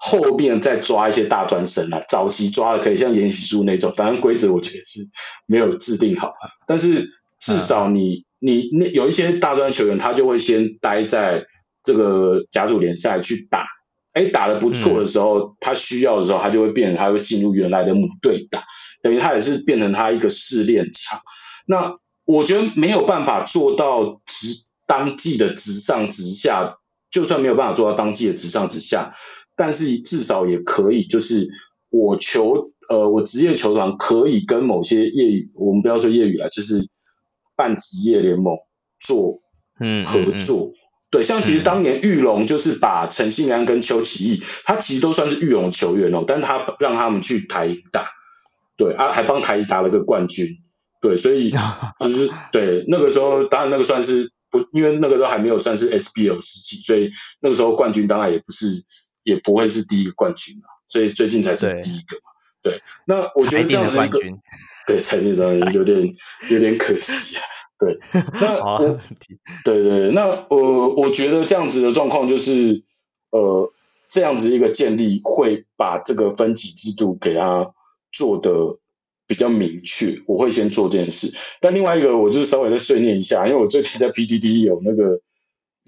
[0.00, 2.00] 后面再抓一些大专生啊。
[2.08, 5.06] 早期抓的可以像延习书那种，反正规则我觉得是
[5.46, 6.32] 没有制定好。
[6.66, 7.06] 但是
[7.38, 11.44] 至少你你那有一些大专球员，他就会先待在
[11.84, 13.66] 这个甲组联赛去打。
[14.12, 18.64] 哎，打得不错的时候，他需要的时候，他就会变成他会进入原来的母队打，
[19.02, 21.20] 等于他也是变成他一个试炼场。
[21.66, 24.70] 那我觉得没有办法做到直。
[24.90, 26.76] 当季的直上直下，
[27.12, 29.12] 就算没有办法做到当季的直上直下，
[29.60, 31.50] 但是至少也可以，就是
[31.90, 36.88] 我球呃，我职业球团可以跟某些业余，我们不要说业余了，就是
[37.54, 38.56] 办职业联盟
[38.98, 39.42] 做
[39.78, 40.68] 嗯合作。
[40.68, 40.74] 嗯嗯嗯、
[41.10, 48.06] 对，像其实当年玉龙就是把陈信安跟邱启义，他其实都算是玉龙球员哦，但他让他们去台银打，
[48.78, 50.46] 对啊，还帮台银打了个冠军，
[51.02, 51.52] 对，所以
[52.00, 54.32] 就是 对那个时候，当然那个算是。
[54.52, 57.08] 不，因为那个都还没有算是 SBL 时期，所以
[57.40, 58.66] 那个时候冠军当然也不是，
[59.22, 62.30] 也不会是第一个冠军嘛，所以最近才是第一个嘛。
[62.62, 64.18] 对，对，那我觉得这样子一个，
[64.86, 66.08] 对，才定上有点
[66.50, 67.42] 有点可惜啊。
[67.78, 67.98] 对，
[68.40, 68.98] 那 我，
[69.64, 72.82] 对对，那呃，我觉得这样子的状况就是，
[73.30, 73.72] 呃，
[74.08, 77.72] 这样子一个建立会把这个分级制度给他
[78.12, 78.78] 做的。
[79.26, 81.32] 比较明确，我会先做这件事。
[81.60, 85.20] 但另外一个，我就是稍微再碎念一下，因为我最近在 PDD 有那个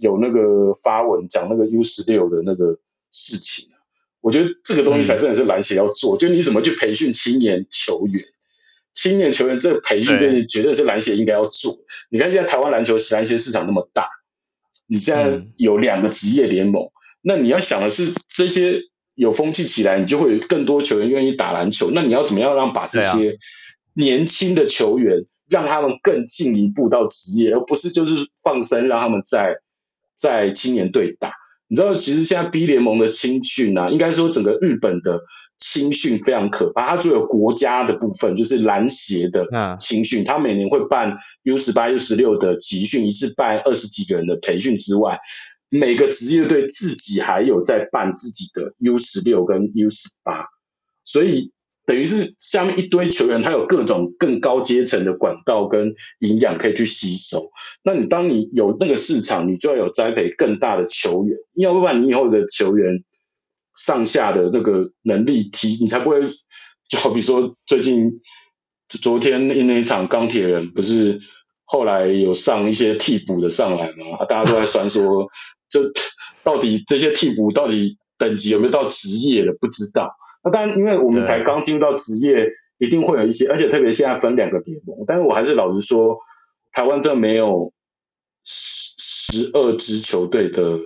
[0.01, 2.79] 有那个发文讲那个 U 十六的那个
[3.13, 3.79] 事情啊。
[4.21, 8.25] 我觉得这个东西才真的是篮协要做，嗯、就你怎么去培训青年球员，
[8.95, 11.75] 青年球员这个培训这绝对是篮协应该要做。
[12.09, 14.09] 你看现在台湾篮球篮协市场那么大，
[14.87, 18.81] 你现在有两个职业联盟，嗯、那你要想的是这些
[19.15, 21.91] 有风气起来，你就会有更多球员愿意打篮球。
[21.93, 23.35] 那你要怎么样让把这些
[23.95, 28.15] 年轻的球员让他们更进一步到职业，而不是就是
[28.45, 29.57] 放生让他们在
[30.15, 31.42] 在青年队打。
[31.73, 35.23] 你知道，其实现在 B 联盟的青训啊，应该说整个日本的
[35.57, 36.87] 青训非常可怕。
[36.87, 45.19] 它最有国家的部分，就是篮协的青训，它每年会办 U 十八、U 十六的集训，一次办二十几个人的培训之外，
[45.71, 50.45] 每个职业队自己还有在办自己的 U 十六跟 U 十八，
[51.05, 51.53] 所以。
[51.87, 57.41] 等于是下面一堆球员，他有各种更高阶层的管道跟营养可以去吸收。
[57.83, 63.03] 那你当你有那个市场，你就要有栽培更大的球员，要不然你以后的球员
[63.77, 66.23] 上下的那个能力提，你才不会。
[66.89, 68.21] 就好比说最近
[68.87, 71.19] 昨天那那一场钢铁人，不是
[71.65, 74.27] 后来有上一些替补的上来吗？
[74.29, 75.27] 大家都在酸说，
[75.71, 75.91] 这
[76.43, 80.15] 到底这些替补到底等级有没有到职业的，不知道。
[80.45, 85.05] 那当然，因为我们才刚进入到职业，一定会有一些，而且特别现在分两个联盟。
[85.07, 86.19] 但是我还是老实说，
[86.71, 87.73] 台湾这没有
[88.45, 90.79] 十十二支球队的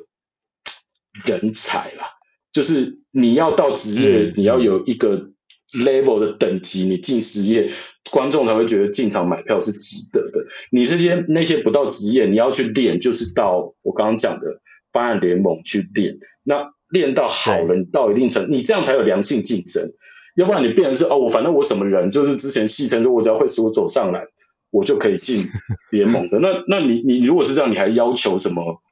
[1.27, 2.07] 人才啦。
[2.53, 5.31] 就是你要到职业，你要有一个
[5.73, 7.71] level 的等级，你进实业，
[8.11, 10.47] 观众才会觉得进场买票是值得的。
[10.71, 14.61] 你这些那些不到职业，你要去练，就是到我刚刚讲的
[14.93, 16.19] 发展联盟去练。
[16.43, 19.93] 那练到好了，你到一定程，你这样才有良性竞争。
[20.37, 24.23] 要不然你变成是哦，我反正我什么人，就是之前戏称说，我只要会使我走上来，
[24.71, 25.49] 我就可以进
[25.91, 26.39] 联盟的。
[26.39, 28.83] 那那你你如果是这样，你还要求什么？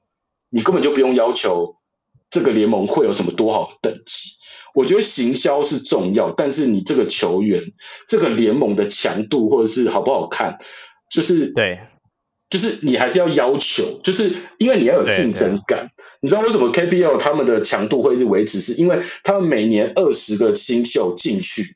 [0.50, 1.76] 你根本就不用要求
[2.30, 4.30] 这个联盟会有什么多好的等级。
[4.74, 7.62] 我觉得行销是重要，但是你这个球员，
[8.08, 10.58] 这个联盟的强度或者是好不好看，
[11.10, 11.80] 就是对。
[12.54, 15.90] 就是你还是要要求，就是因为你要有竞争感。
[16.20, 18.60] 你知道为什么 KBL 他们的强度会一直维持？
[18.60, 21.74] 是因为他们每年二十个新秀进去，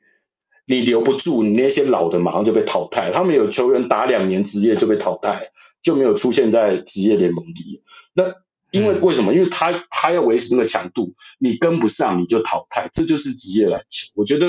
[0.68, 3.10] 你留不住，你那些老的马上就被淘汰。
[3.10, 5.50] 他们有球员打两年职业就被淘汰，
[5.82, 7.82] 就没有出现在职业联盟里。
[8.14, 8.32] 那
[8.70, 9.34] 因为为什么？
[9.34, 14.06] 因为他他要维持那个强度，你跟不上你就淘汰，这就是职业篮球。
[14.14, 14.46] 我觉得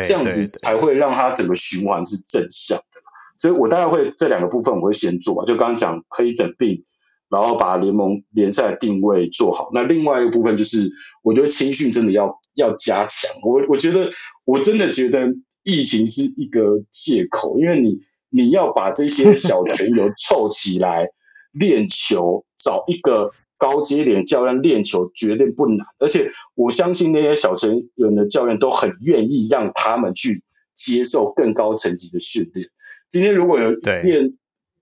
[0.00, 3.09] 这样子才会让他整个循环是正向的。
[3.40, 6.84] 所以我大概会这两个部分我会先做，就刚刚讲可以整并，
[7.30, 9.70] 然后把联盟联赛定位做好。
[9.72, 10.92] 那另外一个部分就是，
[11.22, 13.30] 我觉得青训真的要要加强。
[13.42, 14.10] 我我觉得
[14.44, 15.26] 我真的觉得
[15.62, 17.96] 疫情是一个借口，因为你
[18.28, 21.08] 你要把这些小球员凑起来
[21.52, 30.42] 练球，找一个高阶点教练练球绝对不难，而且我相信那些小球员的教练都很愿意让他们去
[30.80, 32.66] 接受更高层级的训练。
[33.10, 34.32] 今天如果有练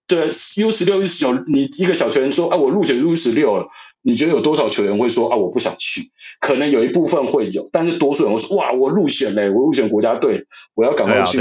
[0.06, 0.26] 对
[0.56, 3.66] U 十六、U 十九，你一个小球员说啊，我入选 U 十六了，
[4.02, 6.02] 你觉得有多少球员会说啊，我不想去？
[6.40, 11.40] 可能有一部分会有，但是多数人会说哇，我入选嘞，我入选国家队，我要赶快去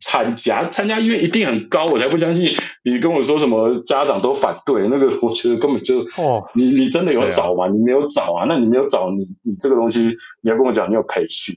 [0.00, 2.50] 参加参加，因为一定很高，我才不相信
[2.82, 7.68] 你跟我说什么家长都反对，那个我觉得根本就哦，你你真的有找吗？
[7.68, 8.46] 你没有找啊？
[8.48, 10.00] 那你没有找，你你这个东西
[10.40, 11.54] 你要跟我讲，你有培训。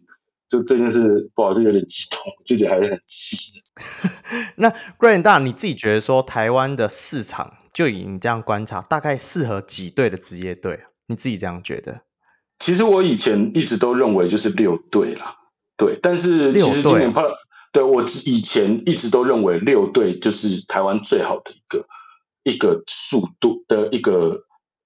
[0.48, 4.42] 就真的是不好意思，有点激动，自己还是很气的。
[4.58, 10.82] 那 Grant 大，你自己觉得说台湾的市场，就以你这样观察，大概适合几队的职业队？
[11.08, 12.02] 你自己这样觉得？
[12.60, 15.36] 其实我以前一直都认为就是六队啦，
[15.76, 16.00] 对。
[16.02, 17.24] 但是其实今年怕，
[17.72, 21.86] 对我以前一直都认为六队就是台湾最好的一个
[22.44, 24.45] 一个速度的一个。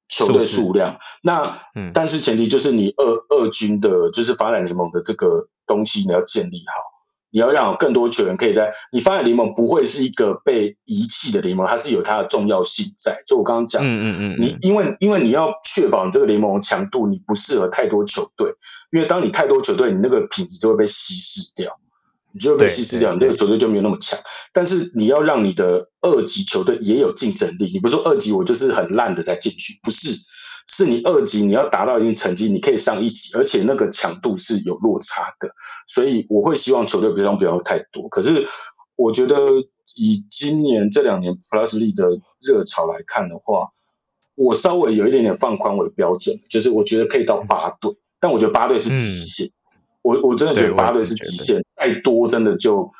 [0.09, 6.73] 球队数量，那、嗯、但是前提就是你二二军的，就是发展联盟的这个东西你要建立好，
[7.31, 13.21] 你要让更多球员可以在你发展联盟不会是一个被遗弃的联盟，它是有它的重要性在。
[13.27, 18.55] 就我刚刚讲，嗯嗯嗯，你因为因为你要确保你这个联盟强度，你不适合太多球队，
[18.91, 21.79] 因为当你太多球队，你那个品质就会被稀释掉。
[22.31, 24.19] 你就会被稀释掉，你这个球队就没有那么强。
[24.53, 27.69] 但是你要让你的二级球队也有竞争力。
[27.73, 30.15] 你不是说二级我就是很烂的才进去，不是，
[30.67, 35.49] 是你二级你要达到一定成绩，你可以上一级，而且那个强度是有落差的。
[35.87, 38.07] 所以我会希望球队不要不要太多。
[38.09, 38.47] 可是
[38.95, 39.35] 我觉得
[39.95, 43.69] 以今年这两年 Plus League 的热潮来看的话，
[44.35, 49.47] 我稍微有一点点放宽我的标准，就是我觉得可以到八队，但我觉得八队是极限。
[49.47, 49.51] 嗯
[50.01, 52.91] 我我真的觉得八队是极限，再多真的就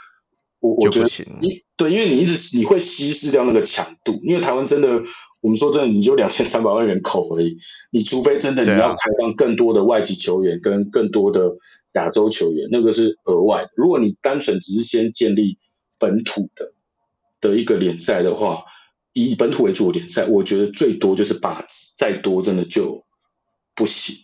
[0.60, 1.10] 我我觉得
[1.42, 5.02] 你对，因为你一直你会稀释掉那个强度，因为台湾真的
[5.40, 7.58] 我们说真的，你就两千三百万人口而已，
[7.92, 11.56] 你除非真的你要开放更多的外籍球员跟更多的
[11.94, 13.70] 亚洲球员，那个是额外的。
[13.76, 15.58] 如果你单纯只是先建立
[15.98, 16.74] 本土的
[17.40, 18.66] 的一个联赛的话，
[19.14, 23.06] 以本土为主的联赛，我觉得最多就是八支，再多真的就
[23.74, 24.18] 不行。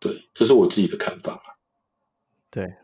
[0.00, 1.40] 对，这是我自己的看法。
[2.50, 2.74] 对，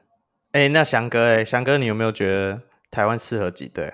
[0.52, 3.92] 哎，那翔哥，哎，翔哥，你有没有觉得台湾适合几队？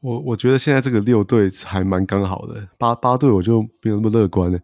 [0.00, 4.58] 我我觉得现在这个六队还蛮刚好的，八八队我就没有那么乐观了。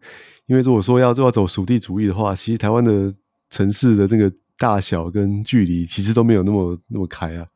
[0.46, 3.14] 因为如果说要要走属地主义的话，其实台湾的
[3.50, 7.46] 城市的这个大小跟距离其实都没有那么那么开啊。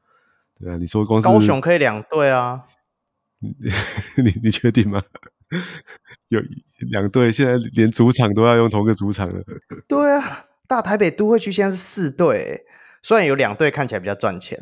[0.59, 2.63] 对啊，你说光是高雄可以两队啊？
[4.17, 5.03] 你你确定吗？
[6.29, 6.41] 有
[6.91, 9.43] 两队现在连主场都要用同个主场了。
[9.89, 12.65] 对啊，大台北都会区现在是四队，
[13.03, 14.59] 虽然有两队看起来比较赚钱。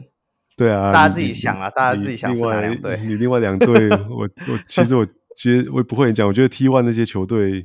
[0.57, 2.99] 对啊，大家自己想啊，大家自己想是哪两队？
[3.05, 5.07] 你另外两队， 我我其实我
[5.37, 7.65] 其实我也不会讲，我觉得 T one 那些球队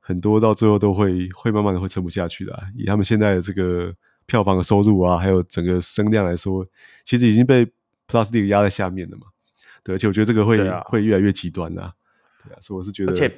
[0.00, 3.94] 很多到最后都会会慢慢的会撑不下去的，以他们现在的这个
[4.24, 6.66] 票房的收入啊，还有整个声量来说，
[7.04, 7.66] 其实已经被
[8.08, 9.26] Plus League 压在下面了嘛。
[9.84, 11.92] 对，而且我觉得这个会、啊、会越来越极端啦。
[12.42, 13.28] 对啊，所以我是觉得，而且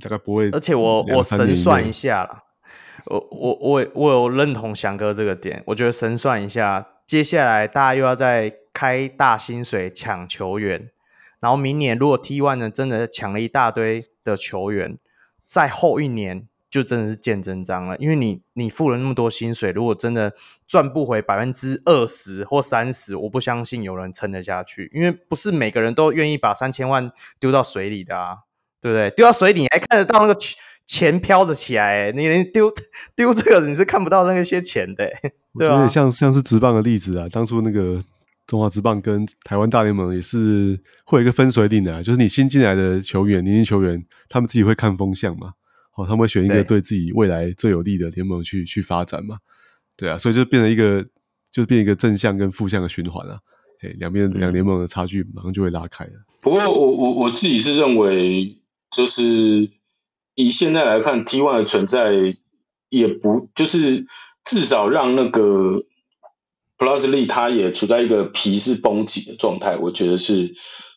[0.00, 0.48] 大概不会。
[0.48, 2.42] 而且我我神算一下啦，
[3.06, 10.90] 我我我我有认同翔哥这个点，我觉得神算一下，接下来大家又要再开大薪水抢球员，
[11.40, 14.98] 然后明年如果 T one 呢真的抢了一大堆的球员，
[15.44, 16.48] 再后一年。
[16.72, 20.32] 就真的是见真章了，因为你你付了那么多薪水，如果真的
[20.66, 28.38] 赚不回百分之二十或三十，我不相信有人撑得下去，因为不是每个人都愿意把三千万丢到水里的啊，
[28.80, 29.10] 对不对？
[29.10, 30.56] 丢到水里还看得到那个球
[30.86, 32.72] 钱飘得起来，你连丢
[33.14, 35.10] 丢这个你是看不到那些钱的，
[35.58, 35.74] 对吧？
[35.74, 38.02] 有点像像是职棒的例子啊，当初那个
[38.46, 45.52] 中华职棒跟台湾大联盟也是会有一个分水岭的，就是你新进来的球员、年轻球员，他们自己会看风向嘛。
[45.94, 49.36] 哦，他们会选一个对自己未来最有利的联盟去去发展嘛？
[49.94, 51.04] 对啊，所以就变成一个，
[51.50, 53.38] 就变一个正向跟负向的循环啊。
[53.82, 56.12] 哎，两边两联盟的差距马上就会拉开了。
[56.40, 58.58] 不过我我我自己是认为，
[58.90, 59.68] 就是
[60.34, 62.12] 以现在来看，T one 的存在
[62.88, 64.06] 也不就是
[64.44, 65.82] 至少让那个
[66.78, 70.54] Plus League 它也处在一个皮是绷紧的状态，我觉得是。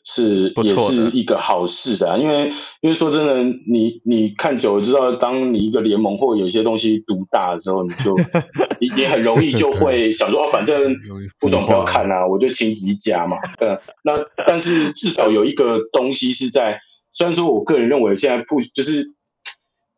[0.07, 8.15] 是，也是一个好事的啊，因为因为说真的，你你看久了知道，当你一个联盟或有些东西独大的时候，你就
[8.79, 10.95] 你你很容易就会 想说，哦，反正
[11.39, 12.23] 不爽不要看啊？
[12.27, 13.35] 我就请自己加嘛。
[13.57, 16.79] 嗯，那但是至少有一个东西是在，
[17.11, 19.11] 虽然说我个人认为现在不就是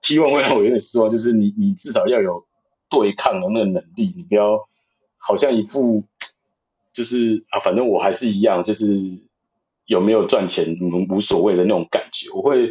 [0.01, 2.45] T1 会让我有点失望，就是你你至少要有
[2.89, 4.59] 对抗的那个能力，你不要
[5.17, 6.03] 好像一副
[6.93, 8.85] 就是啊，反正我还是一样，就是。
[9.87, 10.75] 有没有赚钱
[11.09, 12.69] 无所谓的那种感觉，我会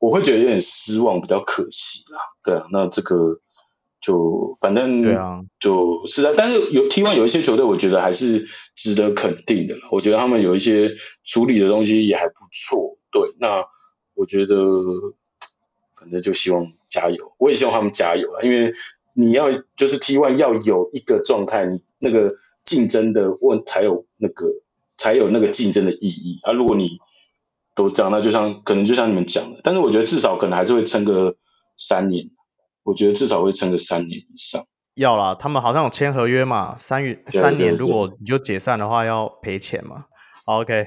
[0.00, 2.18] 我会觉得有点失望，比较可惜啦。
[2.42, 3.38] 对啊，那这个
[4.00, 6.34] 就反正对啊，就是啊。
[6.36, 9.82] 但是有 T1 有一些球队，我觉得还是值得肯定的了。
[9.92, 10.92] 我觉得他们有一些
[11.22, 12.98] 处理的东西也还不错。
[13.12, 13.64] 对，那
[14.14, 14.56] 我觉得
[16.00, 18.42] 反正就希望加油，我也希望他们加油啊。
[18.42, 18.72] 因为
[19.14, 22.34] 你要就是 T one 要有一个状态，你那个
[22.64, 24.46] 竞争的问才有那个。
[25.00, 26.50] 才有那个竞争的意义啊！
[26.50, 26.98] 如果你
[27.76, 31.36] 都这样，那就像可能就像你们讲的，但是我觉得至少可能还是会撑个
[31.76, 32.28] 三年。
[32.82, 34.60] 我觉得至少会撑个三年以上。
[34.94, 40.06] 要啦，他们好像有签合约嘛，三月三年，如果你就解散的话要赔钱嘛。
[40.46, 40.84] OK，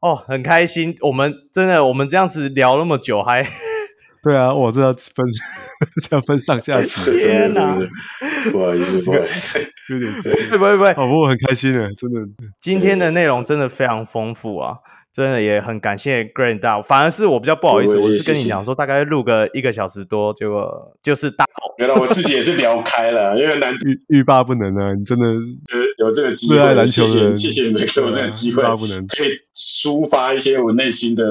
[0.00, 3.46] 哦，很开心，我们真的我们这样子聊那么久还。
[4.22, 5.26] 对啊，我这要分，
[6.02, 7.10] 这要分上下集。
[7.18, 7.76] 天哪！
[8.52, 9.58] 不好意思， 不好意思，
[9.90, 10.90] 有点不会不会不会。
[10.92, 12.20] 哦，不过很开心的，真的。
[12.60, 14.76] 今天的内容真的非常丰富啊，
[15.12, 16.80] 真的也很感谢 Grant 大。
[16.80, 21.44] 反而是我比较不好意思，我是跟你讲说，大概录个一个小时多，结果就是大。
[21.78, 24.94] 原来我自己也是聊开了，因为难欲欲罢不能啊！
[24.94, 25.26] 你真的
[25.98, 31.24] 有这个机会，热爱篮球的人，谢谢你们给我这个机会，欲罢不能，可以抒发一些我内心的。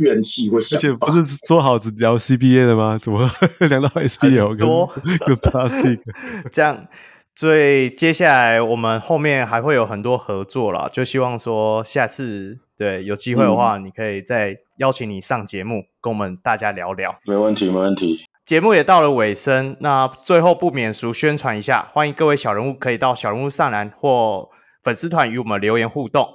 [0.00, 2.98] 怨气或想法，而且不是说好只聊 CBA 的吗？
[3.00, 3.30] 怎么
[3.68, 4.66] 聊到 SBL 跟
[5.26, 6.00] 跟 Plastic？
[6.50, 6.86] 这样，
[7.34, 17.14] 所以接下来我们后面还会有很多合作啦，就希望说下次对有机会的话，你可以再邀请你上节目，跟我们大家聊聊。
[17.26, 18.20] 没问题，没问题。
[18.46, 24.48] 节目也到了尾声，那最后不免俗宣传一下，欢迎各位小人物可以到小人物上篮或
[24.82, 26.26] 粉丝团与我们留言互动，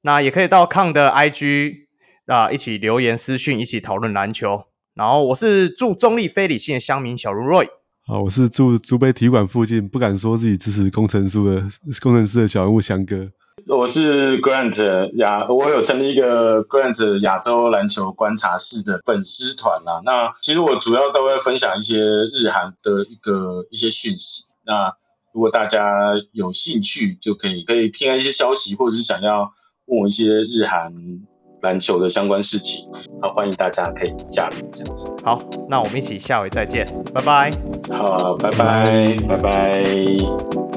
[0.00, 1.89] 那也可以到 Kang 的 IG。
[2.30, 2.48] 啊！
[2.48, 4.64] 一起留言私讯，一起讨论篮球。
[4.94, 7.68] 然后我是住中立非理性的乡民小如 Roy。
[8.06, 11.60] 好，我是住竹北体育馆附近，不敢说自己支持工程师的
[12.00, 13.28] 工程师的小人物翔哥。
[13.66, 20.00] 我是 Grant 亚，我有成立一个 Grant 亚洲篮球观察室的粉丝团啊。
[20.04, 24.44] 那其实我主要都会分享一些日韩的一个一些讯息。
[24.64, 24.92] 那
[25.34, 29.52] 如果大家有兴趣，就可以可以听一些消息，或者是想要
[29.86, 30.92] 问我一些日韩
[31.62, 32.88] 篮球的相关事情，
[33.20, 35.14] 那，欢迎大家可以加入这样子。
[35.24, 37.50] 好，那我们一起下回再见，拜拜。
[37.90, 40.69] 好，拜拜，拜拜。